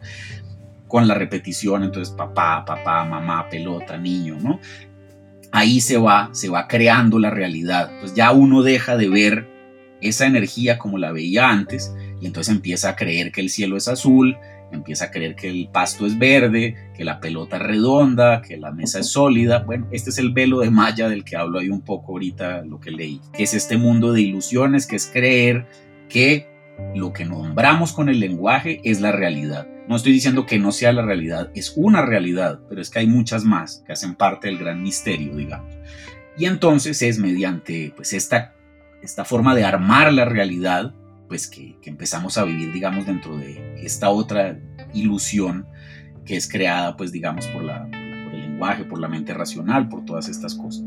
con 0.88 1.06
la 1.06 1.14
repetición, 1.14 1.84
entonces 1.84 2.14
papá, 2.14 2.64
papá, 2.64 3.04
mamá, 3.04 3.48
pelota, 3.48 3.96
niño, 3.98 4.38
¿no? 4.40 4.58
Ahí 5.50 5.82
se 5.82 5.98
va, 5.98 6.30
se 6.32 6.48
va 6.48 6.66
creando 6.66 7.18
la 7.18 7.30
realidad. 7.30 7.90
Pues 8.00 8.14
ya 8.14 8.30
uno 8.32 8.62
deja 8.62 8.96
de 8.96 9.08
ver 9.10 9.48
esa 10.00 10.26
energía 10.26 10.78
como 10.78 10.98
la 10.98 11.12
veía 11.12 11.48
antes 11.48 11.94
y 12.22 12.26
entonces 12.26 12.54
empieza 12.54 12.90
a 12.90 12.94
creer 12.94 13.32
que 13.32 13.40
el 13.40 13.50
cielo 13.50 13.76
es 13.76 13.88
azul, 13.88 14.38
empieza 14.70 15.06
a 15.06 15.10
creer 15.10 15.34
que 15.34 15.50
el 15.50 15.68
pasto 15.72 16.06
es 16.06 16.16
verde, 16.16 16.76
que 16.96 17.04
la 17.04 17.18
pelota 17.18 17.56
es 17.56 17.62
redonda, 17.62 18.42
que 18.42 18.56
la 18.56 18.70
mesa 18.70 19.00
es 19.00 19.08
sólida. 19.08 19.64
Bueno, 19.64 19.88
este 19.90 20.10
es 20.10 20.18
el 20.18 20.32
velo 20.32 20.60
de 20.60 20.70
Maya 20.70 21.08
del 21.08 21.24
que 21.24 21.36
hablo 21.36 21.58
ahí 21.58 21.68
un 21.68 21.80
poco 21.80 22.12
ahorita, 22.12 22.62
lo 22.62 22.78
que 22.78 22.92
leí, 22.92 23.20
que 23.32 23.42
es 23.42 23.54
este 23.54 23.76
mundo 23.76 24.12
de 24.12 24.20
ilusiones, 24.20 24.86
que 24.86 24.94
es 24.94 25.06
creer 25.12 25.66
que 26.08 26.46
lo 26.94 27.12
que 27.12 27.24
nombramos 27.24 27.92
con 27.92 28.08
el 28.08 28.20
lenguaje 28.20 28.80
es 28.84 29.00
la 29.00 29.10
realidad. 29.10 29.66
No 29.88 29.96
estoy 29.96 30.12
diciendo 30.12 30.46
que 30.46 30.60
no 30.60 30.70
sea 30.70 30.92
la 30.92 31.02
realidad, 31.02 31.50
es 31.56 31.72
una 31.74 32.02
realidad, 32.02 32.60
pero 32.68 32.80
es 32.80 32.88
que 32.88 33.00
hay 33.00 33.08
muchas 33.08 33.42
más 33.42 33.82
que 33.84 33.94
hacen 33.94 34.14
parte 34.14 34.46
del 34.46 34.58
gran 34.58 34.80
misterio, 34.80 35.34
digamos. 35.34 35.74
Y 36.38 36.44
entonces 36.44 37.02
es 37.02 37.18
mediante 37.18 37.92
pues, 37.96 38.12
esta, 38.12 38.54
esta 39.02 39.24
forma 39.24 39.56
de 39.56 39.64
armar 39.64 40.12
la 40.12 40.24
realidad, 40.24 40.94
pues 41.32 41.48
que, 41.48 41.78
empezamos 41.84 42.36
a 42.36 42.44
vivir, 42.44 42.74
digamos, 42.74 43.06
dentro 43.06 43.38
de 43.38 43.74
esta 43.82 44.10
otra 44.10 44.60
ilusión 44.92 45.66
que 46.26 46.36
es 46.36 46.46
creada, 46.46 46.94
pues, 46.94 47.10
digamos, 47.10 47.46
por, 47.46 47.64
la, 47.64 47.88
el 47.90 48.38
lenguaje, 48.38 48.84
por 48.84 49.00
la 49.00 49.08
mente 49.08 49.32
racional, 49.32 49.88
por 49.88 50.04
todas 50.04 50.28
estas 50.28 50.54
cosas. 50.54 50.84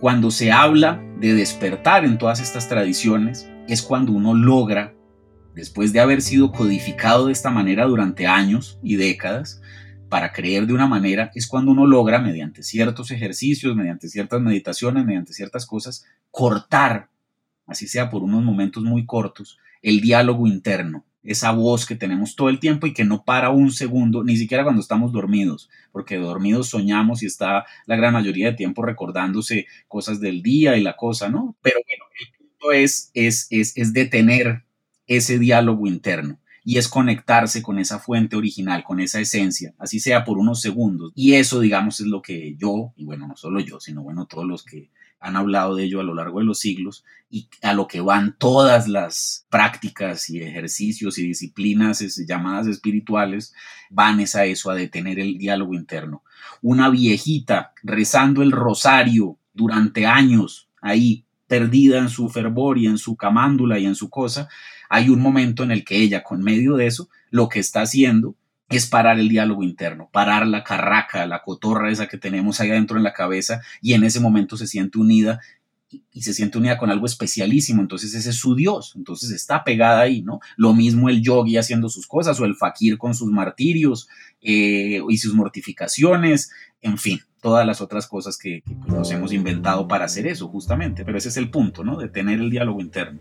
Cuando 0.00 0.32
se 0.32 0.50
habla 0.50 1.00
de 1.20 1.34
despertar 1.34 2.04
en 2.04 2.18
todas 2.18 2.40
estas 2.40 2.68
tradiciones, 2.68 3.48
es 3.68 3.80
cuando 3.80 4.10
uno 4.10 4.34
logra 4.34 4.96
después 5.54 5.92
de 5.92 6.00
haber 6.00 6.20
sido 6.20 6.50
codificado 6.50 7.26
de 7.26 7.32
esta 7.32 7.50
manera 7.50 7.84
durante 7.84 8.26
años 8.26 8.80
y 8.82 8.96
décadas, 8.96 9.62
para 10.08 10.32
creer 10.32 10.66
de 10.66 10.72
una 10.72 10.88
manera, 10.88 11.30
es 11.36 11.46
cuando 11.46 11.70
uno 11.70 11.86
logra, 11.86 12.18
mediante 12.18 12.64
ciertos 12.64 13.12
ejercicios, 13.12 13.76
mediante 13.76 14.08
ciertas 14.08 14.40
meditaciones, 14.40 15.04
mediante 15.04 15.32
ciertas 15.32 15.64
cosas, 15.64 16.04
cortar, 16.32 17.08
así 17.68 17.86
sea 17.86 18.10
por 18.10 18.22
unos 18.22 18.42
momentos 18.42 18.82
muy 18.82 19.06
cortos, 19.06 19.58
el 19.82 20.00
diálogo 20.00 20.46
interno, 20.46 21.04
esa 21.22 21.52
voz 21.52 21.86
que 21.86 21.94
tenemos 21.94 22.34
todo 22.36 22.48
el 22.48 22.58
tiempo 22.58 22.86
y 22.86 22.94
que 22.94 23.04
no 23.04 23.24
para 23.24 23.50
un 23.50 23.70
segundo, 23.70 24.24
ni 24.24 24.36
siquiera 24.36 24.64
cuando 24.64 24.80
estamos 24.80 25.12
dormidos, 25.12 25.68
porque 25.92 26.16
dormidos 26.16 26.70
soñamos 26.70 27.22
y 27.22 27.26
está 27.26 27.66
la 27.86 27.96
gran 27.96 28.14
mayoría 28.14 28.50
de 28.50 28.56
tiempo 28.56 28.82
recordándose 28.82 29.66
cosas 29.88 30.20
del 30.20 30.42
día 30.42 30.76
y 30.76 30.82
la 30.82 30.96
cosa, 30.96 31.28
¿no? 31.28 31.56
Pero 31.62 31.80
bueno, 31.86 32.04
el 32.18 32.38
punto 32.38 32.72
es, 32.72 33.10
es, 33.14 33.46
es, 33.50 33.76
es 33.76 33.92
detener 33.92 34.64
ese 35.06 35.38
diálogo 35.38 35.86
interno 35.86 36.38
y 36.64 36.76
es 36.76 36.88
conectarse 36.88 37.62
con 37.62 37.78
esa 37.78 37.98
fuente 37.98 38.36
original, 38.36 38.84
con 38.84 39.00
esa 39.00 39.20
esencia, 39.20 39.74
así 39.78 40.00
sea 40.00 40.24
por 40.24 40.38
unos 40.38 40.60
segundos. 40.60 41.12
Y 41.14 41.34
eso, 41.34 41.60
digamos, 41.60 42.00
es 42.00 42.06
lo 42.06 42.20
que 42.20 42.56
yo, 42.56 42.92
y 42.96 43.04
bueno, 43.04 43.26
no 43.26 43.36
solo 43.36 43.60
yo, 43.60 43.80
sino 43.80 44.02
bueno, 44.02 44.26
todos 44.26 44.46
los 44.46 44.64
que 44.64 44.90
han 45.20 45.36
hablado 45.36 45.74
de 45.74 45.84
ello 45.84 46.00
a 46.00 46.04
lo 46.04 46.14
largo 46.14 46.38
de 46.38 46.44
los 46.44 46.60
siglos 46.60 47.04
y 47.30 47.48
a 47.62 47.74
lo 47.74 47.86
que 47.86 48.00
van 48.00 48.36
todas 48.38 48.88
las 48.88 49.46
prácticas 49.50 50.30
y 50.30 50.40
ejercicios 50.40 51.18
y 51.18 51.26
disciplinas 51.26 52.00
llamadas 52.26 52.66
espirituales, 52.66 53.52
van 53.90 54.20
es 54.20 54.34
a 54.34 54.44
eso, 54.44 54.70
a 54.70 54.74
detener 54.74 55.18
el 55.18 55.36
diálogo 55.36 55.74
interno. 55.74 56.22
Una 56.62 56.88
viejita 56.88 57.72
rezando 57.82 58.42
el 58.42 58.52
rosario 58.52 59.38
durante 59.52 60.06
años 60.06 60.68
ahí, 60.80 61.24
perdida 61.46 61.98
en 61.98 62.08
su 62.08 62.28
fervor 62.28 62.78
y 62.78 62.86
en 62.86 62.98
su 62.98 63.16
camándula 63.16 63.78
y 63.78 63.86
en 63.86 63.94
su 63.94 64.10
cosa, 64.10 64.48
hay 64.88 65.08
un 65.10 65.20
momento 65.20 65.62
en 65.62 65.70
el 65.70 65.84
que 65.84 65.96
ella, 65.96 66.22
con 66.22 66.42
medio 66.42 66.76
de 66.76 66.86
eso, 66.86 67.08
lo 67.30 67.48
que 67.48 67.60
está 67.60 67.82
haciendo 67.82 68.36
es 68.68 68.86
parar 68.86 69.18
el 69.18 69.28
diálogo 69.28 69.62
interno, 69.62 70.10
parar 70.12 70.46
la 70.46 70.62
carraca, 70.62 71.26
la 71.26 71.42
cotorra 71.42 71.90
esa 71.90 72.06
que 72.06 72.18
tenemos 72.18 72.60
ahí 72.60 72.70
adentro 72.70 72.98
en 72.98 73.02
la 73.02 73.14
cabeza 73.14 73.60
y 73.80 73.94
en 73.94 74.04
ese 74.04 74.20
momento 74.20 74.56
se 74.56 74.66
siente 74.66 74.98
unida 74.98 75.40
y 76.12 76.22
se 76.22 76.34
siente 76.34 76.58
unida 76.58 76.76
con 76.76 76.90
algo 76.90 77.06
especialísimo, 77.06 77.80
entonces 77.80 78.12
ese 78.12 78.28
es 78.28 78.36
su 78.36 78.54
Dios, 78.54 78.92
entonces 78.94 79.30
está 79.30 79.64
pegada 79.64 80.00
ahí, 80.00 80.20
¿no? 80.20 80.40
Lo 80.58 80.74
mismo 80.74 81.08
el 81.08 81.22
yogi 81.22 81.56
haciendo 81.56 81.88
sus 81.88 82.06
cosas 82.06 82.38
o 82.40 82.44
el 82.44 82.56
fakir 82.56 82.98
con 82.98 83.14
sus 83.14 83.30
martirios 83.30 84.06
eh, 84.42 85.00
y 85.08 85.16
sus 85.16 85.32
mortificaciones, 85.32 86.50
en 86.82 86.98
fin, 86.98 87.20
todas 87.40 87.66
las 87.66 87.80
otras 87.80 88.06
cosas 88.06 88.36
que, 88.36 88.62
pues, 88.66 88.92
nos 88.92 89.10
hemos 89.12 89.32
inventado 89.32 89.88
para 89.88 90.04
hacer 90.04 90.26
eso, 90.26 90.48
justamente, 90.48 91.06
pero 91.06 91.16
ese 91.16 91.30
es 91.30 91.38
el 91.38 91.50
punto, 91.50 91.84
¿no? 91.84 91.96
De 91.96 92.08
tener 92.08 92.38
el 92.38 92.50
diálogo 92.50 92.80
interno. 92.82 93.20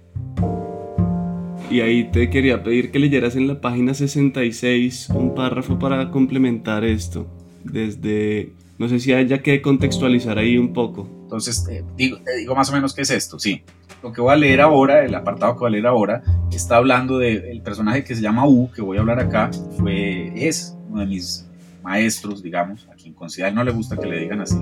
Y 1.69 1.81
ahí 1.81 2.05
te 2.05 2.29
quería 2.29 2.63
pedir 2.63 2.91
que 2.91 2.99
leyeras 2.99 3.35
en 3.35 3.47
la 3.47 3.59
página 3.59 3.93
66 3.93 5.09
un 5.09 5.35
párrafo 5.35 5.77
para 5.77 6.11
complementar 6.11 6.85
esto. 6.85 7.27
Desde, 7.65 8.53
no 8.77 8.87
sé 8.87 8.99
si 8.99 9.11
haya 9.11 9.41
que 9.41 9.61
contextualizar 9.61 10.37
ahí 10.37 10.57
un 10.57 10.71
poco. 10.71 11.09
Entonces, 11.23 11.67
digo, 11.97 12.19
te 12.23 12.37
digo 12.37 12.55
más 12.55 12.69
o 12.69 12.73
menos 12.73 12.93
qué 12.93 13.01
es 13.01 13.09
esto, 13.09 13.37
sí. 13.37 13.63
Lo 14.01 14.13
que 14.13 14.21
voy 14.21 14.31
a 14.31 14.37
leer 14.37 14.61
ahora, 14.61 15.03
el 15.03 15.13
apartado 15.13 15.55
que 15.55 15.59
voy 15.59 15.67
a 15.67 15.71
leer 15.71 15.87
ahora, 15.87 16.23
está 16.53 16.77
hablando 16.77 17.17
del 17.17 17.61
personaje 17.61 18.05
que 18.05 18.15
se 18.15 18.21
llama 18.21 18.47
U, 18.47 18.71
que 18.73 18.81
voy 18.81 18.95
a 18.95 19.01
hablar 19.01 19.19
acá, 19.19 19.51
fue, 19.77 20.31
es 20.35 20.77
uno 20.89 21.01
de 21.01 21.07
mis 21.07 21.49
maestros, 21.83 22.41
digamos, 22.41 22.87
a 22.89 22.95
quien 22.95 23.13
considera, 23.13 23.51
no 23.51 23.65
le 23.65 23.71
gusta 23.71 23.97
que 23.97 24.07
le 24.07 24.19
digan 24.19 24.39
así, 24.39 24.55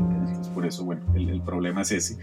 por 0.56 0.66
eso, 0.66 0.84
bueno, 0.84 1.04
el, 1.14 1.30
el 1.30 1.42
problema 1.42 1.82
es 1.84 1.92
ese. 1.92 2.18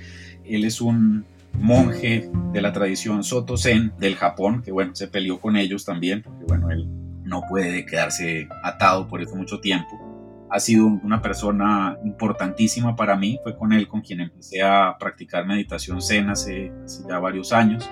Él 0.45 0.65
es 0.65 0.81
un 0.81 1.25
monje 1.55 2.31
de 2.53 2.63
la 2.63 2.73
tradición 2.73 3.25
Soto 3.25 3.57
Zen 3.57 3.93
del 3.99 4.17
Japón, 4.17 4.63
que 4.63 4.73
bueno, 4.73 4.95
se 4.95 5.09
peleó 5.09 5.41
con 5.41 5.57
ellos 5.57 5.85
también, 5.85 6.23
porque 6.23 6.45
bueno, 6.45 6.71
él 6.71 6.87
no 7.25 7.43
puede 7.49 7.87
quedarse 7.87 8.49
atado 8.63 9.09
por 9.09 9.23
eso 9.23 9.35
mucho 9.37 9.61
tiempo. 9.61 9.99
Ha 10.51 10.61
sido 10.61 10.87
una 10.87 11.23
persona 11.23 11.97
importantísima 12.05 12.95
para 12.95 13.17
mí, 13.17 13.39
fue 13.43 13.57
con 13.57 13.73
él 13.73 13.89
con 13.89 14.03
quien 14.03 14.21
empecé 14.21 14.61
a 14.61 14.97
practicar 14.99 15.47
meditación 15.47 16.03
Zen 16.03 16.29
hace, 16.29 16.71
ya 17.09 17.19
varios 17.19 17.55
años. 17.55 17.89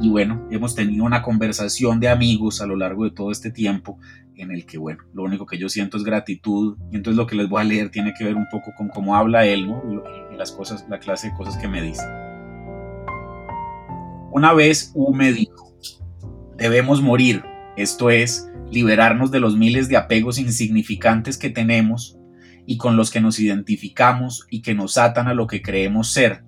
Y 0.00 0.10
bueno, 0.10 0.48
hemos 0.50 0.74
tenido 0.74 1.04
una 1.04 1.22
conversación 1.22 2.00
de 2.00 2.08
amigos 2.08 2.60
a 2.60 2.66
lo 2.66 2.74
largo 2.74 3.04
de 3.04 3.12
todo 3.12 3.30
este 3.30 3.52
tiempo 3.52 4.00
en 4.34 4.50
el 4.50 4.66
que, 4.66 4.78
bueno, 4.78 5.04
lo 5.14 5.22
único 5.22 5.46
que 5.46 5.58
yo 5.58 5.68
siento 5.68 5.96
es 5.96 6.02
gratitud. 6.02 6.76
Y 6.90 6.96
entonces 6.96 7.16
lo 7.16 7.28
que 7.28 7.36
les 7.36 7.48
voy 7.48 7.60
a 7.60 7.64
leer 7.64 7.90
tiene 7.90 8.12
que 8.18 8.24
ver 8.24 8.34
un 8.34 8.48
poco 8.50 8.72
con 8.76 8.88
cómo 8.88 9.14
habla 9.14 9.46
él, 9.46 9.68
¿no? 9.68 9.80
Y 10.32 10.36
las 10.36 10.50
cosas, 10.50 10.84
la 10.88 10.98
clase 10.98 11.28
de 11.28 11.36
cosas 11.36 11.56
que 11.56 11.68
me 11.68 11.80
dice. 11.80 12.02
Una 14.34 14.54
vez 14.54 14.92
U 14.94 15.12
me 15.12 15.30
dijo, 15.30 15.76
debemos 16.56 17.02
morir, 17.02 17.44
esto 17.76 18.08
es, 18.08 18.48
liberarnos 18.70 19.30
de 19.30 19.40
los 19.40 19.58
miles 19.58 19.90
de 19.90 19.98
apegos 19.98 20.38
insignificantes 20.38 21.36
que 21.36 21.50
tenemos 21.50 22.16
y 22.64 22.78
con 22.78 22.96
los 22.96 23.10
que 23.10 23.20
nos 23.20 23.38
identificamos 23.38 24.46
y 24.48 24.62
que 24.62 24.72
nos 24.72 24.96
atan 24.96 25.28
a 25.28 25.34
lo 25.34 25.46
que 25.46 25.60
creemos 25.60 26.12
ser. 26.12 26.44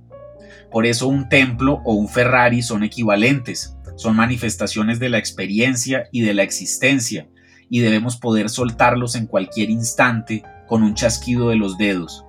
Por 0.70 0.87
eso 0.87 1.09
un 1.09 1.29
templo 1.29 1.83
o 1.85 1.92
un 1.92 2.09
Ferrari 2.09 2.62
son 2.62 2.85
equivalentes, 2.85 3.77
son 3.97 4.16
manifestaciones 4.16 4.99
de 4.99 5.11
la 5.11 5.18
experiencia 5.18 6.05
y 6.11 6.23
de 6.23 6.33
la 6.33 6.42
existencia, 6.42 7.29
y 7.68 7.81
debemos 7.81 8.16
poder 8.16 8.49
soltarlos 8.49 9.14
en 9.14 9.27
cualquier 9.27 9.68
instante 9.68 10.42
con 10.66 10.83
un 10.83 10.94
chasquido 10.94 11.51
de 11.51 11.57
los 11.57 11.77
dedos. 11.77 12.25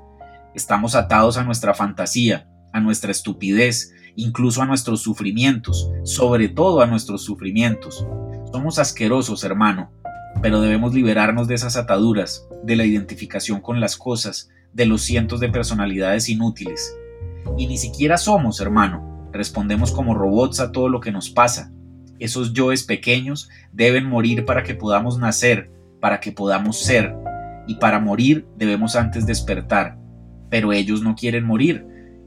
Estamos 0.54 0.96
atados 0.96 1.38
a 1.38 1.46
nuestra 1.46 1.74
fantasía, 1.74 2.46
a 2.74 2.82
nuestra 2.82 3.12
estupidez 3.12 3.95
incluso 4.16 4.62
a 4.62 4.66
nuestros 4.66 5.02
sufrimientos, 5.02 5.90
sobre 6.04 6.50
todo 6.50 6.82
a 6.82 6.88
nuestros 6.88 7.24
sufrimientos. 7.24 8.06
Somos 8.52 8.80
asquerosos, 8.80 9.44
hermano, 9.44 9.92
pero 10.42 10.62
debemos 10.62 10.94
liberarnos 10.94 11.48
de 11.48 11.56
esas 11.56 11.78
ataduras, 11.78 12.48
de 12.64 12.76
la 12.76 12.86
identificación 12.86 13.62
con 13.62 13.80
las 13.80 13.98
cosas, 13.98 14.50
de 14.74 14.86
los 14.86 15.02
cientos 15.02 15.40
de 15.40 15.50
personalidades 15.50 16.30
inútiles. 16.30 16.96
Y 17.58 17.68
ni 17.68 17.78
siquiera 17.78 18.18
somos, 18.18 18.60
hermano, 18.60 19.30
respondemos 19.32 19.92
como 19.92 20.14
robots 20.14 20.60
a 20.60 20.72
todo 20.72 20.90
lo 20.90 21.00
que 21.00 21.12
nos 21.12 21.30
pasa. 21.30 21.72
Esos 22.20 22.54
yoes 22.54 22.84
pequeños 22.84 23.50
deben 23.72 24.06
morir 24.06 24.46
para 24.46 24.64
que 24.64 24.76
podamos 24.76 25.18
nacer, 25.18 25.72
para 26.00 26.20
que 26.20 26.32
podamos 26.32 26.80
ser, 26.80 27.16
y 27.68 27.76
para 27.76 28.00
morir 28.00 28.46
debemos 28.58 28.96
antes 28.96 29.26
despertar. 29.26 29.98
Pero 30.50 30.72
ellos 30.72 31.02
no 31.02 31.16
quieren 31.16 31.46
morir, 31.46 31.86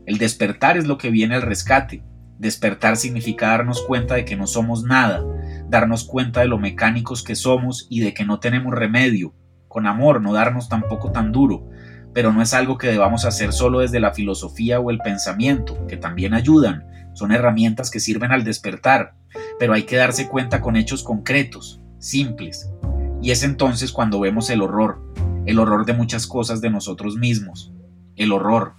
el 0.09 0.17
despertar 0.17 0.79
es 0.79 0.87
lo 0.87 0.97
que 0.97 1.11
viene 1.11 1.35
al 1.35 1.43
rescate. 1.43 2.03
Despertar 2.39 2.97
significa 2.97 3.49
darnos 3.49 3.83
cuenta 3.83 4.15
de 4.15 4.25
que 4.25 4.37
no 4.37 4.47
somos 4.47 4.83
nada, 4.83 5.23
darnos 5.69 6.05
cuenta 6.05 6.41
de 6.41 6.47
lo 6.47 6.57
mecánicos 6.57 7.23
que 7.23 7.37
somos 7.37 7.87
y 7.91 8.01
de 8.01 8.15
que 8.15 8.25
no 8.25 8.41
tenemos 8.41 8.73
remedio. 8.73 9.35
Con 9.69 9.87
amor, 9.87 10.23
no 10.23 10.33
darnos 10.33 10.71
tampoco 10.71 11.13
tan 11.13 11.31
duro, 11.31 11.69
pero 12.15 12.33
no 12.33 12.41
es 12.41 12.55
algo 12.55 12.79
que 12.79 12.87
debamos 12.87 13.27
hacer 13.27 13.53
solo 13.53 13.81
desde 13.81 14.01
la 14.01 14.15
filosofía 14.15 14.81
o 14.81 14.91
el 14.91 14.97
pensamiento, 14.97 15.87
que 15.87 15.99
también 15.99 16.33
ayudan, 16.33 16.87
son 17.13 17.31
herramientas 17.31 17.91
que 17.91 18.01
sirven 18.01 18.33
al 18.33 18.45
despertar, 18.45 19.13
pero 19.59 19.75
hay 19.75 19.83
que 19.83 19.97
darse 19.97 20.27
cuenta 20.27 20.63
con 20.63 20.77
hechos 20.77 21.03
concretos, 21.03 21.83
simples. 21.99 22.73
Y 23.21 23.31
es 23.31 23.43
entonces 23.43 23.93
cuando 23.93 24.21
vemos 24.21 24.49
el 24.49 24.63
horror, 24.63 25.03
el 25.45 25.59
horror 25.59 25.85
de 25.85 25.93
muchas 25.93 26.27
cosas 26.27 26.63
de 26.63 26.71
nosotros 26.71 27.17
mismos, 27.17 27.75
el 28.17 28.33
horror, 28.33 28.78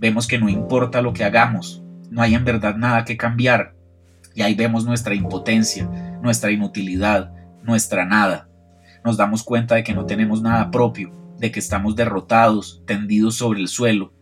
vemos 0.00 0.26
que 0.26 0.38
no 0.38 0.48
importa 0.48 1.02
lo 1.02 1.12
que 1.12 1.24
hagamos, 1.24 1.82
no 2.10 2.22
hay 2.22 2.34
en 2.34 2.44
verdad 2.44 2.74
nada 2.74 3.04
que 3.04 3.18
cambiar. 3.18 3.74
Y 4.34 4.42
ahí 4.42 4.54
vemos 4.54 4.86
nuestra 4.86 5.14
impotencia, 5.14 5.84
nuestra 6.22 6.50
inutilidad, 6.50 7.32
nuestra 7.62 8.06
nada. 8.06 8.48
Nos 9.04 9.18
damos 9.18 9.42
cuenta 9.42 9.74
de 9.74 9.84
que 9.84 9.92
no 9.92 10.06
tenemos 10.06 10.40
nada 10.40 10.70
propio, 10.70 11.12
de 11.38 11.52
que 11.52 11.60
estamos 11.60 11.96
derrotados, 11.96 12.82
tendidos 12.86 13.36
sobre 13.36 13.60
el 13.60 13.68
suelo. 13.68 14.12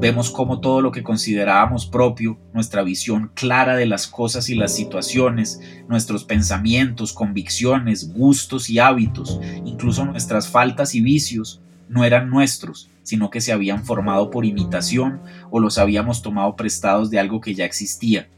Vemos 0.00 0.30
cómo 0.30 0.60
todo 0.60 0.80
lo 0.80 0.92
que 0.92 1.02
considerábamos 1.02 1.86
propio, 1.86 2.38
nuestra 2.52 2.82
visión 2.82 3.32
clara 3.34 3.76
de 3.76 3.86
las 3.86 4.06
cosas 4.06 4.48
y 4.48 4.54
las 4.54 4.74
situaciones, 4.74 5.60
nuestros 5.88 6.24
pensamientos, 6.24 7.12
convicciones, 7.12 8.12
gustos 8.12 8.70
y 8.70 8.78
hábitos, 8.78 9.40
incluso 9.64 10.04
nuestras 10.04 10.48
faltas 10.48 10.94
y 10.94 11.00
vicios, 11.00 11.60
no 11.88 12.04
eran 12.04 12.30
nuestros, 12.30 12.90
sino 13.02 13.30
que 13.30 13.40
se 13.40 13.52
habían 13.52 13.84
formado 13.84 14.30
por 14.30 14.44
imitación 14.44 15.20
o 15.50 15.60
los 15.60 15.78
habíamos 15.78 16.22
tomado 16.22 16.56
prestados 16.56 17.10
de 17.10 17.18
algo 17.18 17.40
que 17.40 17.54
ya 17.54 17.64
existía. 17.64 18.28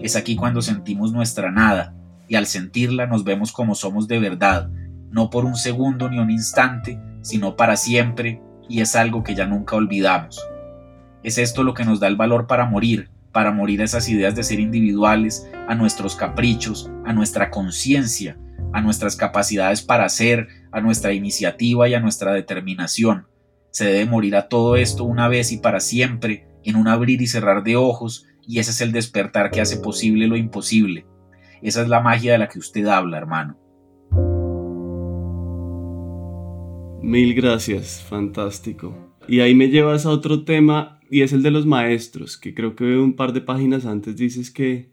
Es 0.00 0.16
aquí 0.16 0.36
cuando 0.36 0.62
sentimos 0.62 1.12
nuestra 1.12 1.50
nada, 1.50 1.94
y 2.28 2.34
al 2.34 2.46
sentirla 2.46 3.06
nos 3.06 3.24
vemos 3.24 3.52
como 3.52 3.74
somos 3.74 4.08
de 4.08 4.18
verdad, 4.18 4.68
no 5.10 5.30
por 5.30 5.44
un 5.44 5.56
segundo 5.56 6.08
ni 6.08 6.18
un 6.18 6.30
instante, 6.30 6.98
sino 7.22 7.56
para 7.56 7.76
siempre, 7.76 8.40
y 8.68 8.80
es 8.80 8.96
algo 8.96 9.22
que 9.22 9.34
ya 9.34 9.46
nunca 9.46 9.76
olvidamos. 9.76 10.40
Es 11.22 11.38
esto 11.38 11.62
lo 11.62 11.74
que 11.74 11.84
nos 11.84 12.00
da 12.00 12.08
el 12.08 12.16
valor 12.16 12.46
para 12.46 12.66
morir, 12.66 13.10
para 13.32 13.52
morir 13.52 13.82
a 13.82 13.84
esas 13.84 14.08
ideas 14.08 14.34
de 14.34 14.42
ser 14.42 14.60
individuales, 14.60 15.46
a 15.68 15.74
nuestros 15.74 16.16
caprichos, 16.16 16.90
a 17.04 17.12
nuestra 17.12 17.50
conciencia, 17.50 18.36
a 18.72 18.80
nuestras 18.80 19.16
capacidades 19.16 19.82
para 19.82 20.08
ser, 20.08 20.48
a 20.76 20.82
nuestra 20.82 21.14
iniciativa 21.14 21.88
y 21.88 21.94
a 21.94 22.00
nuestra 22.00 22.34
determinación. 22.34 23.28
Se 23.70 23.86
debe 23.86 24.04
morir 24.04 24.36
a 24.36 24.46
todo 24.46 24.76
esto 24.76 25.04
una 25.04 25.26
vez 25.26 25.50
y 25.50 25.56
para 25.56 25.80
siempre, 25.80 26.48
en 26.64 26.76
un 26.76 26.86
abrir 26.86 27.22
y 27.22 27.26
cerrar 27.26 27.64
de 27.64 27.76
ojos, 27.76 28.26
y 28.46 28.58
ese 28.58 28.72
es 28.72 28.82
el 28.82 28.92
despertar 28.92 29.50
que 29.50 29.62
hace 29.62 29.78
posible 29.78 30.26
lo 30.26 30.36
imposible. 30.36 31.06
Esa 31.62 31.80
es 31.80 31.88
la 31.88 32.00
magia 32.00 32.32
de 32.32 32.38
la 32.38 32.48
que 32.48 32.58
usted 32.58 32.84
habla, 32.88 33.16
hermano. 33.16 33.58
Mil 37.00 37.34
gracias, 37.34 38.02
fantástico. 38.06 39.16
Y 39.26 39.40
ahí 39.40 39.54
me 39.54 39.70
llevas 39.70 40.04
a 40.04 40.10
otro 40.10 40.44
tema 40.44 41.00
y 41.10 41.22
es 41.22 41.32
el 41.32 41.42
de 41.42 41.52
los 41.52 41.64
maestros, 41.64 42.36
que 42.36 42.52
creo 42.52 42.76
que 42.76 42.98
un 42.98 43.16
par 43.16 43.32
de 43.32 43.40
páginas 43.40 43.86
antes 43.86 44.14
dices 44.14 44.50
que 44.50 44.90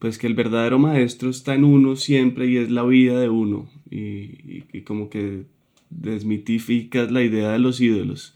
pues 0.00 0.18
que 0.18 0.26
el 0.26 0.34
verdadero 0.34 0.78
maestro 0.78 1.30
está 1.30 1.54
en 1.54 1.62
uno 1.62 1.94
siempre 1.94 2.46
y 2.48 2.56
es 2.56 2.70
la 2.70 2.82
vida 2.82 3.20
de 3.20 3.28
uno 3.28 3.68
y, 3.90 4.64
y, 4.72 4.80
como 4.80 5.10
que 5.10 5.44
desmitificas 5.90 7.12
la 7.12 7.22
idea 7.22 7.52
de 7.52 7.58
los 7.58 7.80
ídolos. 7.82 8.34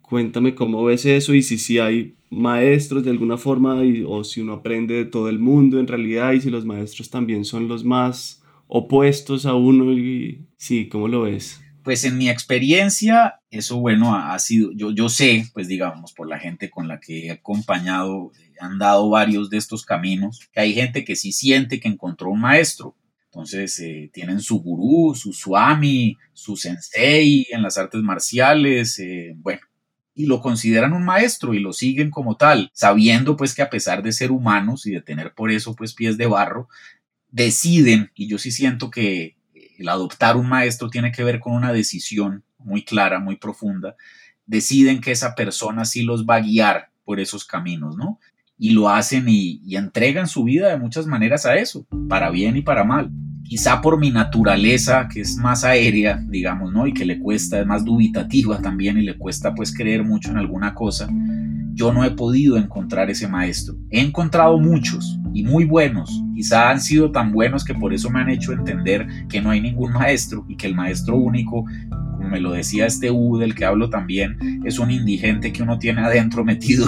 Cuéntame 0.00 0.54
cómo 0.54 0.84
ves 0.84 1.04
eso 1.04 1.34
y 1.34 1.42
si 1.42 1.58
sí 1.58 1.78
hay 1.78 2.14
maestros 2.30 3.02
de 3.02 3.10
alguna 3.10 3.36
forma 3.36 3.82
o 4.06 4.22
si 4.22 4.40
uno 4.40 4.52
aprende 4.52 4.94
de 4.94 5.04
todo 5.04 5.28
el 5.28 5.40
mundo 5.40 5.80
en 5.80 5.88
realidad 5.88 6.32
y 6.32 6.40
si 6.40 6.50
los 6.50 6.64
maestros 6.64 7.10
también 7.10 7.44
son 7.44 7.66
los 7.66 7.84
más 7.84 8.42
opuestos 8.68 9.44
a 9.44 9.54
uno 9.54 9.92
y 9.92 10.46
sí, 10.56 10.88
¿cómo 10.88 11.08
lo 11.08 11.22
ves? 11.22 11.61
Pues 11.82 12.04
en 12.04 12.16
mi 12.16 12.28
experiencia, 12.28 13.40
eso 13.50 13.78
bueno 13.78 14.14
ha, 14.14 14.38
sido, 14.38 14.70
yo, 14.72 14.92
yo 14.92 15.08
sé, 15.08 15.46
pues 15.52 15.66
digamos, 15.66 16.12
por 16.12 16.28
la 16.28 16.38
gente 16.38 16.70
con 16.70 16.86
la 16.86 17.00
que 17.00 17.26
he 17.26 17.30
acompañado, 17.30 18.32
han 18.60 18.78
dado 18.78 19.10
varios 19.10 19.50
de 19.50 19.58
estos 19.58 19.84
caminos, 19.84 20.48
que 20.52 20.60
hay 20.60 20.74
gente 20.74 21.04
que 21.04 21.16
sí 21.16 21.32
siente 21.32 21.80
que 21.80 21.88
encontró 21.88 22.30
un 22.30 22.40
maestro. 22.40 22.96
Entonces 23.26 23.78
eh, 23.80 24.10
tienen 24.12 24.40
su 24.40 24.60
gurú, 24.60 25.14
su 25.14 25.32
swami, 25.32 26.16
su 26.32 26.56
sensei 26.56 27.46
en 27.50 27.62
las 27.62 27.78
artes 27.78 28.02
marciales, 28.02 28.98
eh, 28.98 29.32
bueno, 29.36 29.62
y 30.14 30.26
lo 30.26 30.40
consideran 30.40 30.92
un 30.92 31.04
maestro 31.04 31.54
y 31.54 31.58
lo 31.58 31.72
siguen 31.72 32.10
como 32.10 32.36
tal, 32.36 32.70
sabiendo 32.74 33.36
pues 33.36 33.54
que 33.54 33.62
a 33.62 33.70
pesar 33.70 34.02
de 34.02 34.12
ser 34.12 34.30
humanos 34.30 34.86
y 34.86 34.90
de 34.90 35.00
tener 35.00 35.32
por 35.32 35.50
eso 35.50 35.74
pues 35.74 35.94
pies 35.94 36.18
de 36.18 36.26
barro, 36.26 36.68
deciden, 37.30 38.10
y 38.14 38.28
yo 38.28 38.38
sí 38.38 38.52
siento 38.52 38.90
que 38.90 39.36
el 39.82 39.88
adoptar 39.88 40.36
un 40.36 40.48
maestro 40.48 40.88
tiene 40.88 41.10
que 41.10 41.24
ver 41.24 41.40
con 41.40 41.54
una 41.54 41.72
decisión 41.72 42.44
muy 42.58 42.84
clara, 42.84 43.18
muy 43.18 43.36
profunda, 43.36 43.96
deciden 44.46 45.00
que 45.00 45.10
esa 45.10 45.34
persona 45.34 45.84
sí 45.84 46.02
los 46.02 46.24
va 46.24 46.36
a 46.36 46.40
guiar 46.40 46.90
por 47.04 47.18
esos 47.18 47.44
caminos, 47.44 47.96
¿no? 47.96 48.20
Y 48.56 48.70
lo 48.70 48.88
hacen 48.88 49.24
y, 49.28 49.60
entregan 49.76 50.28
su 50.28 50.44
vida 50.44 50.68
de 50.68 50.78
muchas 50.78 51.06
maneras 51.06 51.46
a 51.46 51.56
eso, 51.56 51.84
para 52.08 52.30
bien 52.30 52.56
y 52.56 52.62
para 52.62 52.84
mal. 52.84 53.10
Quizá 53.42 53.80
por 53.80 53.98
mi 53.98 54.12
naturaleza, 54.12 55.08
que 55.12 55.20
es 55.20 55.36
más 55.36 55.64
aérea, 55.64 56.22
digamos, 56.28 56.72
¿no? 56.72 56.86
Y 56.86 56.94
que 56.94 57.04
le 57.04 57.18
cuesta, 57.18 57.58
es 57.60 57.66
más 57.66 57.84
dubitativa 57.84 58.62
también 58.62 58.98
y 58.98 59.02
le 59.02 59.18
cuesta 59.18 59.52
pues 59.52 59.74
creer 59.74 60.04
mucho 60.04 60.30
en 60.30 60.38
alguna 60.38 60.74
cosa, 60.74 61.08
yo 61.74 61.92
no 61.92 62.04
he 62.04 62.12
podido 62.12 62.56
encontrar 62.56 63.10
ese 63.10 63.26
maestro. 63.26 63.74
He 63.90 64.00
encontrado 64.00 64.58
muchos 64.58 65.18
y 65.34 65.44
muy 65.44 65.64
buenos. 65.64 66.22
Quizá 66.34 66.70
han 66.70 66.80
sido 66.80 67.10
tan 67.10 67.32
buenos 67.32 67.64
que 67.64 67.74
por 67.74 67.92
eso 67.92 68.10
me 68.10 68.20
han 68.20 68.30
hecho 68.30 68.52
entender 68.52 69.06
que 69.28 69.40
no 69.40 69.50
hay 69.50 69.60
ningún 69.60 69.92
maestro 69.92 70.44
y 70.48 70.56
que 70.56 70.66
el 70.66 70.74
maestro 70.74 71.16
único, 71.16 71.64
como 71.88 72.28
me 72.28 72.40
lo 72.40 72.52
decía 72.52 72.86
este 72.86 73.10
U 73.10 73.38
del 73.38 73.54
que 73.54 73.64
hablo 73.64 73.90
también, 73.90 74.62
es 74.64 74.78
un 74.78 74.90
indigente 74.90 75.52
que 75.52 75.62
uno 75.62 75.78
tiene 75.78 76.02
adentro 76.02 76.44
metido 76.52 76.86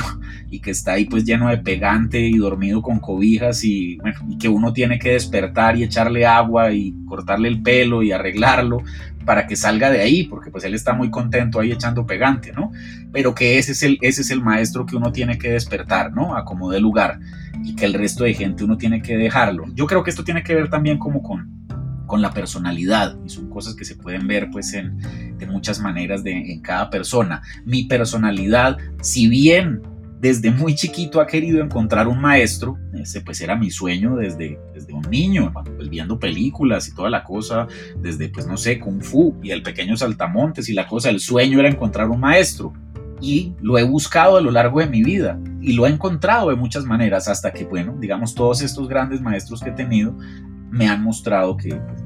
y 0.50 0.60
que 0.60 0.70
está 0.70 0.92
ahí 0.92 1.04
pues 1.04 1.24
lleno 1.24 1.48
de 1.48 1.58
pegante 1.58 2.20
y 2.20 2.36
dormido 2.36 2.82
con 2.82 3.00
cobijas 3.00 3.64
y, 3.64 3.96
bueno, 3.96 4.18
y 4.28 4.38
que 4.38 4.48
uno 4.48 4.72
tiene 4.72 4.98
que 4.98 5.10
despertar 5.10 5.76
y 5.76 5.84
echarle 5.84 6.26
agua 6.26 6.72
y 6.72 6.94
cortarle 7.06 7.48
el 7.48 7.62
pelo 7.62 8.02
y 8.02 8.12
arreglarlo 8.12 8.82
para 9.24 9.46
que 9.46 9.56
salga 9.56 9.90
de 9.90 10.00
ahí, 10.00 10.24
porque 10.24 10.50
pues 10.50 10.64
él 10.64 10.74
está 10.74 10.92
muy 10.92 11.10
contento 11.10 11.58
ahí 11.58 11.72
echando 11.72 12.06
pegante, 12.06 12.52
¿no? 12.52 12.72
Pero 13.10 13.34
que 13.34 13.58
ese 13.58 13.72
es 13.72 13.82
el, 13.82 13.98
ese 14.02 14.20
es 14.22 14.30
el 14.30 14.42
maestro 14.42 14.84
que 14.84 14.96
uno 14.96 15.12
tiene 15.12 15.38
que 15.38 15.50
despertar, 15.50 16.12
¿no? 16.12 16.36
A 16.36 16.44
como 16.44 16.70
de 16.70 16.80
lugar 16.80 17.18
y 17.62 17.74
que 17.74 17.86
el 17.86 17.94
resto 17.94 18.24
de 18.24 18.33
gente 18.34 18.64
uno 18.64 18.76
tiene 18.76 19.02
que 19.02 19.16
dejarlo. 19.16 19.64
Yo 19.74 19.86
creo 19.86 20.02
que 20.02 20.10
esto 20.10 20.24
tiene 20.24 20.42
que 20.42 20.54
ver 20.54 20.68
también 20.68 20.98
como 20.98 21.22
con, 21.22 21.66
con 22.06 22.20
la 22.20 22.32
personalidad 22.32 23.16
y 23.24 23.28
son 23.28 23.48
cosas 23.48 23.74
que 23.74 23.84
se 23.84 23.96
pueden 23.96 24.26
ver 24.26 24.50
pues 24.50 24.74
en, 24.74 24.98
de 25.38 25.46
muchas 25.46 25.80
maneras 25.80 26.22
de, 26.22 26.32
en 26.32 26.60
cada 26.60 26.90
persona. 26.90 27.42
Mi 27.64 27.84
personalidad, 27.84 28.76
si 29.00 29.28
bien 29.28 29.82
desde 30.24 30.50
muy 30.50 30.74
chiquito 30.74 31.20
ha 31.20 31.26
querido 31.26 31.62
encontrar 31.62 32.08
un 32.08 32.18
maestro. 32.18 32.78
Ese 32.94 33.20
pues 33.20 33.42
era 33.42 33.56
mi 33.56 33.70
sueño 33.70 34.16
desde, 34.16 34.58
desde 34.72 34.94
un 34.94 35.02
niño, 35.10 35.52
pues 35.76 35.90
viendo 35.90 36.18
películas 36.18 36.88
y 36.88 36.94
toda 36.94 37.10
la 37.10 37.22
cosa, 37.22 37.66
desde 38.00 38.30
pues 38.30 38.46
no 38.46 38.56
sé, 38.56 38.80
Kung 38.80 39.02
Fu 39.02 39.38
y 39.42 39.50
el 39.50 39.62
pequeño 39.62 39.98
saltamontes 39.98 40.70
y 40.70 40.72
la 40.72 40.86
cosa, 40.86 41.10
el 41.10 41.20
sueño 41.20 41.60
era 41.60 41.68
encontrar 41.68 42.08
un 42.08 42.20
maestro. 42.20 42.72
Y 43.20 43.54
lo 43.60 43.78
he 43.78 43.84
buscado 43.84 44.36
a 44.36 44.40
lo 44.40 44.50
largo 44.50 44.80
de 44.80 44.86
mi 44.86 45.02
vida 45.02 45.38
y 45.60 45.72
lo 45.72 45.86
he 45.86 45.90
encontrado 45.90 46.50
de 46.50 46.56
muchas 46.56 46.84
maneras 46.84 47.28
hasta 47.28 47.52
que, 47.52 47.64
bueno, 47.64 47.96
digamos, 47.98 48.34
todos 48.34 48.60
estos 48.62 48.88
grandes 48.88 49.20
maestros 49.20 49.60
que 49.60 49.70
he 49.70 49.74
tenido 49.74 50.16
me 50.70 50.88
han 50.88 51.02
mostrado 51.02 51.56
que, 51.56 51.74
pues, 51.74 52.04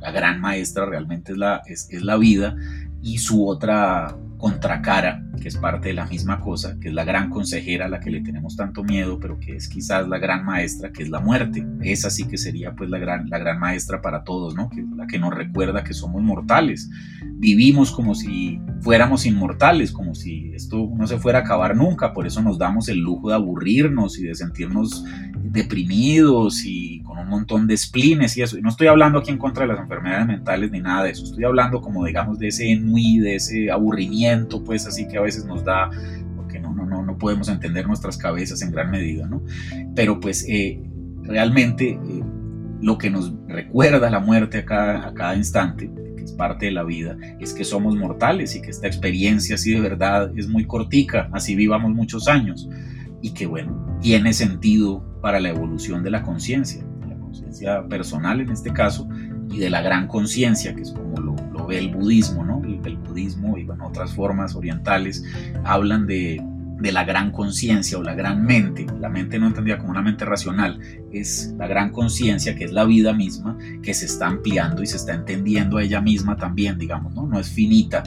la 0.00 0.10
gran 0.10 0.40
maestra 0.40 0.84
realmente 0.86 1.32
es 1.32 1.38
la, 1.38 1.62
es, 1.66 1.88
es 1.90 2.02
la 2.02 2.16
vida 2.16 2.56
y 3.02 3.18
su 3.18 3.46
otra 3.46 4.16
contracara, 4.38 5.24
que 5.40 5.48
es 5.48 5.56
parte 5.56 5.88
de 5.88 5.94
la 5.94 6.06
misma 6.06 6.40
cosa, 6.40 6.78
que 6.80 6.88
es 6.88 6.94
la 6.94 7.04
gran 7.04 7.30
consejera 7.30 7.86
a 7.86 7.88
la 7.88 8.00
que 8.00 8.10
le 8.10 8.20
tenemos 8.20 8.56
tanto 8.56 8.84
miedo, 8.84 9.18
pero 9.20 9.38
que 9.38 9.56
es 9.56 9.68
quizás 9.68 10.08
la 10.08 10.18
gran 10.18 10.44
maestra, 10.44 10.92
que 10.92 11.02
es 11.02 11.10
la 11.10 11.20
muerte. 11.20 11.66
Esa 11.80 12.10
sí 12.10 12.26
que 12.28 12.38
sería 12.38 12.74
pues 12.74 12.90
la 12.90 12.98
gran, 12.98 13.28
la 13.28 13.38
gran 13.38 13.58
maestra 13.58 14.02
para 14.02 14.24
todos, 14.24 14.54
¿no? 14.54 14.68
Que 14.70 14.84
la 14.96 15.06
que 15.06 15.18
nos 15.18 15.34
recuerda 15.34 15.84
que 15.84 15.94
somos 15.94 16.22
mortales. 16.22 16.88
Vivimos 17.34 17.90
como 17.90 18.14
si 18.14 18.60
fuéramos 18.80 19.26
inmortales, 19.26 19.90
como 19.90 20.14
si 20.14 20.52
esto 20.54 20.90
no 20.96 21.06
se 21.06 21.18
fuera 21.18 21.40
a 21.40 21.42
acabar 21.42 21.76
nunca, 21.76 22.12
por 22.12 22.26
eso 22.26 22.42
nos 22.42 22.58
damos 22.58 22.88
el 22.88 22.98
lujo 22.98 23.28
de 23.28 23.34
aburrirnos 23.34 24.18
y 24.18 24.24
de 24.24 24.34
sentirnos 24.34 25.04
deprimidos 25.52 26.64
y 26.64 27.00
con 27.02 27.18
un 27.18 27.28
montón 27.28 27.66
de 27.66 27.76
splines 27.76 28.36
y 28.36 28.42
eso. 28.42 28.58
Y 28.58 28.62
no 28.62 28.68
estoy 28.68 28.86
hablando 28.86 29.18
aquí 29.18 29.30
en 29.30 29.38
contra 29.38 29.66
de 29.66 29.72
las 29.72 29.80
enfermedades 29.80 30.26
mentales 30.26 30.70
ni 30.70 30.80
nada 30.80 31.04
de 31.04 31.10
eso. 31.10 31.24
Estoy 31.24 31.44
hablando 31.44 31.80
como 31.80 32.04
digamos 32.04 32.38
de 32.38 32.48
ese 32.48 32.70
ennui, 32.70 33.18
de 33.18 33.36
ese 33.36 33.70
aburrimiento, 33.70 34.62
pues 34.64 34.86
así 34.86 35.06
que 35.08 35.18
a 35.22 35.26
veces 35.26 35.44
nos 35.44 35.64
da, 35.64 35.90
porque 36.36 36.60
no, 36.60 36.74
no, 36.74 36.84
no, 36.84 37.02
no 37.02 37.18
podemos 37.18 37.48
entender 37.48 37.86
nuestras 37.86 38.16
cabezas 38.16 38.62
en 38.62 38.70
gran 38.70 38.90
medida, 38.90 39.26
¿no? 39.26 39.42
Pero 39.94 40.20
pues 40.20 40.44
eh, 40.48 40.82
realmente 41.22 41.90
eh, 41.90 42.22
lo 42.80 42.98
que 42.98 43.10
nos 43.10 43.32
recuerda 43.48 44.10
la 44.10 44.20
muerte 44.20 44.58
a 44.58 44.64
cada, 44.64 45.08
a 45.08 45.14
cada 45.14 45.36
instante 45.36 45.90
que 46.16 46.24
es 46.24 46.32
parte 46.32 46.66
de 46.66 46.72
la 46.72 46.84
vida, 46.84 47.16
es 47.40 47.52
que 47.52 47.64
somos 47.64 47.96
mortales 47.96 48.54
y 48.54 48.62
que 48.62 48.70
esta 48.70 48.86
experiencia 48.86 49.54
así 49.54 49.72
de 49.72 49.80
verdad 49.80 50.30
es 50.36 50.48
muy 50.48 50.66
cortica, 50.66 51.28
así 51.32 51.56
vivamos 51.56 51.92
muchos 51.92 52.28
años 52.28 52.68
y 53.22 53.32
que 53.32 53.46
bueno, 53.46 53.98
tiene 54.00 54.32
sentido 54.32 55.04
para 55.22 55.40
la 55.40 55.48
evolución 55.48 56.02
de 56.02 56.10
la 56.10 56.22
conciencia, 56.22 56.84
la 57.08 57.16
conciencia 57.16 57.86
personal 57.88 58.40
en 58.40 58.50
este 58.50 58.72
caso, 58.72 59.08
y 59.48 59.58
de 59.58 59.70
la 59.70 59.80
gran 59.80 60.08
conciencia, 60.08 60.74
que 60.74 60.82
es 60.82 60.92
como 60.92 61.20
lo, 61.20 61.66
ve 61.66 61.78
el 61.78 61.94
budismo, 61.94 62.44
¿no? 62.44 62.51
El, 62.84 62.96
budismo 62.96 63.58
y 63.58 63.68
otras 63.68 64.14
formas 64.14 64.54
orientales 64.54 65.24
hablan 65.64 66.06
de, 66.06 66.42
de 66.80 66.92
la 66.92 67.04
gran 67.04 67.30
conciencia 67.30 67.98
o 67.98 68.02
la 68.02 68.14
gran 68.14 68.44
mente. 68.44 68.86
La 69.00 69.08
mente 69.08 69.38
no 69.38 69.46
entendía 69.46 69.78
como 69.78 69.90
una 69.90 70.02
mente 70.02 70.24
racional, 70.24 70.80
es 71.12 71.54
la 71.56 71.66
gran 71.66 71.90
conciencia 71.90 72.54
que 72.56 72.64
es 72.64 72.72
la 72.72 72.84
vida 72.84 73.12
misma 73.12 73.56
que 73.82 73.94
se 73.94 74.06
está 74.06 74.26
ampliando 74.26 74.82
y 74.82 74.86
se 74.86 74.96
está 74.96 75.14
entendiendo 75.14 75.78
a 75.78 75.82
ella 75.82 76.00
misma 76.00 76.36
también, 76.36 76.78
digamos, 76.78 77.14
¿no? 77.14 77.26
No 77.26 77.38
es 77.38 77.48
finita, 77.48 78.02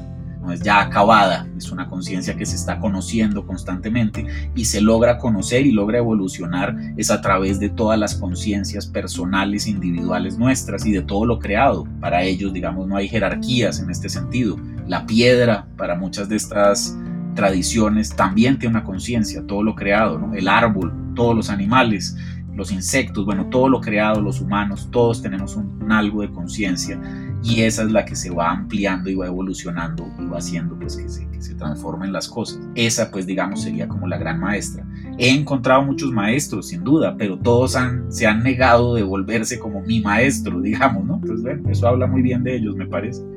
es 0.51 0.61
ya 0.61 0.81
acabada, 0.81 1.47
es 1.57 1.71
una 1.71 1.89
conciencia 1.89 2.35
que 2.35 2.45
se 2.45 2.55
está 2.55 2.79
conociendo 2.79 3.45
constantemente 3.45 4.25
y 4.55 4.65
se 4.65 4.81
logra 4.81 5.17
conocer 5.17 5.65
y 5.65 5.71
logra 5.71 5.99
evolucionar 5.99 6.75
es 6.97 7.11
a 7.11 7.21
través 7.21 7.59
de 7.59 7.69
todas 7.69 7.99
las 7.99 8.15
conciencias 8.15 8.87
personales, 8.87 9.67
individuales 9.67 10.37
nuestras 10.37 10.85
y 10.85 10.91
de 10.91 11.01
todo 11.01 11.25
lo 11.25 11.39
creado. 11.39 11.87
Para 11.99 12.23
ellos, 12.23 12.53
digamos, 12.53 12.87
no 12.87 12.97
hay 12.97 13.07
jerarquías 13.07 13.79
en 13.79 13.89
este 13.89 14.09
sentido. 14.09 14.57
La 14.87 15.05
piedra, 15.05 15.67
para 15.77 15.95
muchas 15.95 16.29
de 16.29 16.35
estas 16.35 16.97
tradiciones, 17.35 18.15
también 18.15 18.57
tiene 18.57 18.77
una 18.77 18.85
conciencia, 18.85 19.45
todo 19.45 19.63
lo 19.63 19.75
creado, 19.75 20.17
¿no? 20.17 20.33
el 20.33 20.47
árbol, 20.47 20.93
todos 21.15 21.35
los 21.35 21.49
animales, 21.49 22.15
los 22.55 22.71
insectos, 22.71 23.25
bueno, 23.25 23.47
todo 23.49 23.69
lo 23.69 23.81
creado, 23.81 24.21
los 24.21 24.41
humanos, 24.41 24.89
todos 24.91 25.21
tenemos 25.21 25.55
un, 25.55 25.91
algo 25.91 26.21
de 26.21 26.31
conciencia 26.31 26.99
y 27.43 27.61
esa 27.61 27.83
es 27.83 27.91
la 27.91 28.05
que 28.05 28.15
se 28.15 28.29
va 28.31 28.51
ampliando 28.51 29.09
y 29.09 29.15
va 29.15 29.27
evolucionando 29.27 30.07
y 30.19 30.25
va 30.25 30.37
haciendo 30.37 30.77
pues 30.79 30.95
que 30.95 31.07
se, 31.09 31.29
que 31.29 31.41
se 31.41 31.55
transformen 31.55 32.11
las 32.11 32.27
cosas. 32.27 32.59
Esa 32.75 33.11
pues 33.11 33.25
digamos 33.25 33.61
sería 33.61 33.87
como 33.87 34.07
la 34.07 34.17
gran 34.17 34.39
maestra. 34.39 34.85
He 35.17 35.29
encontrado 35.29 35.83
muchos 35.83 36.11
maestros 36.11 36.69
sin 36.69 36.83
duda, 36.83 37.15
pero 37.17 37.37
todos 37.37 37.75
han, 37.75 38.11
se 38.11 38.25
han 38.25 38.43
negado 38.43 38.95
de 38.95 39.03
volverse 39.03 39.59
como 39.59 39.81
mi 39.81 40.01
maestro, 40.01 40.61
digamos, 40.61 41.05
¿no? 41.05 41.19
Pues 41.21 41.41
bueno, 41.41 41.69
eso 41.69 41.87
habla 41.87 42.07
muy 42.07 42.21
bien 42.21 42.43
de 42.43 42.55
ellos, 42.55 42.75
me 42.75 42.87
parece. 42.87 43.34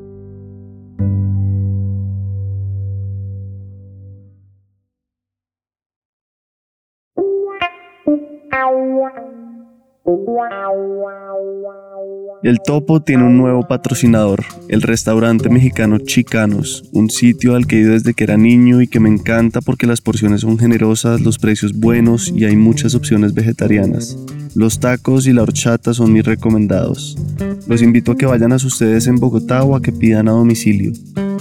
El 12.43 12.61
Topo 12.64 13.01
tiene 13.01 13.25
un 13.25 13.37
nuevo 13.37 13.67
patrocinador, 13.67 14.45
el 14.69 14.83
restaurante 14.83 15.49
mexicano 15.49 15.99
Chicanos, 15.99 16.85
un 16.93 17.11
sitio 17.11 17.57
al 17.57 17.67
que 17.67 17.77
he 17.77 17.81
ido 17.81 17.93
desde 17.93 18.14
que 18.14 18.25
era 18.25 18.37
niño 18.37 18.81
y 18.81 18.88
que 18.88 19.01
me 19.01 19.09
encanta 19.09 19.61
porque 19.61 19.87
las 19.87 20.01
porciones 20.01 20.43
son 20.43 20.59
generosas, 20.59 21.21
los 21.21 21.38
precios 21.38 21.73
buenos 21.79 22.33
y 22.35 22.45
hay 22.45 22.57
muchas 22.57 22.95
opciones 22.95 23.35
vegetarianas. 23.35 24.17
Los 24.55 24.81
tacos 24.81 25.27
y 25.27 25.33
la 25.33 25.43
horchata 25.43 25.95
son 25.95 26.12
mis 26.12 26.25
recomendados. 26.25 27.17
Los 27.67 27.83
invito 27.83 28.12
a 28.12 28.17
que 28.17 28.27
vayan 28.27 28.53
a 28.53 28.57
ustedes 28.57 29.07
en 29.07 29.17
Bogotá 29.17 29.62
o 29.64 29.77
a 29.77 29.83
que 29.83 29.93
pidan 29.93 30.29
a 30.29 30.33
domicilio. 30.33 30.93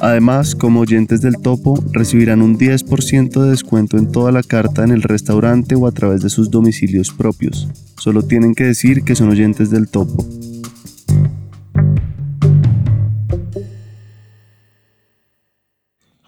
Además, 0.02 0.56
como 0.56 0.82
oyentes 0.82 1.22
del 1.22 1.38
Topo, 1.42 1.84
recibirán 1.92 2.42
un 2.42 2.58
10% 2.58 3.42
de 3.42 3.50
descuento 3.50 3.98
en 3.98 4.12
toda 4.12 4.32
la 4.32 4.44
carta 4.44 4.84
en 4.84 4.92
el 4.92 5.04
restaurante 5.04 5.76
o 5.76 5.88
a 5.88 5.92
través 5.92 6.22
de 6.22 6.30
sus 6.30 6.52
domicilios 6.52 7.12
propios. 7.12 7.68
Solo 7.98 8.22
tienen 8.22 8.54
que 8.54 8.64
decir 8.64 9.04
que 9.04 9.16
son 9.16 9.30
oyentes 9.30 9.72
del 9.72 9.90
topo. 9.90 10.26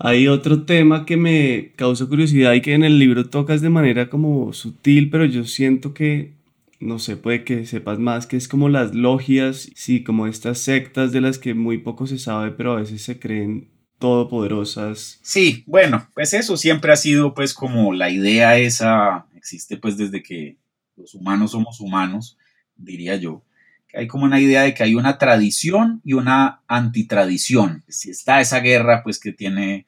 Hay 0.02 0.28
otro 0.28 0.64
tema 0.64 1.06
que 1.06 1.18
me 1.18 1.74
causa 1.76 2.06
curiosidad 2.06 2.54
y 2.54 2.62
que 2.62 2.74
en 2.74 2.84
el 2.84 2.98
libro 2.98 3.30
tocas 3.30 3.62
de 3.62 3.70
manera 3.70 4.10
como 4.10 4.54
sutil, 4.54 5.10
pero 5.10 5.26
yo 5.26 5.44
siento 5.44 5.94
que, 5.94 6.34
no 6.80 7.00
sé, 7.00 7.18
puede 7.18 7.44
que 7.44 7.66
sepas 7.66 8.00
más, 8.00 8.26
que 8.26 8.38
es 8.38 8.48
como 8.48 8.70
las 8.70 8.96
logias, 8.96 9.70
sí, 9.76 10.04
como 10.04 10.26
estas 10.26 10.60
sectas 10.60 11.12
de 11.12 11.22
las 11.22 11.38
que 11.38 11.54
muy 11.54 11.80
poco 11.80 12.08
se 12.08 12.18
sabe, 12.18 12.52
pero 12.52 12.72
a 12.72 12.80
veces 12.80 13.02
se 13.02 13.20
creen 13.20 13.68
todopoderosas. 14.00 15.20
Sí, 15.22 15.64
bueno, 15.68 16.08
pues 16.14 16.34
eso 16.34 16.56
siempre 16.58 16.94
ha 16.94 16.96
sido 16.96 17.34
pues 17.34 17.54
como 17.54 17.94
la 17.94 18.10
idea 18.10 18.58
esa, 18.58 19.28
existe 19.36 19.76
pues 19.76 19.98
desde 19.98 20.24
que 20.24 20.56
los 21.00 21.16
humanos 21.16 21.52
somos 21.52 21.80
humanos, 21.80 22.38
diría 22.76 23.16
yo, 23.16 23.44
que 23.88 24.00
hay 24.00 24.08
como 24.08 24.26
una 24.26 24.40
idea 24.40 24.64
de 24.64 24.74
que 24.74 24.84
hay 24.84 24.96
una 24.96 25.18
tradición 25.18 26.02
y 26.04 26.14
una 26.14 26.62
antitradición. 26.68 27.84
Si 27.88 28.12
está 28.12 28.42
esa 28.42 28.60
guerra 28.60 29.02
pues 29.04 29.20
que 29.20 29.32
tiene, 29.32 29.86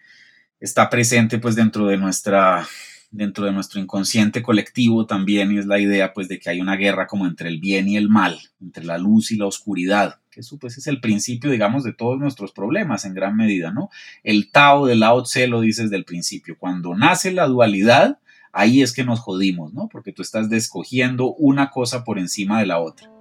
está 0.60 0.90
presente 0.90 1.38
pues 1.38 1.56
dentro 1.56 1.86
de 1.88 1.98
nuestra 1.98 2.68
dentro 3.12 3.46
de 3.46 3.52
nuestro 3.52 3.82
inconsciente 3.82 4.42
colectivo 4.42 5.06
también 5.06 5.52
y 5.52 5.58
es 5.58 5.66
la 5.66 5.80
idea 5.80 6.14
pues 6.14 6.30
de 6.30 6.40
que 6.40 6.50
hay 6.50 6.62
una 6.62 6.78
guerra 6.78 7.08
como 7.08 7.28
entre 7.28 7.50
el 7.50 7.60
bien 7.60 7.90
y 7.90 7.98
el 7.98 8.08
mal, 8.08 8.40
entre 8.62 8.86
la 8.86 8.98
luz 8.98 9.32
y 9.32 9.38
la 9.38 9.48
oscuridad, 9.48 10.22
que 10.32 10.40
eso 10.40 10.58
pues 10.58 10.78
es 10.78 10.88
el 10.88 11.02
principio 11.02 11.52
digamos 11.52 11.84
de 11.84 11.92
todos 11.92 12.18
nuestros 12.18 12.54
problemas 12.54 13.04
en 13.04 13.14
gran 13.14 13.36
medida, 13.36 13.72
¿no? 13.72 13.90
El 14.24 14.50
Tao 14.50 14.86
de 14.86 14.96
Lao 14.96 15.24
Tse 15.24 15.48
lo 15.48 15.60
dices 15.60 15.90
del 15.90 16.06
principio, 16.06 16.56
cuando 16.58 16.96
nace 16.96 17.34
la 17.34 17.48
dualidad, 17.48 18.20
ahí 18.54 18.82
es 18.82 18.94
que 18.94 19.04
nos 19.04 19.20
jodimos, 19.20 19.74
¿no? 19.74 19.88
Porque 19.90 20.12
tú 20.12 20.22
estás 20.22 20.50
descogiendo 20.50 21.34
una 21.36 21.70
cosa 21.70 22.04
por 22.04 22.20
encima 22.20 22.60
de 22.60 22.66
la 22.66 22.80
otra. 22.80 23.12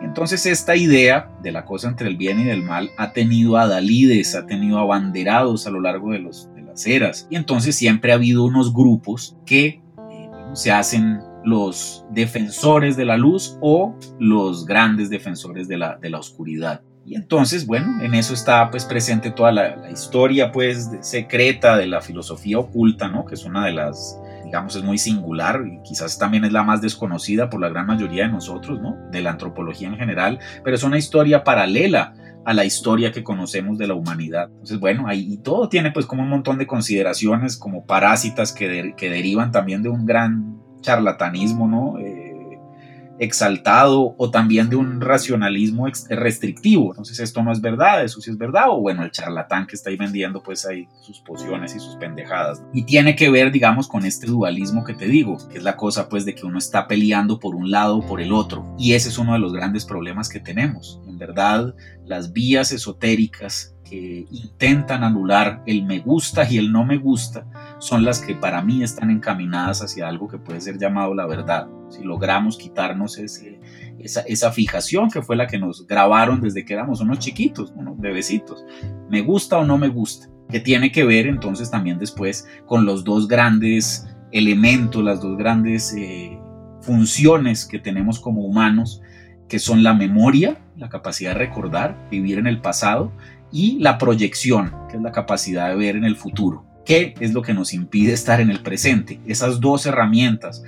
Entonces 0.00 0.46
esta 0.46 0.76
idea 0.76 1.30
de 1.42 1.52
la 1.52 1.64
cosa 1.64 1.88
entre 1.88 2.08
el 2.08 2.16
bien 2.16 2.40
y 2.40 2.50
el 2.50 2.62
mal 2.62 2.90
ha 2.98 3.12
tenido 3.12 3.56
adalides, 3.56 4.34
ha 4.34 4.46
tenido 4.46 4.78
abanderados 4.78 5.66
a 5.66 5.70
lo 5.70 5.80
largo 5.80 6.12
de, 6.12 6.18
los, 6.18 6.52
de 6.54 6.62
las 6.62 6.86
eras. 6.86 7.26
Y 7.30 7.36
entonces 7.36 7.76
siempre 7.76 8.12
ha 8.12 8.16
habido 8.16 8.44
unos 8.44 8.72
grupos 8.72 9.36
que 9.46 9.66
eh, 9.66 10.30
se 10.52 10.72
hacen 10.72 11.20
los 11.44 12.04
defensores 12.10 12.96
de 12.96 13.04
la 13.04 13.16
luz 13.16 13.56
o 13.60 13.96
los 14.18 14.66
grandes 14.66 15.10
defensores 15.10 15.68
de 15.68 15.78
la, 15.78 15.96
de 15.96 16.10
la 16.10 16.18
oscuridad. 16.18 16.82
Y 17.06 17.16
entonces, 17.16 17.66
bueno, 17.66 18.02
en 18.02 18.14
eso 18.14 18.32
está 18.32 18.70
pues 18.70 18.86
presente 18.86 19.30
toda 19.30 19.52
la, 19.52 19.76
la 19.76 19.90
historia 19.90 20.50
pues 20.50 20.90
secreta 21.02 21.76
de 21.76 21.86
la 21.86 22.00
filosofía 22.00 22.58
oculta, 22.58 23.08
¿no? 23.08 23.26
Que 23.26 23.34
es 23.34 23.44
una 23.44 23.66
de 23.66 23.72
las 23.72 24.18
digamos, 24.44 24.76
es 24.76 24.82
muy 24.82 24.98
singular 24.98 25.62
y 25.66 25.80
quizás 25.82 26.18
también 26.18 26.44
es 26.44 26.52
la 26.52 26.62
más 26.62 26.80
desconocida 26.80 27.50
por 27.50 27.60
la 27.60 27.68
gran 27.68 27.86
mayoría 27.86 28.24
de 28.24 28.32
nosotros, 28.32 28.80
¿no? 28.80 28.96
De 29.10 29.20
la 29.20 29.30
antropología 29.30 29.88
en 29.88 29.96
general, 29.96 30.38
pero 30.62 30.76
es 30.76 30.82
una 30.82 30.98
historia 30.98 31.44
paralela 31.44 32.14
a 32.44 32.52
la 32.52 32.64
historia 32.64 33.10
que 33.10 33.24
conocemos 33.24 33.78
de 33.78 33.86
la 33.86 33.94
humanidad. 33.94 34.48
Entonces, 34.50 34.78
bueno, 34.78 35.08
ahí 35.08 35.38
todo 35.38 35.68
tiene 35.68 35.90
pues 35.92 36.06
como 36.06 36.22
un 36.22 36.28
montón 36.28 36.58
de 36.58 36.66
consideraciones 36.66 37.56
como 37.56 37.86
parásitas 37.86 38.52
que, 38.52 38.94
que 38.96 39.10
derivan 39.10 39.50
también 39.50 39.82
de 39.82 39.88
un 39.88 40.04
gran 40.04 40.60
charlatanismo, 40.82 41.66
¿no? 41.66 41.98
Eh, 41.98 42.23
exaltado 43.18 44.14
o 44.18 44.30
también 44.30 44.68
de 44.70 44.76
un 44.76 45.00
racionalismo 45.00 45.86
restrictivo. 46.08 46.90
Entonces 46.90 47.20
esto 47.20 47.42
no 47.42 47.52
es 47.52 47.60
verdad, 47.60 48.04
eso 48.04 48.20
sí 48.20 48.30
es 48.30 48.38
verdad, 48.38 48.70
o 48.70 48.80
bueno, 48.80 49.04
el 49.04 49.10
charlatán 49.10 49.66
que 49.66 49.76
está 49.76 49.90
ahí 49.90 49.96
vendiendo 49.96 50.42
pues 50.42 50.66
ahí 50.66 50.88
sus 51.00 51.20
pociones 51.20 51.74
y 51.74 51.80
sus 51.80 51.96
pendejadas. 51.96 52.62
Y 52.72 52.84
tiene 52.84 53.16
que 53.16 53.30
ver, 53.30 53.52
digamos, 53.52 53.88
con 53.88 54.04
este 54.04 54.26
dualismo 54.26 54.84
que 54.84 54.94
te 54.94 55.06
digo, 55.06 55.38
que 55.48 55.58
es 55.58 55.64
la 55.64 55.76
cosa 55.76 56.08
pues 56.08 56.24
de 56.24 56.34
que 56.34 56.46
uno 56.46 56.58
está 56.58 56.88
peleando 56.88 57.38
por 57.38 57.54
un 57.54 57.70
lado 57.70 57.98
o 57.98 58.06
por 58.06 58.20
el 58.20 58.32
otro. 58.32 58.74
Y 58.78 58.94
ese 58.94 59.08
es 59.08 59.18
uno 59.18 59.32
de 59.34 59.38
los 59.38 59.52
grandes 59.52 59.84
problemas 59.84 60.28
que 60.28 60.40
tenemos. 60.40 61.00
En 61.06 61.18
verdad, 61.18 61.74
las 62.04 62.32
vías 62.32 62.72
esotéricas 62.72 63.73
que 63.84 64.26
intentan 64.30 65.04
anular 65.04 65.62
el 65.66 65.84
me 65.84 66.00
gusta 66.00 66.50
y 66.50 66.56
el 66.58 66.72
no 66.72 66.84
me 66.84 66.96
gusta 66.96 67.46
son 67.78 68.04
las 68.04 68.20
que 68.20 68.34
para 68.34 68.62
mí 68.62 68.82
están 68.82 69.10
encaminadas 69.10 69.82
hacia 69.82 70.08
algo 70.08 70.26
que 70.26 70.38
puede 70.38 70.60
ser 70.60 70.78
llamado 70.78 71.14
la 71.14 71.26
verdad. 71.26 71.68
Si 71.90 72.02
logramos 72.02 72.56
quitarnos 72.56 73.18
ese, 73.18 73.60
esa, 73.98 74.22
esa, 74.22 74.50
fijación 74.50 75.10
que 75.10 75.22
fue 75.22 75.36
la 75.36 75.46
que 75.46 75.58
nos 75.58 75.86
grabaron 75.86 76.40
desde 76.40 76.64
que 76.64 76.72
éramos 76.72 77.00
unos 77.00 77.18
chiquitos, 77.18 77.72
unos 77.76 77.98
bebecitos, 77.98 78.64
me 79.10 79.20
gusta 79.20 79.58
o 79.58 79.64
no 79.64 79.78
me 79.78 79.88
gusta, 79.88 80.28
que 80.48 80.60
tiene 80.60 80.90
que 80.90 81.04
ver 81.04 81.26
entonces 81.26 81.70
también 81.70 81.98
después 81.98 82.48
con 82.66 82.86
los 82.86 83.04
dos 83.04 83.28
grandes 83.28 84.08
elementos, 84.32 85.04
las 85.04 85.20
dos 85.20 85.36
grandes 85.36 85.94
eh, 85.96 86.38
funciones 86.80 87.64
que 87.64 87.78
tenemos 87.78 88.18
como 88.18 88.42
humanos, 88.42 89.00
que 89.48 89.58
son 89.58 89.82
la 89.82 89.94
memoria, 89.94 90.58
la 90.76 90.88
capacidad 90.88 91.32
de 91.32 91.38
recordar, 91.38 92.08
vivir 92.10 92.38
en 92.38 92.46
el 92.46 92.60
pasado, 92.60 93.12
y 93.54 93.78
la 93.78 93.98
proyección, 93.98 94.74
que 94.90 94.96
es 94.96 95.02
la 95.02 95.12
capacidad 95.12 95.68
de 95.68 95.76
ver 95.76 95.94
en 95.94 96.04
el 96.04 96.16
futuro. 96.16 96.66
¿Qué 96.84 97.14
es 97.20 97.32
lo 97.32 97.40
que 97.40 97.54
nos 97.54 97.72
impide 97.72 98.12
estar 98.12 98.40
en 98.40 98.50
el 98.50 98.62
presente? 98.62 99.20
Esas 99.26 99.60
dos 99.60 99.86
herramientas 99.86 100.64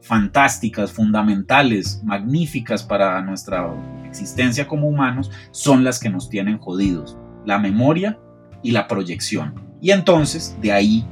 fantásticas, 0.00 0.90
fundamentales, 0.90 2.00
magníficas 2.02 2.82
para 2.82 3.20
nuestra 3.20 3.70
existencia 4.06 4.66
como 4.66 4.88
humanos, 4.88 5.30
son 5.50 5.84
las 5.84 6.00
que 6.00 6.08
nos 6.08 6.30
tienen 6.30 6.56
jodidos. 6.56 7.18
La 7.44 7.58
memoria 7.58 8.18
y 8.62 8.70
la 8.70 8.88
proyección. 8.88 9.54
Y 9.82 9.90
entonces 9.90 10.56
de 10.62 10.72
ahí 10.72 11.04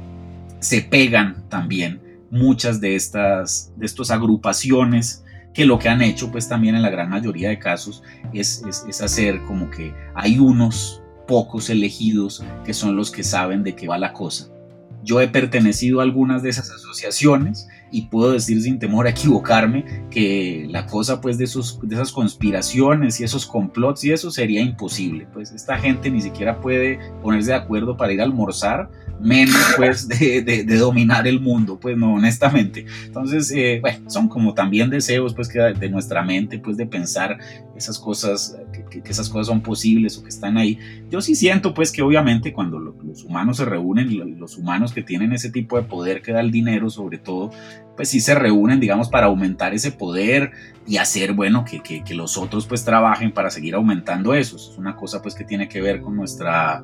se 0.59 0.81
pegan 0.81 1.47
también 1.47 2.01
muchas 2.31 2.81
de 2.81 2.95
estas 2.95 3.71
de 3.77 3.85
estas 3.85 4.09
agrupaciones 4.09 5.23
que 5.53 5.65
lo 5.65 5.77
que 5.77 5.89
han 5.89 6.01
hecho 6.01 6.31
pues 6.31 6.49
también 6.49 6.75
en 6.75 6.81
la 6.81 6.89
gran 6.89 7.09
mayoría 7.09 7.49
de 7.49 7.59
casos 7.59 8.03
es, 8.33 8.63
es, 8.67 8.85
es 8.87 9.01
hacer 9.01 9.41
como 9.43 9.69
que 9.71 9.93
hay 10.13 10.37
unos 10.37 11.01
pocos 11.29 11.69
elegidos 11.69 12.43
que 12.65 12.73
son 12.73 12.95
los 12.95 13.11
que 13.11 13.23
saben 13.23 13.61
de 13.61 13.75
qué 13.75 13.87
va 13.87 13.99
la 13.99 14.13
cosa. 14.13 14.47
Yo 15.03 15.21
he 15.21 15.27
pertenecido 15.27 15.99
a 15.99 16.03
algunas 16.03 16.41
de 16.41 16.49
esas 16.49 16.71
asociaciones 16.71 17.67
y 17.91 18.03
puedo 18.03 18.31
decir 18.31 18.61
sin 18.61 18.79
temor 18.79 19.07
a 19.07 19.11
equivocarme 19.11 20.05
que 20.09 20.65
la 20.69 20.85
cosa 20.85 21.21
pues 21.21 21.37
de, 21.37 21.45
esos, 21.45 21.79
de 21.81 21.95
esas 21.95 22.11
conspiraciones 22.11 23.19
y 23.19 23.23
esos 23.23 23.45
complots 23.45 24.03
y 24.03 24.11
eso 24.11 24.31
sería 24.31 24.61
imposible. 24.61 25.27
Pues 25.33 25.51
esta 25.51 25.77
gente 25.77 26.09
ni 26.09 26.21
siquiera 26.21 26.59
puede 26.59 26.99
ponerse 27.21 27.51
de 27.51 27.57
acuerdo 27.57 27.97
para 27.97 28.13
ir 28.13 28.21
a 28.21 28.23
almorzar, 28.23 28.89
menos 29.19 29.55
pues 29.75 30.07
de, 30.07 30.41
de, 30.41 30.77
dominar 30.77 31.27
el 31.27 31.39
mundo, 31.39 31.79
pues 31.79 31.97
no, 31.97 32.13
honestamente. 32.13 32.85
Entonces, 33.05 33.51
eh, 33.51 33.79
bueno, 33.81 34.09
son 34.09 34.29
como 34.29 34.53
también 34.53 34.89
deseos 34.89 35.33
pues 35.33 35.47
que 35.47 35.59
de 35.59 35.89
nuestra 35.89 36.23
mente 36.23 36.59
pues 36.59 36.77
de 36.77 36.85
pensar 36.85 37.37
esas 37.75 37.97
cosas, 37.99 38.57
que, 38.73 39.01
que, 39.01 39.09
esas 39.09 39.29
cosas 39.29 39.47
son 39.47 39.61
posibles 39.61 40.17
o 40.17 40.23
que 40.23 40.29
están 40.29 40.57
ahí. 40.57 40.79
Yo 41.09 41.21
sí 41.21 41.35
siento 41.35 41.73
pues 41.73 41.91
que 41.91 42.01
obviamente 42.01 42.53
cuando 42.53 42.79
los 42.79 43.23
humanos 43.23 43.57
se 43.57 43.65
reúnen, 43.65 44.39
los 44.39 44.57
humanos 44.57 44.93
que 44.93 45.01
tienen 45.01 45.33
ese 45.33 45.49
tipo 45.49 45.77
de 45.77 45.83
poder 45.83 46.21
que 46.21 46.31
da 46.31 46.41
el 46.41 46.51
dinero 46.51 46.89
sobre 46.89 47.17
todo, 47.17 47.51
pues 47.95 48.09
sí 48.09 48.21
se 48.21 48.33
reúnen, 48.33 48.79
digamos, 48.79 49.09
para 49.09 49.27
aumentar 49.27 49.73
ese 49.73 49.91
poder 49.91 50.51
y 50.87 50.97
hacer, 50.97 51.33
bueno, 51.33 51.65
que, 51.65 51.81
que, 51.81 52.13
los 52.13 52.37
otros 52.37 52.65
pues 52.65 52.85
trabajen 52.85 53.33
para 53.33 53.49
seguir 53.49 53.75
aumentando 53.75 54.33
eso. 54.33 54.55
Es 54.55 54.77
una 54.77 54.95
cosa 54.95 55.21
pues 55.21 55.35
que 55.35 55.43
tiene 55.43 55.67
que 55.67 55.81
ver 55.81 56.01
con 56.01 56.15
nuestra 56.15 56.81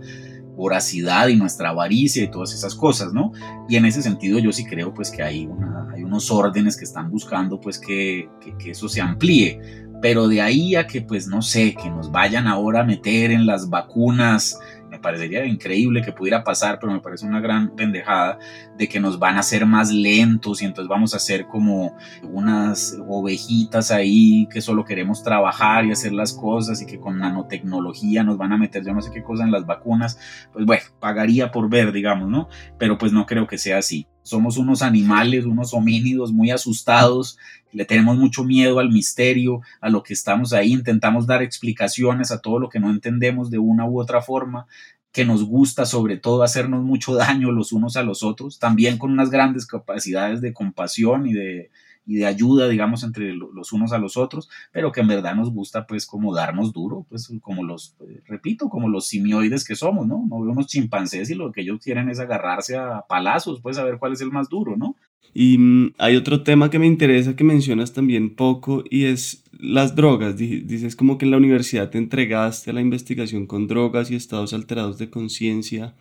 voracidad 0.56 1.28
y 1.30 1.36
nuestra 1.36 1.70
avaricia 1.70 2.24
y 2.24 2.30
todas 2.30 2.54
esas 2.54 2.76
cosas, 2.76 3.14
¿no? 3.14 3.32
Y 3.70 3.78
en 3.78 3.86
ese 3.86 4.02
sentido 4.02 4.40
yo 4.40 4.52
sí 4.52 4.66
creo 4.66 4.94
pues 4.94 5.10
que 5.10 5.24
hay, 5.24 5.50
hay 5.94 6.04
unos 6.04 6.32
órdenes 6.32 6.78
que 6.78 6.84
están 6.84 7.10
buscando 7.10 7.60
pues 7.60 7.80
que, 7.80 8.30
que, 8.42 8.56
que 8.58 8.72
eso 8.72 8.90
se 8.90 9.02
amplíe 9.02 9.86
pero 10.02 10.28
de 10.28 10.42
ahí 10.42 10.76
a 10.76 10.88
que, 10.88 11.02
pues 11.02 11.28
no 11.28 11.42
sé, 11.42 11.74
que 11.74 11.90
nos 11.90 12.12
vayan 12.12 12.46
ahora 12.46 12.82
a 12.82 12.84
meter 12.84 13.32
en 13.32 13.46
las 13.46 13.70
vacunas, 13.70 14.60
me 14.96 15.02
parecería 15.02 15.46
increíble 15.46 16.02
que 16.02 16.12
pudiera 16.12 16.44
pasar, 16.44 16.80
pero 16.80 16.94
me 16.94 17.00
parece 17.00 17.26
una 17.26 17.42
gran 17.42 17.76
pendejada 17.76 18.40
de 18.78 18.88
que 18.88 19.00
nos 19.00 19.20
van 19.20 19.36
a 19.36 19.40
hacer 19.40 19.66
más 19.66 19.92
lentos 19.92 20.62
y 20.62 20.66
entonces 20.66 20.90
vamos 20.90 21.14
a 21.14 21.20
ser 21.20 21.48
como 21.48 21.96
unas 22.24 22.98
ovejitas 23.08 23.92
ahí 23.92 24.48
que 24.48 24.62
solo 24.62 24.86
queremos 24.86 25.22
trabajar 25.24 25.86
y 25.86 25.92
hacer 25.92 26.14
las 26.14 26.34
cosas 26.34 26.82
y 26.82 26.86
que 26.86 27.00
con 27.00 27.20
nanotecnología 27.20 28.24
nos 28.24 28.38
van 28.38 28.54
a 28.54 28.58
meter 28.58 28.84
yo 28.86 28.94
no 28.94 29.02
sé 29.02 29.12
qué 29.12 29.24
cosa 29.24 29.44
en 29.44 29.52
las 29.52 29.66
vacunas, 29.66 30.18
pues 30.54 30.66
bueno, 30.66 30.84
pagaría 31.00 31.52
por 31.52 31.70
ver, 31.70 31.92
digamos, 31.92 32.30
¿no? 32.30 32.48
Pero 32.78 32.98
pues 32.98 33.12
no 33.12 33.26
creo 33.26 33.48
que 33.48 33.58
sea 33.58 33.80
así. 33.80 34.08
Somos 34.26 34.58
unos 34.58 34.82
animales, 34.82 35.46
unos 35.46 35.72
homínidos 35.76 36.34
muy 36.34 36.50
asustados, 36.50 37.38
le 37.72 37.86
tenemos 37.86 38.18
mucho 38.18 38.44
miedo 38.44 38.80
al 38.80 38.90
misterio, 38.90 39.62
a 39.82 39.90
lo 39.90 40.02
que 40.02 40.14
estamos 40.14 40.52
ahí, 40.52 40.74
intentamos 40.74 41.28
dar 41.28 41.44
explicaciones 41.44 42.32
a 42.32 42.42
todo 42.42 42.58
lo 42.58 42.68
que 42.68 42.80
no 42.80 42.90
entendemos 42.90 43.52
de 43.52 43.60
una 43.60 43.88
u 43.88 44.02
otra 44.02 44.24
forma, 44.24 44.66
que 45.12 45.26
nos 45.26 45.44
gusta 45.44 45.86
sobre 45.86 46.18
todo 46.18 46.42
hacernos 46.42 46.84
mucho 46.84 47.14
daño 47.14 47.52
los 47.52 47.72
unos 47.72 47.98
a 47.98 48.04
los 48.04 48.24
otros, 48.24 48.58
también 48.58 48.98
con 48.98 49.12
unas 49.12 49.30
grandes 49.30 49.68
capacidades 49.68 50.42
de 50.42 50.54
compasión 50.54 51.28
y 51.28 51.34
de, 51.34 51.70
y 52.06 52.16
de 52.18 52.26
ayuda, 52.26 52.68
digamos, 52.68 53.04
entre 53.04 53.34
los 53.34 53.74
unos 53.74 53.92
a 53.92 53.98
los 53.98 54.18
otros, 54.18 54.50
pero 54.72 54.92
que 54.92 55.02
en 55.02 55.08
verdad 55.08 55.36
nos 55.36 55.52
gusta, 55.52 55.86
pues, 55.88 56.06
como 56.06 56.34
darnos 56.34 56.72
duro, 56.74 57.06
pues, 57.10 57.32
como 57.42 57.64
los, 57.64 57.96
eh, 58.02 58.22
repito, 58.28 58.70
como 58.70 58.90
los 58.90 59.08
simioides 59.08 59.66
que 59.66 59.76
somos, 59.76 60.08
¿no? 60.08 60.26
No 60.30 60.42
veo 60.42 60.52
unos 60.52 60.68
chimpancés 60.68 61.30
y 61.30 61.36
lo 61.36 61.52
que 61.52 61.62
ellos 61.62 61.80
quieren 61.84 62.10
es 62.10 62.20
agarrarse 62.20 62.78
a 62.78 63.04
palazos, 63.08 63.62
pues, 63.62 63.78
a 63.78 63.84
ver 63.84 63.98
cuál 63.98 64.14
es 64.14 64.22
el 64.22 64.32
más 64.32 64.50
duro, 64.50 64.76
¿no? 64.78 64.96
Y 65.34 65.58
mm, 65.58 65.96
hay 65.98 66.16
otro 66.16 66.44
tema 66.44 66.70
que 66.70 66.80
me 66.80 66.88
interesa 66.88 67.36
que 67.36 67.44
mencionas 67.44 67.92
también 67.92 68.36
poco 68.36 68.84
y 68.90 69.06
es 69.06 69.44
las 69.52 69.96
drogas. 69.96 70.38
Dices 70.38 70.96
como 70.96 71.18
que 71.18 71.26
en 71.26 71.32
la 71.32 71.38
universidad 71.38 71.90
te 71.90 71.98
entregaste 71.98 72.72
a 72.72 72.74
la 72.74 72.82
investigación 72.82 73.46
con 73.46 73.68
drogas 73.68 74.10
y 74.10 74.16
estados 74.16 74.54
alterados 74.54 74.98
de 74.98 75.10
conciencia. 75.10 75.94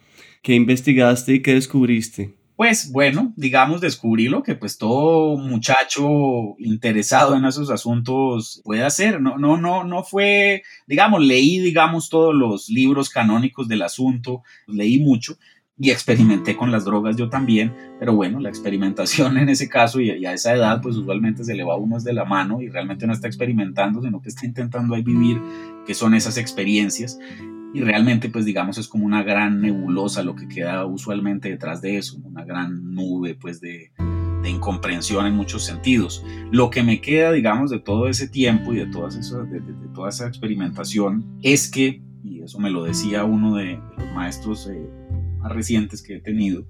¿Qué 0.42 0.54
investigaste 0.54 1.34
y 1.34 1.42
qué 1.42 1.54
descubriste? 1.54 2.34
Pues 2.56 2.92
bueno, 2.92 3.32
digamos, 3.36 3.80
descubrí 3.80 4.28
lo 4.28 4.44
que 4.44 4.54
pues 4.54 4.78
todo 4.78 5.36
muchacho 5.36 6.54
interesado 6.58 7.34
en 7.34 7.44
esos 7.46 7.68
asuntos 7.68 8.60
puede 8.64 8.84
hacer. 8.84 9.20
No, 9.20 9.38
no, 9.38 9.56
no, 9.56 9.82
no 9.82 10.04
fue, 10.04 10.62
digamos, 10.86 11.20
leí, 11.24 11.58
digamos, 11.58 12.08
todos 12.10 12.32
los 12.32 12.68
libros 12.68 13.10
canónicos 13.10 13.66
del 13.66 13.82
asunto, 13.82 14.44
leí 14.68 14.98
mucho, 15.00 15.36
y 15.76 15.90
experimenté 15.90 16.56
con 16.56 16.70
las 16.70 16.84
drogas 16.84 17.16
yo 17.16 17.28
también, 17.28 17.74
pero 17.98 18.14
bueno, 18.14 18.38
la 18.38 18.48
experimentación 18.48 19.38
en 19.38 19.48
ese 19.48 19.68
caso 19.68 20.00
y, 20.00 20.24
a 20.24 20.32
esa 20.32 20.54
edad 20.54 20.80
pues 20.80 20.96
usualmente 20.96 21.44
se 21.44 21.54
le 21.54 21.64
va 21.64 21.74
a 21.74 21.78
uno 21.78 21.98
de 21.98 22.12
la 22.12 22.24
mano 22.24 22.60
y 22.60 22.68
realmente 22.68 23.06
no 23.06 23.12
está 23.12 23.26
experimentando, 23.26 24.00
sino 24.02 24.20
que 24.20 24.28
está 24.28 24.46
intentando 24.46 24.94
ahí 24.94 25.02
vivir 25.02 25.40
que 25.86 25.94
son 25.94 26.14
esas 26.14 26.38
experiencias 26.38 27.18
y 27.72 27.80
realmente 27.80 28.28
pues 28.28 28.44
digamos 28.44 28.78
es 28.78 28.86
como 28.86 29.04
una 29.04 29.24
gran 29.24 29.60
nebulosa 29.60 30.22
lo 30.22 30.36
que 30.36 30.46
queda 30.46 30.86
usualmente 30.86 31.50
detrás 31.50 31.80
de 31.82 31.98
eso, 31.98 32.18
una 32.22 32.44
gran 32.44 32.94
nube 32.94 33.34
pues 33.34 33.60
de, 33.60 33.90
de 34.44 34.50
incomprensión 34.50 35.26
en 35.26 35.34
muchos 35.34 35.64
sentidos. 35.64 36.24
Lo 36.52 36.70
que 36.70 36.84
me 36.84 37.00
queda 37.00 37.32
digamos 37.32 37.70
de 37.70 37.80
todo 37.80 38.06
ese 38.06 38.28
tiempo 38.28 38.72
y 38.72 38.76
de, 38.76 38.86
todas 38.86 39.16
esas, 39.16 39.50
de, 39.50 39.60
toda 39.92 40.10
esa 40.10 40.28
experimentación 40.28 41.24
es 41.42 41.68
que, 41.68 42.00
y 42.22 42.42
eso 42.42 42.60
me 42.60 42.70
lo 42.70 42.84
decía 42.84 43.24
uno 43.24 43.56
de, 43.56 43.80
los 43.98 44.12
maestros 44.14 44.68
eh, 44.68 44.88
recientes 45.52 46.02
que 46.02 46.16
he 46.16 46.20
tenido, 46.20 46.66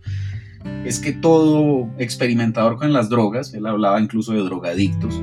es 0.85 0.99
que 0.99 1.13
todo 1.13 1.91
experimentador 1.99 2.79
con 2.79 2.93
las 2.93 3.09
drogas, 3.09 3.53
él 3.55 3.67
hablaba 3.67 4.01
incluso 4.01 4.33
de 4.33 4.43
drogadictos, 4.43 5.21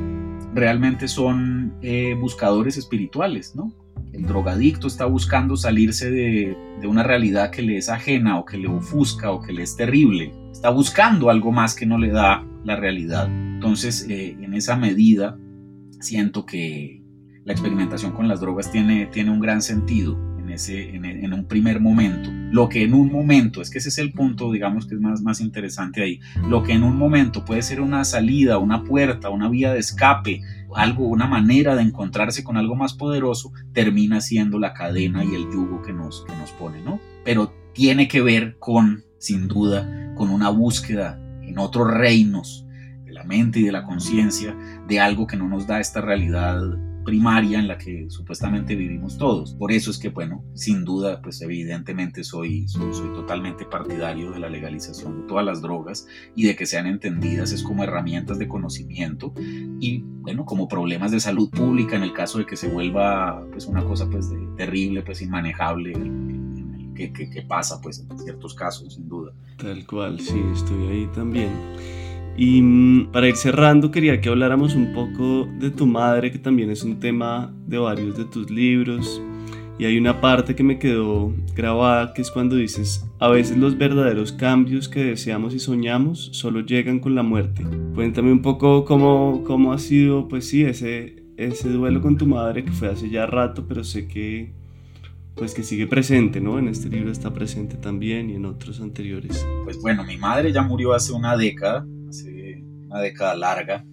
realmente 0.54 1.08
son 1.08 1.74
eh, 1.82 2.16
buscadores 2.20 2.78
espirituales, 2.78 3.56
¿no? 3.56 3.74
El 4.14 4.26
drogadicto 4.26 4.88
está 4.88 5.06
buscando 5.06 5.56
salirse 5.56 6.12
de, 6.12 6.58
una 6.84 7.04
realidad 7.04 7.52
que 7.52 7.62
le 7.62 7.78
es 7.78 7.88
ajena 7.88 8.40
o 8.40 8.46
que 8.46 8.58
le 8.58 8.68
ofusca 8.68 9.32
o 9.32 9.42
que 9.42 9.54
le 9.54 9.64
es 9.64 9.78
terrible. 9.78 10.34
Está 10.52 10.70
buscando 10.70 11.30
algo 11.30 11.52
más 11.52 11.76
que 11.76 11.86
no 11.86 11.98
le 11.98 12.10
da 12.10 12.46
la 12.66 12.76
realidad. 12.76 13.28
Entonces, 13.28 14.06
eh, 14.10 14.36
en 14.42 14.54
esa 14.54 14.76
medida, 14.76 15.38
siento 16.02 16.46
que 16.46 17.02
la 17.46 17.54
experimentación 17.54 18.12
con 18.12 18.28
las 18.28 18.42
drogas 18.42 18.72
tiene, 18.72 19.06
tiene 19.06 19.32
un 19.32 19.40
gran 19.40 19.62
sentido 19.62 20.18
en, 20.54 21.34
un 21.34 21.46
primer 21.46 21.80
momento. 21.80 22.30
Lo 22.52 22.70
que 22.70 22.84
en 22.84 22.94
un 22.94 23.12
momento, 23.12 23.62
es 23.62 23.70
que 23.70 23.78
ese 23.78 23.90
es 23.90 23.98
el 23.98 24.12
punto, 24.12 24.52
digamos, 24.52 24.86
que 24.86 24.96
es 24.96 25.02
más, 25.02 25.22
más 25.22 25.42
interesante 25.42 26.02
ahí, 26.02 26.20
lo 26.48 26.64
que 26.64 26.74
en 26.74 26.84
un 26.84 26.98
momento 26.98 27.46
puede 27.46 27.62
ser 27.62 27.82
una 27.82 28.04
salida, 28.04 28.58
una 28.58 28.84
puerta, 28.84 29.30
una 29.30 29.50
vía 29.50 29.74
de 29.74 29.80
escape, 29.80 30.42
algo, 30.76 31.08
una 31.08 31.28
manera 31.28 31.76
de 31.76 31.84
encontrarse 31.84 32.44
con 32.44 32.58
algo 32.58 32.76
más 32.76 32.94
poderoso, 32.94 33.52
termina 33.74 34.22
siendo 34.22 34.60
la 34.60 34.74
cadena 34.74 35.24
y 35.24 35.36
el 35.36 35.52
yugo 35.52 35.82
que 35.82 35.94
nos, 35.94 36.24
que 36.26 36.36
nos 36.36 36.52
pone, 36.52 36.82
¿no? 36.82 37.00
Pero 37.24 37.54
tiene 37.74 38.08
que 38.08 38.22
ver 38.22 38.58
con, 38.60 39.04
sin 39.18 39.48
duda, 39.48 40.14
con 40.16 40.30
una 40.30 40.50
búsqueda 40.50 41.20
en 41.42 41.58
otros 41.58 41.92
reinos 41.92 42.66
de 43.06 43.14
la 43.14 43.24
mente 43.24 43.60
y 43.60 43.64
de 43.64 43.72
la 43.72 43.84
conciencia 43.84 44.56
de 44.88 45.00
algo 45.00 45.28
que 45.28 45.38
no 45.38 45.48
nos 45.48 45.68
da 45.68 45.80
esta 45.80 46.02
realidad 46.02 46.62
primaria 47.04 47.60
en 47.60 47.68
la 47.68 47.78
que 47.78 48.10
supuestamente 48.10 48.76
vivimos 48.76 49.18
todos. 49.18 49.56
Por 49.56 49.72
eso 49.72 49.92
es 49.92 49.98
que, 49.98 50.10
bueno, 50.10 50.44
sin 50.54 50.86
duda, 50.86 51.22
pues 51.22 51.42
evidentemente 51.42 52.24
soy, 52.24 52.68
soy, 52.68 52.92
totalmente 53.14 53.66
partidario 53.66 54.32
de 54.32 54.40
la 54.40 54.50
legalización 54.50 55.22
de 55.22 55.28
todas 55.28 55.46
las 55.46 55.62
drogas 55.62 56.08
y 56.36 56.46
de 56.46 56.56
que 56.56 56.66
sean 56.66 56.88
entendidas 56.88 57.52
es 57.52 57.64
como 57.64 57.84
herramientas 57.84 58.40
de 58.40 58.48
conocimiento 58.48 59.34
y, 59.38 60.04
bueno, 60.04 60.46
como 60.46 60.68
problemas 60.68 61.12
de 61.12 61.20
salud 61.20 61.50
pública 61.50 61.96
en 61.96 62.04
el 62.04 62.14
caso 62.14 62.38
de 62.38 62.46
que 62.46 62.56
se 62.56 62.70
vuelva, 62.70 63.46
pues, 63.52 63.66
una 63.66 63.84
cosa, 63.84 64.10
pues, 64.10 64.30
terrible, 64.56 65.02
pues, 65.02 65.22
inmanejable 65.22 65.94
que 66.94 67.46
pasa, 67.48 67.82
pues, 67.82 68.06
en 68.08 68.20
ciertos 68.20 68.54
casos, 68.54 68.94
sin 68.94 69.10
duda. 69.10 69.34
Tal 69.58 69.86
cual, 69.88 70.20
sí, 70.20 70.40
estoy 70.54 70.88
ahí 70.88 71.10
también. 71.14 71.52
Y 72.38 72.62
mm, 72.62 73.12
para 73.12 73.28
ir 73.28 73.36
cerrando, 73.36 73.92
quería 73.92 74.22
que 74.22 74.30
habláramos 74.30 74.76
un 74.76 74.94
poco 74.94 75.48
de 75.60 75.70
tu 75.70 75.86
madre, 75.86 76.32
que 76.32 76.40
también 76.40 76.70
es 76.70 76.84
un 76.84 77.00
tema 77.00 77.54
de 77.68 77.78
varios 77.78 78.18
de 78.18 78.26
tus 78.26 78.50
libros. 78.50 79.22
Y 79.78 79.86
hay 79.86 79.98
una 79.98 80.22
parte 80.22 80.56
que 80.56 80.64
me 80.64 80.78
quedó 80.78 81.34
grabada, 81.56 82.14
que 82.14 82.22
es 82.22 82.30
cuando 82.30 82.56
dices, 82.56 83.04
a 83.20 83.30
veces 83.30 83.58
los 83.58 83.78
verdaderos 83.78 84.32
cambios 84.32 84.88
que 84.88 85.04
deseamos 85.04 85.56
y 85.56 85.60
soñamos 85.60 86.30
solo 86.34 86.62
llegan 86.62 87.00
con 87.00 87.16
la 87.16 87.24
muerte. 87.24 87.66
Cuéntame 87.96 88.32
un 88.32 88.44
poco 88.44 88.86
cómo, 88.86 89.44
cómo 89.44 89.74
ha 89.74 89.80
sido, 89.80 90.28
pues 90.28 90.48
sí, 90.48 90.64
ese, 90.64 91.24
ese 91.38 91.70
duelo 91.70 92.02
con 92.02 92.18
tu 92.18 92.28
madre, 92.28 92.64
que 92.64 92.72
fue 92.72 92.90
hace 92.90 93.10
ya 93.10 93.26
rato, 93.26 93.66
pero 93.68 93.84
sé 93.84 94.08
que, 94.08 94.52
pues 95.36 95.56
que 95.56 95.64
sigue 95.64 95.88
presente, 95.88 96.42
¿no? 96.42 96.60
En 96.60 96.68
este 96.68 96.88
libro 96.88 97.12
está 97.12 97.34
presente 97.34 97.76
también 97.76 98.30
y 98.30 98.36
en 98.36 98.46
otros 98.46 98.82
anteriores. 98.82 99.44
Pues 99.64 99.82
bueno, 99.82 100.04
mi 100.04 100.18
madre 100.18 100.54
ya 100.54 100.62
murió 100.62 100.94
hace 100.94 101.12
una 101.12 101.36
década 101.36 101.88
una 102.92 103.02
década 103.02 103.36
larga. 103.36 103.84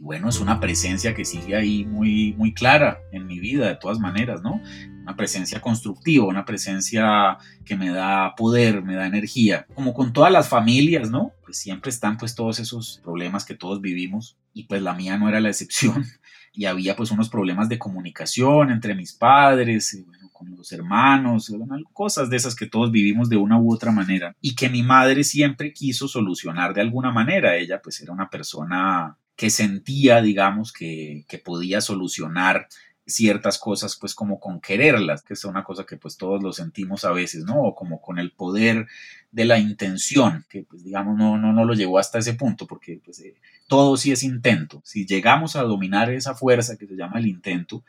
bueno, 0.00 0.28
es 0.28 0.40
una 0.40 0.60
presencia 0.60 1.12
que 1.12 1.24
sigue 1.24 1.56
ahí 1.56 1.84
muy, 1.84 2.32
muy 2.38 2.54
clara 2.54 2.98
en 3.12 3.26
mi 3.26 3.40
vida, 3.40 3.66
de 3.66 3.76
todas 3.76 3.98
maneras, 3.98 4.42
¿no? 4.42 4.60
Una 5.02 5.16
presencia 5.16 5.60
constructiva, 5.60 6.24
una 6.24 6.44
presencia 6.44 7.36
que 7.64 7.76
me 7.76 7.90
da 7.90 8.34
poder, 8.36 8.82
me 8.82 8.94
da 8.94 9.06
energía. 9.06 9.66
Como 9.74 9.92
con 9.92 10.12
todas 10.12 10.30
las 10.30 10.48
familias, 10.48 11.10
¿no? 11.10 11.32
Pues 11.44 11.58
siempre 11.58 11.90
están 11.90 12.16
pues 12.16 12.34
todos 12.34 12.58
esos 12.60 13.00
problemas 13.02 13.44
que 13.44 13.54
todos 13.54 13.80
vivimos 13.80 14.36
y 14.54 14.64
pues 14.64 14.82
la 14.82 14.94
mía 14.94 15.18
no 15.18 15.28
era 15.28 15.40
la 15.40 15.50
excepción. 15.50 16.04
Y 16.50 16.64
había 16.64 16.96
pues 16.96 17.12
unos 17.12 17.28
problemas 17.28 17.68
de 17.68 17.78
comunicación 17.78 18.72
entre 18.72 18.96
mis 18.96 19.12
padres, 19.12 19.96
con 20.38 20.56
los 20.56 20.70
hermanos, 20.72 21.52
cosas 21.92 22.30
de 22.30 22.36
esas 22.36 22.54
que 22.54 22.66
todos 22.66 22.92
vivimos 22.92 23.28
de 23.28 23.36
una 23.36 23.58
u 23.58 23.72
otra 23.72 23.90
manera 23.90 24.36
y 24.40 24.54
que 24.54 24.68
mi 24.68 24.82
madre 24.82 25.24
siempre 25.24 25.72
quiso 25.72 26.06
solucionar 26.06 26.74
de 26.74 26.80
alguna 26.80 27.10
manera. 27.10 27.56
Ella 27.56 27.82
pues 27.82 28.00
era 28.00 28.12
una 28.12 28.30
persona 28.30 29.16
que 29.34 29.50
sentía, 29.50 30.22
digamos, 30.22 30.72
que, 30.72 31.24
que 31.28 31.38
podía 31.38 31.80
solucionar 31.80 32.68
ciertas 33.08 33.58
cosas 33.58 33.96
pues 33.96 34.14
como 34.14 34.38
con 34.38 34.60
quererlas, 34.60 35.22
que 35.22 35.34
es 35.34 35.44
una 35.44 35.64
cosa 35.64 35.84
que 35.84 35.96
pues 35.96 36.16
todos 36.16 36.42
lo 36.42 36.52
sentimos 36.52 37.04
a 37.04 37.12
veces, 37.12 37.44
¿no? 37.44 37.62
O 37.62 37.74
como 37.74 38.00
con 38.00 38.18
el 38.18 38.32
poder 38.32 38.86
de 39.30 39.44
la 39.44 39.58
intención, 39.58 40.44
que 40.48 40.62
pues 40.62 40.84
digamos 40.84 41.16
no, 41.16 41.38
no, 41.38 41.52
no 41.52 41.64
lo 41.64 41.74
llevó 41.74 41.98
hasta 41.98 42.18
ese 42.18 42.34
punto, 42.34 42.66
porque 42.66 43.00
pues 43.02 43.20
eh, 43.20 43.34
todo 43.66 43.96
sí 43.96 44.12
es 44.12 44.22
intento. 44.22 44.82
Si 44.84 45.06
llegamos 45.06 45.56
a 45.56 45.62
dominar 45.62 46.10
esa 46.10 46.34
fuerza 46.34 46.76
que 46.76 46.86
se 46.86 46.96
llama 46.96 47.18
el 47.18 47.26
intento, 47.26 47.82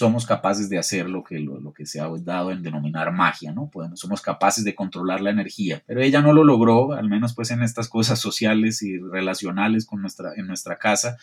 somos 0.00 0.24
capaces 0.24 0.70
de 0.70 0.78
hacer 0.78 1.10
lo 1.10 1.22
que, 1.22 1.38
lo, 1.38 1.74
que 1.74 1.84
se 1.84 2.00
ha 2.00 2.08
dado 2.22 2.52
en 2.52 2.62
denominar 2.62 3.12
magia, 3.12 3.52
¿no? 3.52 3.68
Podemos, 3.68 4.00
somos 4.00 4.22
capaces 4.22 4.64
de 4.64 4.74
controlar 4.74 5.20
la 5.20 5.28
energía, 5.28 5.82
pero 5.86 6.00
ella 6.00 6.22
no 6.22 6.32
lo 6.32 6.42
logró, 6.42 6.94
al 6.94 7.06
menos 7.06 7.34
pues 7.34 7.50
en 7.50 7.62
estas 7.62 7.86
cosas 7.90 8.18
sociales 8.18 8.82
y 8.82 8.96
relacionales 8.96 9.84
con 9.84 10.00
nuestra, 10.00 10.32
en 10.36 10.46
nuestra 10.46 10.78
casa, 10.78 11.18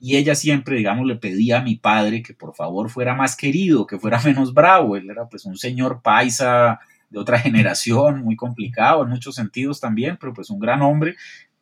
y 0.00 0.16
ella 0.16 0.34
siempre, 0.34 0.76
digamos, 0.76 1.06
le 1.06 1.14
pedía 1.14 1.58
a 1.58 1.62
mi 1.62 1.76
padre 1.76 2.20
que 2.20 2.34
por 2.34 2.56
favor 2.56 2.90
fuera 2.90 3.14
más 3.14 3.36
querido, 3.36 3.86
que 3.86 3.96
fuera 3.96 4.20
menos 4.24 4.52
bravo, 4.52 4.96
él 4.96 5.08
era 5.08 5.28
pues 5.28 5.44
un 5.44 5.56
señor 5.56 6.02
paisa 6.02 6.80
de 7.08 7.20
otra 7.20 7.38
generación, 7.46 8.24
muy 8.24 8.34
complicado 8.34 9.04
en 9.04 9.10
muchos 9.10 9.36
sentidos 9.36 9.78
también, 9.78 10.18
pero 10.20 10.34
pues 10.34 10.50
un 10.50 10.58
gran 10.58 10.82
hombre, 10.82 11.14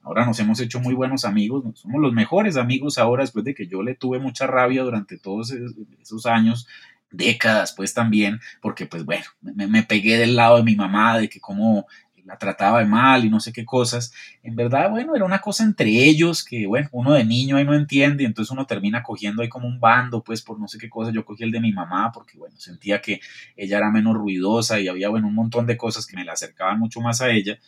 Ahora 0.05 0.27
nos 0.27 0.39
hemos 0.39 0.61
hecho 0.61 0.81
muy 0.81 0.95
buenos 0.95 1.25
amigos, 1.25 1.65
somos 1.75 2.01
los 2.01 2.13
mejores 2.13 2.57
amigos 2.59 2.99
ahora 2.99 3.23
después 3.23 3.45
de 3.45 3.55
que 3.55 3.67
yo 3.67 3.83
le 3.83 3.95
tuve 3.95 4.19
mucha 4.19 4.47
rabia 4.47 4.83
durante 4.83 5.19
todos 5.19 5.53
esos 6.01 6.27
años, 6.27 6.69
décadas 7.11 7.73
pues 7.75 7.95
también, 7.95 8.41
porque 8.61 8.85
pues 8.87 9.05
bueno, 9.05 9.25
me, 9.41 9.83
pegué 9.83 10.19
del 10.19 10.37
lado 10.37 10.59
de 10.59 10.63
mi 10.63 10.77
mamá, 10.77 11.19
de 11.19 11.29
que 11.29 11.41
cómo 11.41 11.87
la 12.25 12.39
trataba 12.39 12.81
de 12.81 12.87
mal 12.87 13.25
y 13.25 13.31
no 13.31 13.39
sé 13.39 13.53
qué 13.53 13.65
cosas. 13.65 14.13
En 14.43 14.57
verdad, 14.57 14.91
bueno, 14.91 15.15
era 15.15 15.25
una 15.25 15.41
cosa 15.41 15.63
entre 15.63 15.91
ellos 15.91 16.43
que, 16.43 16.67
bueno, 16.67 16.89
uno 16.93 17.13
de 17.13 17.25
niño 17.25 17.57
ahí 17.57 17.65
no 17.65 17.75
entiende, 17.75 18.23
y 18.23 18.27
entonces 18.27 18.51
uno 18.51 18.67
termina 18.67 19.03
cogiendo 19.03 19.43
ahí 19.43 19.49
como 19.49 19.69
un 19.69 19.79
bando, 19.79 20.23
pues 20.23 20.43
por 20.43 20.59
no 20.59 20.67
sé 20.67 20.79
qué 20.79 20.89
cosa. 20.89 21.13
Yo 21.13 21.25
cogí 21.25 21.45
el 21.45 21.51
de 21.51 21.61
mi 21.61 21.73
mamá 21.73 22.11
porque, 22.13 22.39
bueno, 22.39 22.57
sentía 22.59 23.01
que 23.01 23.21
ella 23.57 23.79
era 23.79 23.91
menos 23.91 24.15
ruidosa 24.15 24.81
y 24.81 24.89
había, 24.89 25.09
bueno, 25.11 25.29
un 25.29 25.35
montón 25.35 25.67
de 25.67 25.77
cosas 25.77 26.07
que 26.07 26.17
me 26.17 26.25
la 26.25 26.33
acercaban 26.33 26.79
mucho 26.79 27.01
más 27.01 27.21
a 27.21 27.31
ella 27.31 27.59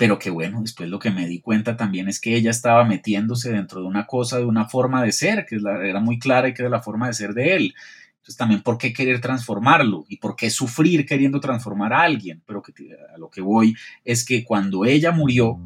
pero 0.00 0.18
que 0.18 0.30
bueno, 0.30 0.62
después 0.62 0.88
lo 0.88 0.98
que 0.98 1.10
me 1.10 1.28
di 1.28 1.42
cuenta 1.42 1.76
también 1.76 2.08
es 2.08 2.22
que 2.22 2.34
ella 2.34 2.50
estaba 2.50 2.86
metiéndose 2.86 3.52
dentro 3.52 3.82
de 3.82 3.86
una 3.86 4.06
cosa, 4.06 4.38
de 4.38 4.46
una 4.46 4.66
forma 4.66 5.04
de 5.04 5.12
ser, 5.12 5.44
que 5.44 5.56
era 5.56 6.00
muy 6.00 6.18
clara 6.18 6.48
y 6.48 6.54
que 6.54 6.62
era 6.62 6.70
la 6.70 6.80
forma 6.80 7.06
de 7.06 7.12
ser 7.12 7.34
de 7.34 7.54
él. 7.54 7.74
Entonces 8.14 8.38
también, 8.38 8.62
¿por 8.62 8.78
qué 8.78 8.94
querer 8.94 9.20
transformarlo? 9.20 10.06
¿Y 10.08 10.16
por 10.16 10.36
qué 10.36 10.48
sufrir 10.48 11.04
queriendo 11.04 11.38
transformar 11.38 11.92
a 11.92 12.00
alguien? 12.00 12.40
Pero 12.46 12.62
que, 12.62 12.72
a 13.14 13.18
lo 13.18 13.28
que 13.28 13.42
voy 13.42 13.74
es 14.02 14.24
que 14.24 14.42
cuando 14.42 14.86
ella 14.86 15.12
murió, 15.12 15.58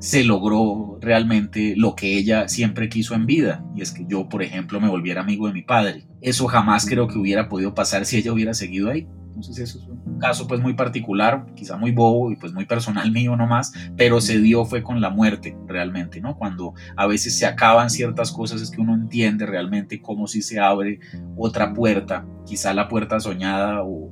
se 0.00 0.24
logró 0.24 0.98
realmente 1.00 1.74
lo 1.76 1.94
que 1.94 2.18
ella 2.18 2.48
siempre 2.48 2.88
quiso 2.88 3.14
en 3.14 3.26
vida. 3.26 3.64
Y 3.76 3.82
es 3.82 3.92
que 3.92 4.04
yo, 4.08 4.28
por 4.28 4.42
ejemplo, 4.42 4.80
me 4.80 4.88
volviera 4.88 5.20
amigo 5.20 5.46
de 5.46 5.52
mi 5.52 5.62
padre. 5.62 6.08
Eso 6.20 6.48
jamás 6.48 6.84
creo 6.84 7.06
que 7.06 7.16
hubiera 7.16 7.48
podido 7.48 7.74
pasar 7.74 8.06
si 8.06 8.16
ella 8.16 8.32
hubiera 8.32 8.54
seguido 8.54 8.90
ahí 8.90 9.06
Entonces 9.38 9.70
eso 9.70 9.78
es 9.78 9.86
un 9.86 10.18
caso 10.18 10.48
pues 10.48 10.60
muy 10.60 10.74
particular, 10.74 11.46
quizá 11.54 11.76
muy 11.76 11.92
bobo 11.92 12.32
y 12.32 12.36
pues 12.36 12.52
muy 12.52 12.66
personal 12.66 13.12
mío 13.12 13.36
nomás, 13.36 13.72
pero 13.96 14.20
se 14.20 14.40
dio 14.40 14.64
fue 14.64 14.82
con 14.82 15.00
la 15.00 15.10
muerte 15.10 15.56
realmente, 15.68 16.20
¿no? 16.20 16.36
Cuando 16.36 16.74
a 16.96 17.06
veces 17.06 17.38
se 17.38 17.46
acaban 17.46 17.88
ciertas 17.88 18.32
cosas 18.32 18.60
es 18.60 18.72
que 18.72 18.80
uno 18.80 18.94
entiende 18.94 19.46
realmente 19.46 20.02
cómo 20.02 20.26
si 20.26 20.42
se 20.42 20.58
abre 20.58 20.98
otra 21.36 21.72
puerta, 21.72 22.26
quizá 22.44 22.74
la 22.74 22.88
puerta 22.88 23.20
soñada 23.20 23.84
o, 23.84 24.10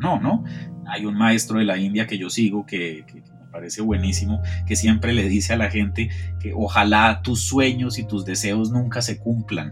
no, 0.00 0.18
¿no? 0.18 0.42
Hay 0.88 1.06
un 1.06 1.14
maestro 1.16 1.60
de 1.60 1.66
la 1.66 1.78
India 1.78 2.08
que 2.08 2.18
yo 2.18 2.28
sigo 2.28 2.66
que, 2.66 3.04
que 3.06 3.22
parece 3.52 3.80
buenísimo, 3.80 4.42
que 4.66 4.74
siempre 4.74 5.12
le 5.12 5.28
dice 5.28 5.52
a 5.52 5.56
la 5.56 5.70
gente 5.70 6.10
que 6.40 6.52
ojalá 6.52 7.22
tus 7.22 7.42
sueños 7.42 8.00
y 8.00 8.04
tus 8.04 8.24
deseos 8.24 8.72
nunca 8.72 9.02
se 9.02 9.20
cumplan 9.20 9.70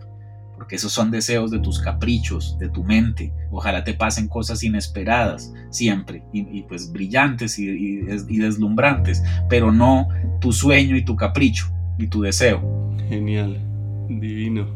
porque 0.62 0.76
esos 0.76 0.92
son 0.92 1.10
deseos 1.10 1.50
de 1.50 1.58
tus 1.58 1.80
caprichos, 1.80 2.56
de 2.56 2.68
tu 2.68 2.84
mente. 2.84 3.32
Ojalá 3.50 3.82
te 3.82 3.94
pasen 3.94 4.28
cosas 4.28 4.62
inesperadas 4.62 5.52
siempre, 5.70 6.22
y, 6.32 6.62
pues 6.62 6.92
brillantes 6.92 7.58
y, 7.58 7.68
y, 7.68 8.38
deslumbrantes, 8.38 9.24
pero 9.48 9.72
no 9.72 10.06
tu 10.40 10.52
sueño 10.52 10.96
y 10.96 11.04
tu 11.04 11.16
capricho 11.16 11.66
y 11.98 12.06
tu 12.06 12.22
deseo. 12.22 12.94
Genial, 13.08 13.58
divino. 14.08 14.68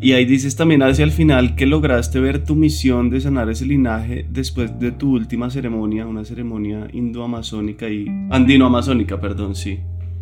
Y 0.00 0.12
ahí 0.12 0.24
dices 0.24 0.56
también 0.56 0.82
hacia 0.82 1.04
el 1.04 1.12
final 1.12 1.54
que 1.54 1.66
lograste 1.66 2.18
ver 2.18 2.42
tu 2.42 2.56
misión 2.56 3.10
de 3.10 3.20
sanar 3.20 3.50
ese 3.50 3.66
linaje 3.66 4.24
después 4.26 4.78
de 4.78 4.90
tu 4.90 5.12
última 5.12 5.50
ceremonia, 5.50 6.06
una 6.06 6.24
ceremonia 6.24 6.88
indoamazónica 6.94 7.90
y 7.90 8.06
andino-amazónica, 8.30 9.20
perdón, 9.20 9.54
sí. 9.54 9.80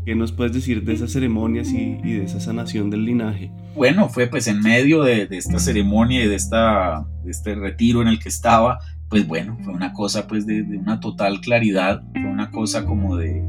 ¿Qué 0.09 0.15
nos 0.15 0.33
puedes 0.33 0.55
decir 0.55 0.85
de 0.85 0.95
esas 0.95 1.13
ceremonias 1.13 1.69
y, 1.71 1.97
de 1.97 2.25
esa 2.25 2.41
sanación 2.41 2.89
del 2.89 3.05
linaje? 3.05 3.51
Bueno, 3.75 4.09
fue 4.09 4.27
pues 4.27 4.47
en 4.47 4.63
medio 4.63 5.03
de, 5.03 5.29
esta 5.31 5.59
ceremonia 5.59 6.25
y 6.25 6.29
de, 6.29 6.35
esta, 6.35 7.07
este 7.27 7.55
retiro 7.55 8.01
en 8.01 8.09
el 8.09 8.19
que 8.19 8.31
estaba, 8.31 8.79
pues 9.11 9.29
bueno, 9.29 9.59
fue 9.63 9.75
una 9.75 9.93
cosa 9.93 10.27
pues 10.27 10.47
de, 10.47 10.63
una 10.63 10.99
total 10.99 11.43
claridad, 11.43 12.03
fue 12.13 12.25
una 12.25 12.51
cosa 12.51 12.87
como 12.87 13.19
de, 13.19 13.43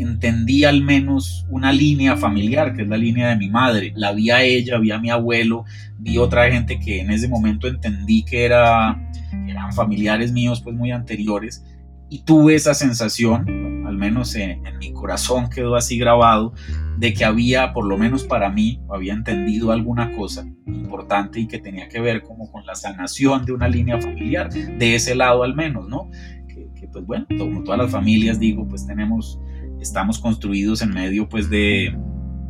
entendí 0.00 0.64
al 0.64 0.82
menos 0.82 1.46
una 1.48 1.70
línea 1.72 2.16
familiar, 2.16 2.74
que 2.74 2.82
es 2.82 2.88
la 2.88 2.96
línea 2.96 3.28
de 3.28 3.36
mi 3.36 3.48
madre. 3.48 3.92
La 3.94 4.10
vi 4.10 4.30
a 4.30 4.42
ella, 4.42 4.78
vi 4.78 4.90
a 4.90 4.98
mi 4.98 5.10
abuelo, 5.10 5.64
vi 6.00 6.18
otra 6.18 6.50
gente 6.50 6.80
que 6.80 7.02
en 7.02 7.12
ese 7.12 7.28
momento 7.28 7.68
entendí 7.68 8.24
que 8.24 8.44
era, 8.44 9.00
eran 9.46 9.72
familiares 9.72 10.32
míos 10.32 10.60
pues 10.60 10.74
muy 10.74 10.90
anteriores 10.90 11.64
y 12.08 12.22
tuve 12.22 12.54
esa 12.54 12.74
sensación, 12.74 13.63
al 13.94 14.00
menos 14.00 14.34
en, 14.34 14.60
mi 14.78 14.92
corazón 14.92 15.48
quedó 15.48 15.76
así 15.76 15.96
grabado, 15.98 16.52
de 16.98 17.14
que 17.14 17.24
había, 17.24 17.72
por 17.72 17.86
lo 17.86 17.96
menos 17.96 18.24
para 18.24 18.50
mí, 18.50 18.80
había 18.90 19.12
entendido 19.12 19.70
alguna 19.70 20.14
cosa 20.16 20.44
importante 20.66 21.40
y 21.40 21.46
que 21.46 21.58
tenía 21.58 21.88
que 21.88 22.00
ver 22.00 22.22
como 22.22 22.50
con 22.50 22.66
la 22.66 22.74
sanación 22.74 23.44
de 23.44 23.52
una 23.52 23.68
línea 23.68 24.00
familiar, 24.00 24.52
de 24.52 24.94
ese 24.94 25.14
lado 25.14 25.44
al 25.44 25.54
menos, 25.54 25.88
¿no? 25.88 26.10
Que, 26.48 26.88
pues 26.88 27.06
bueno, 27.06 27.26
como 27.38 27.62
todas 27.62 27.78
las 27.78 27.90
familias 27.90 28.38
digo, 28.38 28.66
pues 28.68 28.86
tenemos, 28.86 29.40
estamos 29.80 30.18
construidos 30.18 30.82
en 30.82 30.90
medio 30.90 31.28
pues 31.28 31.48
de, 31.48 31.96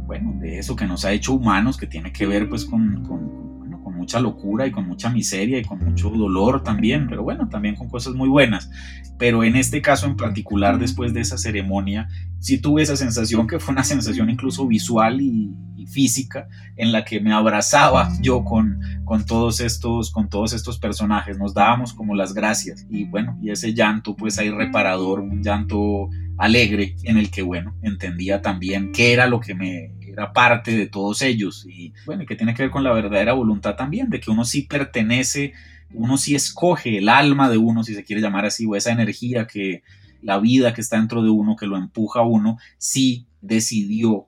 bueno, 0.07 0.35
de 0.41 0.59
eso 0.59 0.77
que 0.77 0.87
nos 0.87 1.05
ha 1.05 1.13
hecho 1.13 1.35
humanos, 1.35 1.77
que 1.77 1.87
tiene 1.87 2.13
que 2.13 2.27
ver 2.27 2.49
pues 2.49 2.65
con 2.65 3.03
mucha 4.05 4.21
locura 4.21 4.67
y 4.67 4.71
con 4.71 4.87
mucha 4.87 5.09
miseria 5.09 5.59
y 5.59 5.65
con 5.65 5.79
mucho 5.79 6.11
dolor 6.11 6.63
también, 6.63 7.07
pero 7.09 7.23
bueno, 7.23 7.49
también 7.49 7.75
con 7.75 7.89
cosas 7.89 8.13
muy 8.13 8.29
buenas. 8.29 8.71
Pero 9.19 9.45
en 9.45 9.57
este 9.57 9.81
caso 9.81 10.07
en 10.07 10.17
particular, 10.17 10.79
después 10.79 11.15
de 11.15 11.23
esa 11.23 11.39
ceremonia, 11.39 12.09
sí 12.39 12.59
tuve 12.59 12.83
esa 12.83 12.97
sensación 12.97 13.47
que 13.47 13.59
fue 13.59 13.73
una 13.73 13.83
sensación 13.83 14.29
incluso 14.29 14.67
visual 14.67 15.21
y, 15.21 15.57
física 15.87 16.49
en 16.77 16.93
la 16.93 17.05
que 17.05 17.21
me 17.21 17.31
abrazaba 17.31 18.09
yo 18.23 18.43
con, 18.43 18.81
con, 19.05 19.27
todos 19.27 19.61
estos, 19.61 20.11
con 20.11 20.31
todos 20.31 20.55
estos 20.55 20.79
personajes, 20.79 21.37
nos 21.37 21.53
dábamos 21.53 21.93
como 21.93 22.15
las 22.15 22.33
gracias 22.33 22.87
y 22.89 23.05
bueno, 23.05 23.39
y 23.43 23.51
ese 23.51 23.75
llanto 23.75 24.17
pues 24.17 24.39
ahí 24.39 24.49
reparador, 24.49 25.21
un 25.21 25.43
llanto 25.43 26.09
alegre 26.39 26.97
en 27.03 27.19
el 27.19 27.31
que 27.31 27.43
bueno, 27.43 27.75
entendía 27.83 28.41
también 28.41 28.93
qué 28.93 29.13
era 29.13 29.27
lo 29.27 29.41
que 29.41 29.55
me 29.55 29.93
era 30.15 30.33
parte 30.33 30.77
de 30.77 30.87
todos 30.87 31.23
ellos. 31.23 31.67
Y 31.69 31.93
bueno, 32.07 32.25
que 32.27 32.37
tiene 32.37 32.55
que 32.55 32.63
ver 32.63 32.71
con 32.71 32.85
la 32.85 32.93
verdadera 32.93 33.35
voluntad 33.35 33.77
también, 33.77 34.11
de 34.11 34.21
que 34.21 34.31
uno 34.31 34.45
sí 34.45 34.63
pertenece, 34.63 35.53
uno 35.93 36.17
sí 36.17 36.35
escoge 36.35 36.99
el 36.99 37.09
alma 37.09 37.51
de 37.51 37.59
uno, 37.59 37.85
si 37.85 37.95
se 37.95 38.05
quiere 38.05 38.23
llamar 38.23 38.47
así, 38.47 38.67
o 38.67 38.77
esa 38.77 38.93
energía 38.93 39.47
que 39.47 39.83
la 40.23 40.39
vida 40.39 40.73
que 40.73 40.81
está 40.81 40.97
dentro 40.97 41.23
de 41.23 41.31
uno, 41.31 41.57
que 41.57 41.67
lo 41.67 41.77
empuja 41.77 42.21
a 42.21 42.27
uno, 42.27 42.59
sí 42.79 43.27
decidió 43.41 44.27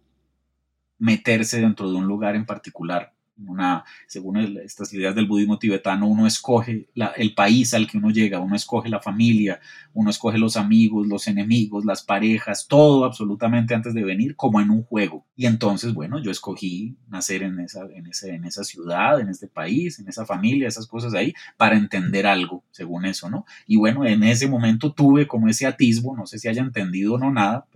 meterse 0.99 1.61
dentro 1.61 1.91
de 1.91 1.97
un 1.97 2.07
lugar 2.07 2.37
en 2.37 2.47
particular 2.47 3.16
una, 3.39 3.85
según 4.07 4.39
estas 4.39 4.93
ideas 4.93 5.15
del 5.15 5.27
budismo 5.27 5.59
tibetano, 5.59 6.07
uno 6.07 6.27
escoge 6.27 6.89
el 7.17 7.35
país 7.35 7.75
al 7.75 7.87
que 7.87 7.99
uno 7.99 8.11
llega, 8.11 8.41
uno 8.41 8.57
escoge 8.57 8.89
la 8.89 9.01
familia, 9.01 9.61
uno 9.93 10.11
escoge 10.11 10.39
los 10.39 10.57
amigos, 10.57 11.07
los 11.07 11.29
enemigos, 11.29 11.85
las 11.85 12.03
parejas, 12.03 12.67
todo 12.69 13.05
absolutamente 13.05 13.75
antes 13.75 13.95
de 13.95 14.05
venir, 14.05 14.37
como 14.37 14.61
en 14.61 14.71
un 14.71 14.83
juego. 14.83 15.27
Y 15.37 15.47
entonces, 15.47 15.93
bueno, 15.93 16.23
yo 16.23 16.31
escogí 16.31 16.97
nacer 17.09 17.43
en 17.43 17.61
esa, 17.61 17.83
en, 17.95 18.07
ese, 18.07 18.35
en 18.35 18.45
esa 18.45 18.65
ciudad, 18.65 19.21
en 19.21 19.29
este 19.29 19.49
país, 19.49 19.99
en 19.99 20.09
esa 20.09 20.25
familia, 20.25 20.69
esas 20.69 20.87
cosas 20.87 21.15
ahí, 21.15 21.35
para 21.57 21.77
entender 21.77 22.27
algo, 22.27 22.65
según 22.71 23.05
eso, 23.05 23.31
¿no? 23.31 23.45
Y 23.67 23.77
bueno, 23.77 24.05
en 24.05 24.23
ese 24.23 24.49
momento 24.49 24.93
tuve 24.93 25.27
como 25.27 25.49
ese 25.49 25.67
atisbo, 25.67 26.17
no 26.17 26.27
sé 26.27 26.39
si 26.39 26.49
haya 26.49 26.63
entendido 26.63 27.15
o 27.15 27.19
no 27.19 27.31
nada, 27.31 27.67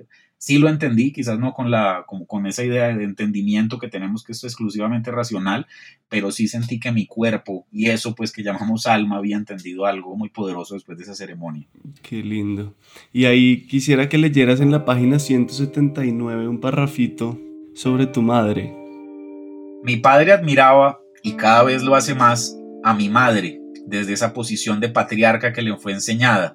sí 0.40 0.58
lo 0.58 0.70
entendí, 0.70 1.12
quizás 1.12 1.38
no 1.38 1.52
con, 1.52 1.70
la, 1.70 2.04
como 2.06 2.26
con 2.26 2.46
esa 2.46 2.64
idea 2.64 2.96
de 2.96 3.04
entendimiento 3.04 3.78
que 3.78 3.88
tenemos 3.88 4.24
que 4.24 4.32
esto 4.32 4.46
es 4.46 4.54
exclusivamente 4.54 5.10
racional, 5.10 5.66
pero 6.08 6.32
sí 6.32 6.48
sentí 6.48 6.80
que 6.80 6.92
mi 6.92 7.06
cuerpo 7.06 7.66
y 7.70 7.90
eso 7.90 8.14
pues 8.14 8.32
que 8.32 8.42
llamamos 8.42 8.86
alma 8.86 9.18
había 9.18 9.36
entendido 9.36 9.84
algo 9.84 10.16
muy 10.16 10.30
poderoso 10.30 10.72
después 10.72 10.96
de 10.96 11.04
esa 11.04 11.14
ceremonia. 11.14 11.66
Qué 12.00 12.22
lindo. 12.22 12.74
Y 13.12 13.26
ahí 13.26 13.66
quisiera 13.66 14.08
que 14.08 14.16
leyeras 14.16 14.60
en 14.60 14.72
la 14.72 14.86
página 14.86 15.18
179 15.18 16.48
un 16.48 16.58
parrafito 16.58 17.38
sobre 17.74 18.06
tu 18.06 18.22
madre. 18.22 18.74
Mi 19.84 19.98
padre 19.98 20.32
admiraba, 20.32 21.00
y 21.22 21.32
cada 21.32 21.64
vez 21.64 21.82
lo 21.82 21.94
hace 21.94 22.14
más, 22.14 22.56
a 22.82 22.94
mi 22.94 23.10
madre, 23.10 23.60
desde 23.86 24.14
esa 24.14 24.32
posición 24.32 24.80
de 24.80 24.88
patriarca 24.88 25.52
que 25.52 25.60
le 25.60 25.76
fue 25.76 25.92
enseñada. 25.92 26.54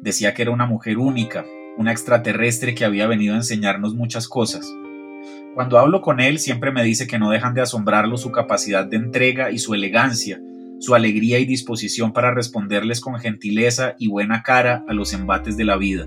Decía 0.00 0.34
que 0.34 0.42
era 0.42 0.50
una 0.50 0.66
mujer 0.66 0.98
única, 0.98 1.44
una 1.80 1.92
extraterrestre 1.92 2.74
que 2.74 2.84
había 2.84 3.06
venido 3.06 3.32
a 3.32 3.38
enseñarnos 3.38 3.94
muchas 3.94 4.28
cosas. 4.28 4.70
Cuando 5.54 5.78
hablo 5.78 6.02
con 6.02 6.20
él 6.20 6.38
siempre 6.38 6.72
me 6.72 6.84
dice 6.84 7.06
que 7.06 7.18
no 7.18 7.30
dejan 7.30 7.54
de 7.54 7.62
asombrarlo 7.62 8.18
su 8.18 8.30
capacidad 8.30 8.84
de 8.84 8.98
entrega 8.98 9.50
y 9.50 9.58
su 9.58 9.72
elegancia, 9.72 10.38
su 10.78 10.94
alegría 10.94 11.38
y 11.38 11.46
disposición 11.46 12.12
para 12.12 12.34
responderles 12.34 13.00
con 13.00 13.18
gentileza 13.18 13.94
y 13.98 14.08
buena 14.08 14.42
cara 14.42 14.84
a 14.88 14.92
los 14.92 15.14
embates 15.14 15.56
de 15.56 15.64
la 15.64 15.78
vida. 15.78 16.04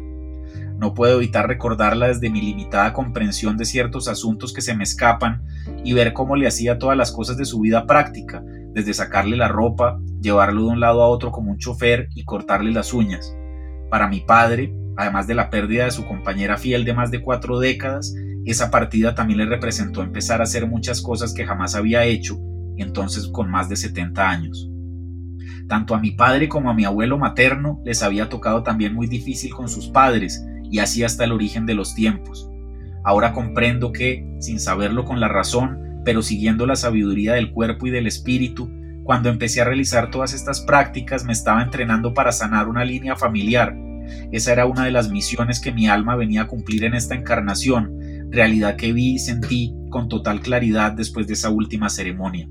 No 0.78 0.93
puedo 0.93 1.17
evitar 1.17 1.47
recordarla 1.47 2.09
desde 2.09 2.30
mi 2.30 2.41
limitada 2.41 2.93
comprensión 2.93 3.57
de 3.57 3.65
ciertos 3.65 4.07
asuntos 4.07 4.53
que 4.53 4.61
se 4.61 4.76
me 4.76 4.84
escapan 4.84 5.41
y 5.84 5.93
ver 5.93 6.13
cómo 6.13 6.36
le 6.36 6.45
hacía 6.45 6.78
todas 6.78 6.95
las 6.95 7.11
cosas 7.11 7.36
de 7.36 7.45
su 7.45 7.59
vida 7.61 7.88
práctica, 7.88 8.43
desde 8.74 8.93
sacarle 8.93 9.38
la 9.38 9.47
ropa, 9.47 9.99
llevarlo 10.21 10.65
de 10.65 10.67
un 10.67 10.80
lado 10.80 11.01
a 11.01 11.07
otro 11.07 11.32
como 11.32 11.49
un 11.49 11.57
chofer 11.57 12.09
y 12.13 12.26
cortarle 12.26 12.69
las 12.71 12.93
uñas. 12.93 13.36
Para 13.89 14.07
mi 14.07 14.19
padre, 14.19 14.71
Además 14.96 15.28
de 15.28 15.36
la 15.36 15.50
pérdida 15.50 15.86
de 15.86 15.91
su 15.91 16.06
compañera 16.06 16.58
fiel 16.58 16.86
de 16.86 16.94
más 16.94 17.12
de 17.12 17.22
cuatro 17.22 17.60
décadas, 17.60 18.14
esa 18.46 18.70
partida 18.70 19.16
también 19.16 19.39
le 19.39 19.46
representó 19.46 20.04
empezar 20.04 20.41
a 20.41 20.44
hacer 20.44 20.68
muchas 20.68 21.02
cosas 21.02 21.34
que 21.34 21.46
jamás 21.46 21.76
había 21.76 22.04
hecho, 22.04 22.39
entonces 22.78 23.28
con 23.28 23.50
más 23.50 23.70
de 23.70 23.76
70 23.76 24.30
años. 24.30 24.70
Tanto 25.68 25.96
a 25.96 26.00
mi 26.00 26.12
padre 26.12 26.50
como 26.50 26.70
a 26.70 26.74
mi 26.74 26.86
abuelo 26.86 27.18
materno 27.18 27.82
les 27.86 28.04
había 28.04 28.30
tocado 28.30 28.64
también 28.64 28.94
muy 28.94 29.08
difícil 29.08 29.54
con 29.54 29.70
sus 29.70 29.88
padres, 29.88 30.46
y 30.70 30.80
así 30.80 31.04
hasta 31.04 31.24
el 31.24 31.32
origen 31.32 31.66
de 31.66 31.76
los 31.76 31.96
tiempos. 31.96 32.50
Ahora 33.04 33.34
comprendo 33.34 33.91
que, 33.91 34.28
sin 34.39 34.60
saberlo 34.60 35.06
con 35.06 35.20
la 35.20 35.28
razón, 35.28 36.02
pero 36.04 36.22
siguiendo 36.22 36.66
la 36.66 36.76
sabiduría 36.76 37.34
del 37.34 37.52
cuerpo 37.52 37.88
y 37.88 37.91
del 37.91 38.08
espíritu, 38.08 38.70
cuando 39.04 39.30
empecé 39.30 39.62
a 39.62 39.66
realizar 39.66 40.10
todas 40.12 40.34
estas 40.34 40.62
prácticas 40.62 41.26
me 41.26 41.34
estaba 41.34 41.62
entrenando 41.62 42.14
para 42.14 42.32
sanar 42.32 42.68
una 42.68 42.86
línea 42.86 43.16
familiar, 43.16 43.76
esa 44.32 44.51
era 44.51 44.66
una 44.66 44.86
de 44.86 44.91
las 44.91 45.09
misiones 45.09 45.59
que 45.59 45.72
mi 45.72 45.88
alma 45.88 46.16
venía 46.16 46.43
a 46.43 46.47
cumplir 46.47 46.84
en 46.84 46.95
esta 46.95 47.16
encarnación, 47.16 48.30
realidad 48.30 48.76
que 48.76 48.93
vi 48.93 49.14
y 49.14 49.20
sentí 49.20 49.74
con 49.89 50.09
total 50.09 50.41
claridad 50.41 50.91
después 50.91 51.28
de 51.28 51.34
esa 51.34 51.49
última 51.49 51.89
ceremonia. 51.89 52.47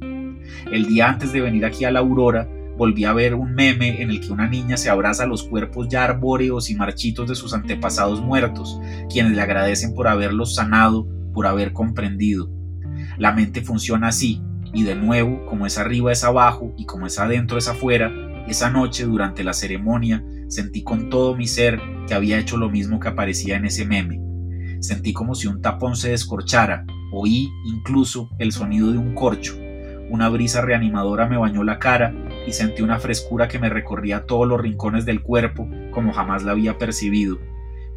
El 0.71 0.87
día 0.87 1.09
antes 1.09 1.33
de 1.33 1.41
venir 1.41 1.65
aquí 1.65 1.85
a 1.85 1.91
la 1.91 2.01
aurora, 2.01 2.49
volví 2.77 3.05
a 3.05 3.13
ver 3.13 3.35
un 3.35 3.55
meme 3.55 4.01
en 4.01 4.11
el 4.11 4.21
que 4.21 4.33
una 4.33 4.49
niña 4.49 4.77
se 4.77 4.91
abraza 4.91 5.25
a 5.25 5.27
los 5.27 5.43
cuerpos 5.43 5.89
ya 5.89 6.05
arbóreos 6.05 6.71
y 6.71 6.75
marchitos 6.75 7.29
de 7.29 7.35
sus 7.35 7.53
antepasados 7.53 8.21
muertos, 8.21 8.81
quienes 9.11 9.33
le 9.33 9.43
agradecen 9.43 9.95
por 9.95 10.09
haberlos 10.09 10.55
sanado, 10.55 11.07
por 11.35 11.47
haber 11.47 11.73
comprendido. 11.73 12.49
La 13.19 13.33
mente 13.33 13.63
funciona 13.63 14.09
así, 14.09 14.41
y 14.73 14.85
de 14.85 14.95
nuevo, 14.95 15.45
como 15.47 15.67
es 15.67 15.79
arriba 15.79 16.13
es 16.13 16.25
abajo 16.25 16.73
y 16.77 16.87
como 16.87 17.07
es 17.07 17.19
adentro 17.19 17.59
es 17.59 17.69
afuera, 17.69 18.11
esa 18.49 18.71
noche 18.71 19.05
durante 19.05 19.45
la 19.45 19.53
ceremonia 19.53 20.25
Sentí 20.53 20.83
con 20.83 21.09
todo 21.09 21.35
mi 21.35 21.47
ser 21.47 21.81
que 22.07 22.13
había 22.13 22.39
hecho 22.39 22.59
lo 22.59 22.69
mismo 22.69 23.01
que 23.01 23.09
aparecía 23.09 23.57
en 23.57 23.65
ese 23.65 23.87
meme. 23.87 24.21
Sentí 24.83 25.15
como 25.15 25.35
si 25.35 25.47
un 25.49 25.63
tapón 25.63 25.97
se 25.97 26.11
descorchara, 26.11 26.85
oí 27.11 27.49
incluso 27.65 28.29
el 28.39 28.53
sonido 28.53 28.93
de 28.93 28.99
un 28.99 29.15
corcho. 29.15 29.57
una 30.11 30.29
brisa 30.29 30.61
reanimadora 30.61 31.27
me 31.27 31.39
bañó 31.39 31.65
la 31.65 31.79
cara 31.79 32.15
y 32.47 32.53
sentí 32.53 32.83
una 32.83 32.99
frescura 32.99 33.49
que 33.49 33.59
me 33.59 33.71
recorría 33.71 34.27
todos 34.27 34.47
los 34.47 34.61
rincones 34.61 35.07
del 35.07 35.23
cuerpo 35.23 35.67
como 35.91 36.13
jamás 36.13 36.43
la 36.43 36.53
había 36.53 36.77
percibido. 36.77 37.39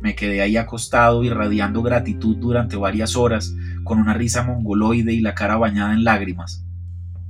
Me 0.02 0.16
quedé 0.16 0.40
ahí 0.40 0.56
acostado 0.56 1.26
irradiando 1.26 1.84
gratitud 1.84 2.38
durante 2.38 2.78
varias 2.78 3.18
horas, 3.18 3.54
con 3.84 4.00
una 4.00 4.14
risa 4.14 4.44
mongoloide 4.44 5.12
y 5.12 5.20
la 5.20 5.36
cara 5.36 5.58
bañada 5.58 5.94
en 5.94 6.06
lágrimas. 6.06 6.66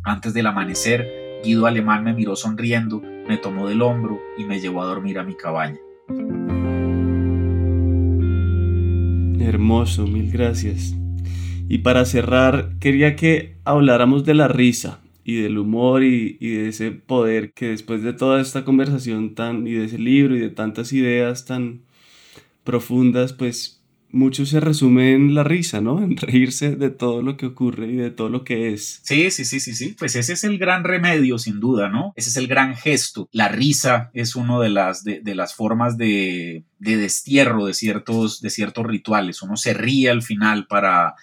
Antes 0.03 0.35
del 0.35 0.45
amanecer, 0.45 1.07
Guido 1.43 1.65
Alemán 1.65 2.03
me 2.03 2.13
miró 2.13 2.35
sonriendo, 2.35 3.01
me 3.27 3.37
tomó 3.37 3.67
del 3.67 3.81
hombro 3.81 4.19
y 4.37 4.43
me 4.43 4.59
llevó 4.59 4.81
a 4.81 4.85
dormir 4.85 5.19
a 5.19 5.23
mi 5.23 5.35
cabaña. 5.35 5.79
Hermoso, 9.39 10.07
mil 10.07 10.31
gracias. 10.31 10.95
Y 11.67 11.79
para 11.79 12.05
cerrar, 12.05 12.77
quería 12.79 13.15
que 13.15 13.57
habláramos 13.63 14.25
de 14.25 14.35
la 14.35 14.47
risa 14.47 15.01
y 15.23 15.41
del 15.41 15.57
humor 15.57 16.03
y, 16.03 16.37
y, 16.39 16.49
de 16.51 16.69
ese 16.69 16.91
poder 16.91 17.51
que 17.53 17.69
después 17.69 18.03
de 18.03 18.13
toda 18.13 18.39
esta 18.39 18.63
conversación 18.63 19.33
tan 19.33 19.65
y 19.65 19.73
de 19.73 19.85
ese 19.85 19.97
libro 19.97 20.35
y 20.35 20.39
de 20.39 20.49
tantas 20.49 20.93
ideas 20.93 21.45
tan 21.45 21.81
profundas, 22.63 23.33
pues 23.33 23.83
mucho 24.15 24.45
se 24.45 24.59
resume 24.59 25.13
en 25.13 25.35
la 25.35 25.43
risa, 25.43 25.81
¿no? 25.81 26.01
En 26.01 26.15
reírse 26.15 26.75
de 26.75 26.89
todo 26.89 27.21
lo 27.21 27.35
que 27.37 27.47
ocurre 27.47 27.87
y 27.87 27.95
de 27.97 28.11
todo 28.11 28.29
lo 28.29 28.43
que 28.43 28.73
es. 28.73 29.01
Sí, 29.03 29.29
sí, 29.29 29.45
sí, 29.45 29.59
sí, 29.59 29.75
sí. 29.75 29.95
Pues 29.99 30.15
ese 30.15 30.33
es 30.33 30.43
el 30.43 30.57
gran 30.57 30.83
remedio, 30.83 31.37
sin 31.37 31.59
duda, 31.59 31.89
¿no? 31.89 32.13
Ese 32.15 32.29
es 32.29 32.37
el 32.37 32.47
gran 32.47 32.75
gesto. 32.75 33.27
La 33.31 33.49
risa 33.49 34.09
es 34.13 34.35
una 34.35 34.59
de 34.59 34.69
las, 34.69 35.03
de, 35.03 35.19
de 35.21 35.35
las 35.35 35.53
formas 35.53 35.97
de, 35.97 36.63
de 36.79 36.97
destierro 36.97 37.65
de 37.65 37.73
ciertos, 37.73 38.41
de 38.41 38.49
ciertos 38.49 38.85
rituales. 38.85 39.41
Uno 39.41 39.57
se 39.57 39.73
ríe 39.73 40.09
al 40.09 40.23
final 40.23 40.65
para, 40.67 41.15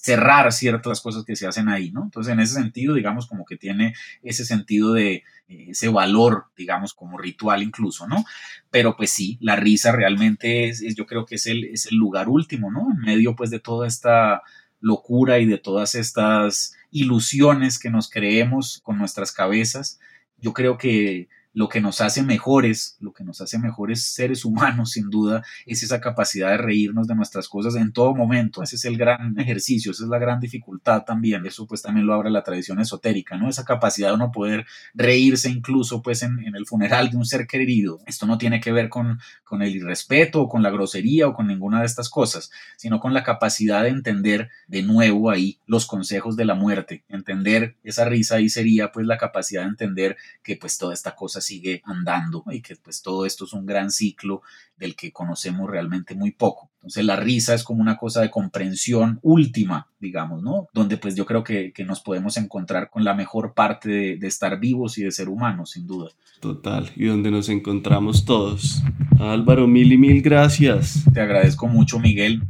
cerrar 0.00 0.52
ciertas 0.52 1.00
cosas 1.00 1.24
que 1.24 1.36
se 1.36 1.46
hacen 1.46 1.68
ahí, 1.68 1.90
¿no? 1.90 2.04
Entonces, 2.04 2.32
en 2.32 2.40
ese 2.40 2.54
sentido, 2.54 2.94
digamos, 2.94 3.26
como 3.26 3.44
que 3.44 3.56
tiene 3.56 3.94
ese 4.22 4.44
sentido 4.44 4.92
de 4.92 5.24
ese 5.48 5.88
valor, 5.88 6.46
digamos, 6.56 6.94
como 6.94 7.18
ritual 7.18 7.62
incluso, 7.62 8.06
¿no? 8.06 8.24
Pero 8.70 8.96
pues 8.96 9.10
sí, 9.10 9.38
la 9.40 9.56
risa 9.56 9.92
realmente 9.92 10.68
es, 10.68 10.82
yo 10.94 11.06
creo 11.06 11.24
que 11.26 11.36
es 11.36 11.46
el, 11.46 11.64
es 11.64 11.86
el 11.86 11.96
lugar 11.96 12.28
último, 12.28 12.70
¿no? 12.70 12.88
En 12.92 13.00
medio, 13.00 13.34
pues, 13.34 13.50
de 13.50 13.60
toda 13.60 13.86
esta 13.86 14.42
locura 14.80 15.38
y 15.38 15.46
de 15.46 15.58
todas 15.58 15.94
estas 15.94 16.74
ilusiones 16.90 17.78
que 17.78 17.90
nos 17.90 18.10
creemos 18.10 18.80
con 18.82 18.98
nuestras 18.98 19.32
cabezas, 19.32 19.98
yo 20.36 20.52
creo 20.52 20.78
que 20.78 21.28
lo 21.58 21.68
que 21.68 21.80
nos 21.80 22.00
hace 22.00 22.22
mejores, 22.22 22.96
lo 23.00 23.12
que 23.12 23.24
nos 23.24 23.40
hace 23.40 23.58
mejores 23.58 24.04
seres 24.04 24.44
humanos, 24.44 24.92
sin 24.92 25.10
duda, 25.10 25.42
es 25.66 25.82
esa 25.82 26.00
capacidad 26.00 26.50
de 26.50 26.56
reírnos 26.56 27.08
de 27.08 27.16
nuestras 27.16 27.48
cosas 27.48 27.74
en 27.74 27.92
todo 27.92 28.14
momento. 28.14 28.62
Ese 28.62 28.76
es 28.76 28.84
el 28.84 28.96
gran 28.96 29.36
ejercicio, 29.40 29.90
esa 29.90 30.04
es 30.04 30.08
la 30.08 30.20
gran 30.20 30.38
dificultad 30.38 31.02
también. 31.02 31.44
Eso 31.46 31.66
pues 31.66 31.82
también 31.82 32.06
lo 32.06 32.14
abre 32.14 32.30
la 32.30 32.44
tradición 32.44 32.78
esotérica, 32.78 33.36
¿no? 33.36 33.48
Esa 33.48 33.64
capacidad 33.64 34.10
de 34.10 34.14
uno 34.14 34.30
poder 34.30 34.66
reírse 34.94 35.50
incluso 35.50 36.00
pues 36.00 36.22
en, 36.22 36.38
el 36.54 36.64
funeral 36.64 37.10
de 37.10 37.16
un 37.16 37.26
ser 37.26 37.48
querido. 37.48 37.98
Esto 38.06 38.26
no 38.26 38.38
tiene 38.38 38.60
que 38.60 38.70
ver 38.70 38.88
con, 38.88 39.18
con 39.42 39.60
el 39.60 39.74
irrespeto 39.74 40.42
o 40.42 40.48
con 40.48 40.62
la 40.62 40.70
grosería 40.70 41.26
o 41.26 41.34
con 41.34 41.48
ninguna 41.48 41.80
de 41.80 41.86
estas 41.86 42.08
cosas, 42.08 42.52
sino 42.76 43.00
con 43.00 43.14
la 43.14 43.24
capacidad 43.24 43.82
de 43.82 43.88
entender 43.88 44.48
de 44.68 44.84
nuevo 44.84 45.28
ahí 45.28 45.58
los 45.66 45.86
consejos 45.86 46.36
de 46.36 46.44
la 46.44 46.54
muerte. 46.54 47.02
Entender 47.08 47.74
esa 47.82 48.04
risa 48.04 48.36
ahí 48.36 48.48
sería 48.48 48.92
pues 48.92 49.06
la 49.08 49.18
capacidad 49.18 49.62
de 49.62 49.70
entender 49.70 50.16
que 50.44 50.54
pues 50.54 50.78
toda 50.78 50.94
esta 50.94 51.16
cosa 51.16 51.40
sigue 51.48 51.82
andando 51.84 52.44
y 52.50 52.60
que 52.60 52.76
pues 52.76 53.02
todo 53.02 53.26
esto 53.26 53.44
es 53.44 53.52
un 53.52 53.66
gran 53.66 53.90
ciclo 53.90 54.42
del 54.76 54.94
que 54.94 55.12
conocemos 55.12 55.68
realmente 55.68 56.14
muy 56.14 56.30
poco. 56.30 56.70
Entonces 56.76 57.04
la 57.04 57.16
risa 57.16 57.54
es 57.54 57.64
como 57.64 57.82
una 57.82 57.96
cosa 57.96 58.20
de 58.20 58.30
comprensión 58.30 59.18
última, 59.22 59.88
digamos, 59.98 60.42
¿no? 60.42 60.68
Donde 60.72 60.96
pues 60.96 61.16
yo 61.16 61.26
creo 61.26 61.42
que, 61.42 61.72
que 61.72 61.84
nos 61.84 62.00
podemos 62.00 62.36
encontrar 62.36 62.88
con 62.90 63.04
la 63.04 63.14
mejor 63.14 63.54
parte 63.54 63.88
de, 63.88 64.16
de, 64.16 64.26
estar 64.28 64.60
vivos 64.60 64.96
y 64.98 65.02
de 65.02 65.10
ser 65.10 65.28
humanos, 65.28 65.72
sin 65.72 65.86
duda. 65.86 66.10
Total, 66.40 66.90
y 66.94 67.06
donde 67.06 67.30
nos 67.30 67.48
encontramos 67.48 68.24
todos. 68.24 68.82
Álvaro, 69.18 69.66
mil 69.66 69.92
y 69.92 69.98
mil 69.98 70.22
gracias. 70.22 71.04
Te 71.12 71.20
agradezco 71.20 71.66
mucho, 71.66 71.98
Miguel. 71.98 72.42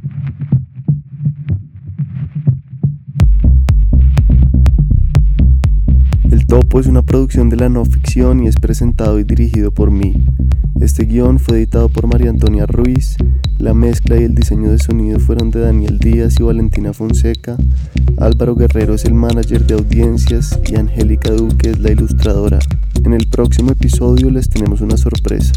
Topo 6.48 6.80
es 6.80 6.86
una 6.86 7.02
producción 7.02 7.50
de 7.50 7.58
la 7.58 7.68
no 7.68 7.84
ficción 7.84 8.42
y 8.42 8.48
es 8.48 8.56
presentado 8.56 9.18
y 9.18 9.24
dirigido 9.24 9.70
por 9.70 9.90
mí. 9.90 10.14
Este 10.80 11.04
guion 11.04 11.38
fue 11.38 11.58
editado 11.58 11.90
por 11.90 12.06
María 12.06 12.30
Antonia 12.30 12.64
Ruiz, 12.64 13.18
la 13.58 13.74
mezcla 13.74 14.18
y 14.18 14.24
el 14.24 14.34
diseño 14.34 14.70
de 14.70 14.78
sonido 14.78 15.20
fueron 15.20 15.50
de 15.50 15.60
Daniel 15.60 15.98
Díaz 15.98 16.40
y 16.40 16.42
Valentina 16.42 16.94
Fonseca, 16.94 17.58
Álvaro 18.16 18.54
Guerrero 18.54 18.94
es 18.94 19.04
el 19.04 19.12
manager 19.12 19.66
de 19.66 19.74
audiencias 19.74 20.58
y 20.66 20.76
Angélica 20.76 21.30
Duque 21.32 21.68
es 21.68 21.80
la 21.80 21.92
ilustradora. 21.92 22.60
En 23.04 23.12
el 23.12 23.26
próximo 23.26 23.72
episodio 23.72 24.30
les 24.30 24.48
tenemos 24.48 24.80
una 24.80 24.96
sorpresa. 24.96 25.52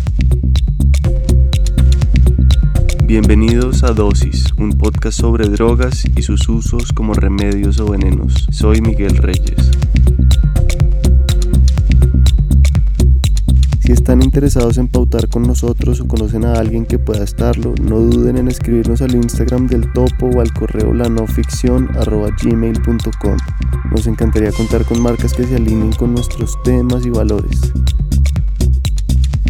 Bienvenidos 3.06 3.84
a 3.84 3.94
Dosis, 3.94 4.52
un 4.58 4.74
podcast 4.74 5.22
sobre 5.22 5.48
drogas 5.48 6.04
y 6.18 6.22
sus 6.22 6.50
usos 6.50 6.92
como 6.92 7.14
remedios 7.14 7.80
o 7.80 7.90
venenos. 7.90 8.46
Soy 8.52 8.82
Miguel 8.82 9.16
Reyes. 9.16 9.72
Si 13.92 13.96
están 13.96 14.24
interesados 14.24 14.78
en 14.78 14.88
pautar 14.88 15.28
con 15.28 15.44
nosotros 15.44 16.00
o 16.00 16.08
conocen 16.08 16.46
a 16.46 16.54
alguien 16.54 16.86
que 16.86 16.98
pueda 16.98 17.26
estarlo, 17.26 17.76
no 17.82 18.00
duden 18.00 18.38
en 18.38 18.48
escribirnos 18.48 19.02
al 19.02 19.16
Instagram 19.16 19.68
del 19.68 19.92
Topo 19.92 20.28
o 20.28 20.40
al 20.40 20.54
correo 20.54 20.94
lanoficcion.gmail.com. 20.94 23.38
Nos 23.92 24.08
encantaría 24.08 24.54
contar 24.54 24.86
con 24.86 25.02
marcas 25.02 25.34
que 25.34 25.44
se 25.44 25.58
alineen 25.58 25.92
con 25.92 26.14
nuestros 26.14 26.58
temas 26.64 27.06
y 27.06 27.10
valores. 27.10 27.60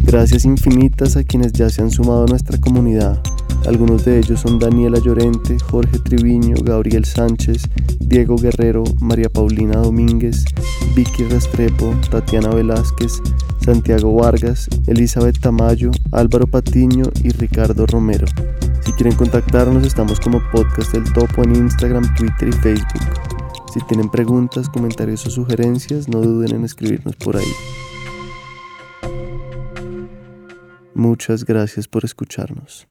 Gracias 0.05 0.45
infinitas 0.45 1.17
a 1.17 1.23
quienes 1.23 1.53
ya 1.53 1.69
se 1.69 1.83
han 1.83 1.91
sumado 1.91 2.23
a 2.23 2.27
nuestra 2.27 2.57
comunidad. 2.57 3.21
Algunos 3.67 4.05
de 4.05 4.17
ellos 4.17 4.39
son 4.39 4.57
Daniela 4.57 4.97
Llorente, 4.97 5.59
Jorge 5.59 5.99
Triviño, 5.99 6.55
Gabriel 6.63 7.05
Sánchez, 7.05 7.69
Diego 7.99 8.37
Guerrero, 8.37 8.85
María 9.01 9.29
Paulina 9.29 9.81
Domínguez, 9.81 10.45
Vicky 10.95 11.25
Restrepo, 11.25 11.93
Tatiana 12.09 12.49
Velázquez, 12.49 13.21
Santiago 13.63 14.13
Vargas, 14.15 14.67
Elizabeth 14.87 15.39
Tamayo, 15.39 15.91
Álvaro 16.11 16.47
Patiño 16.47 17.05
y 17.23 17.29
Ricardo 17.29 17.85
Romero. 17.85 18.25
Si 18.83 18.91
quieren 18.93 19.15
contactarnos 19.15 19.85
estamos 19.85 20.19
como 20.19 20.41
Podcast 20.51 20.93
del 20.93 21.11
Topo 21.13 21.43
en 21.43 21.55
Instagram, 21.55 22.13
Twitter 22.15 22.49
y 22.49 22.51
Facebook. 22.53 23.01
Si 23.73 23.79
tienen 23.87 24.09
preguntas, 24.09 24.67
comentarios 24.67 25.25
o 25.27 25.29
sugerencias, 25.29 26.07
no 26.09 26.21
duden 26.21 26.55
en 26.55 26.65
escribirnos 26.65 27.15
por 27.15 27.37
ahí. 27.37 27.53
Muchas 30.93 31.45
gracias 31.45 31.87
por 31.87 32.03
escucharnos. 32.03 32.90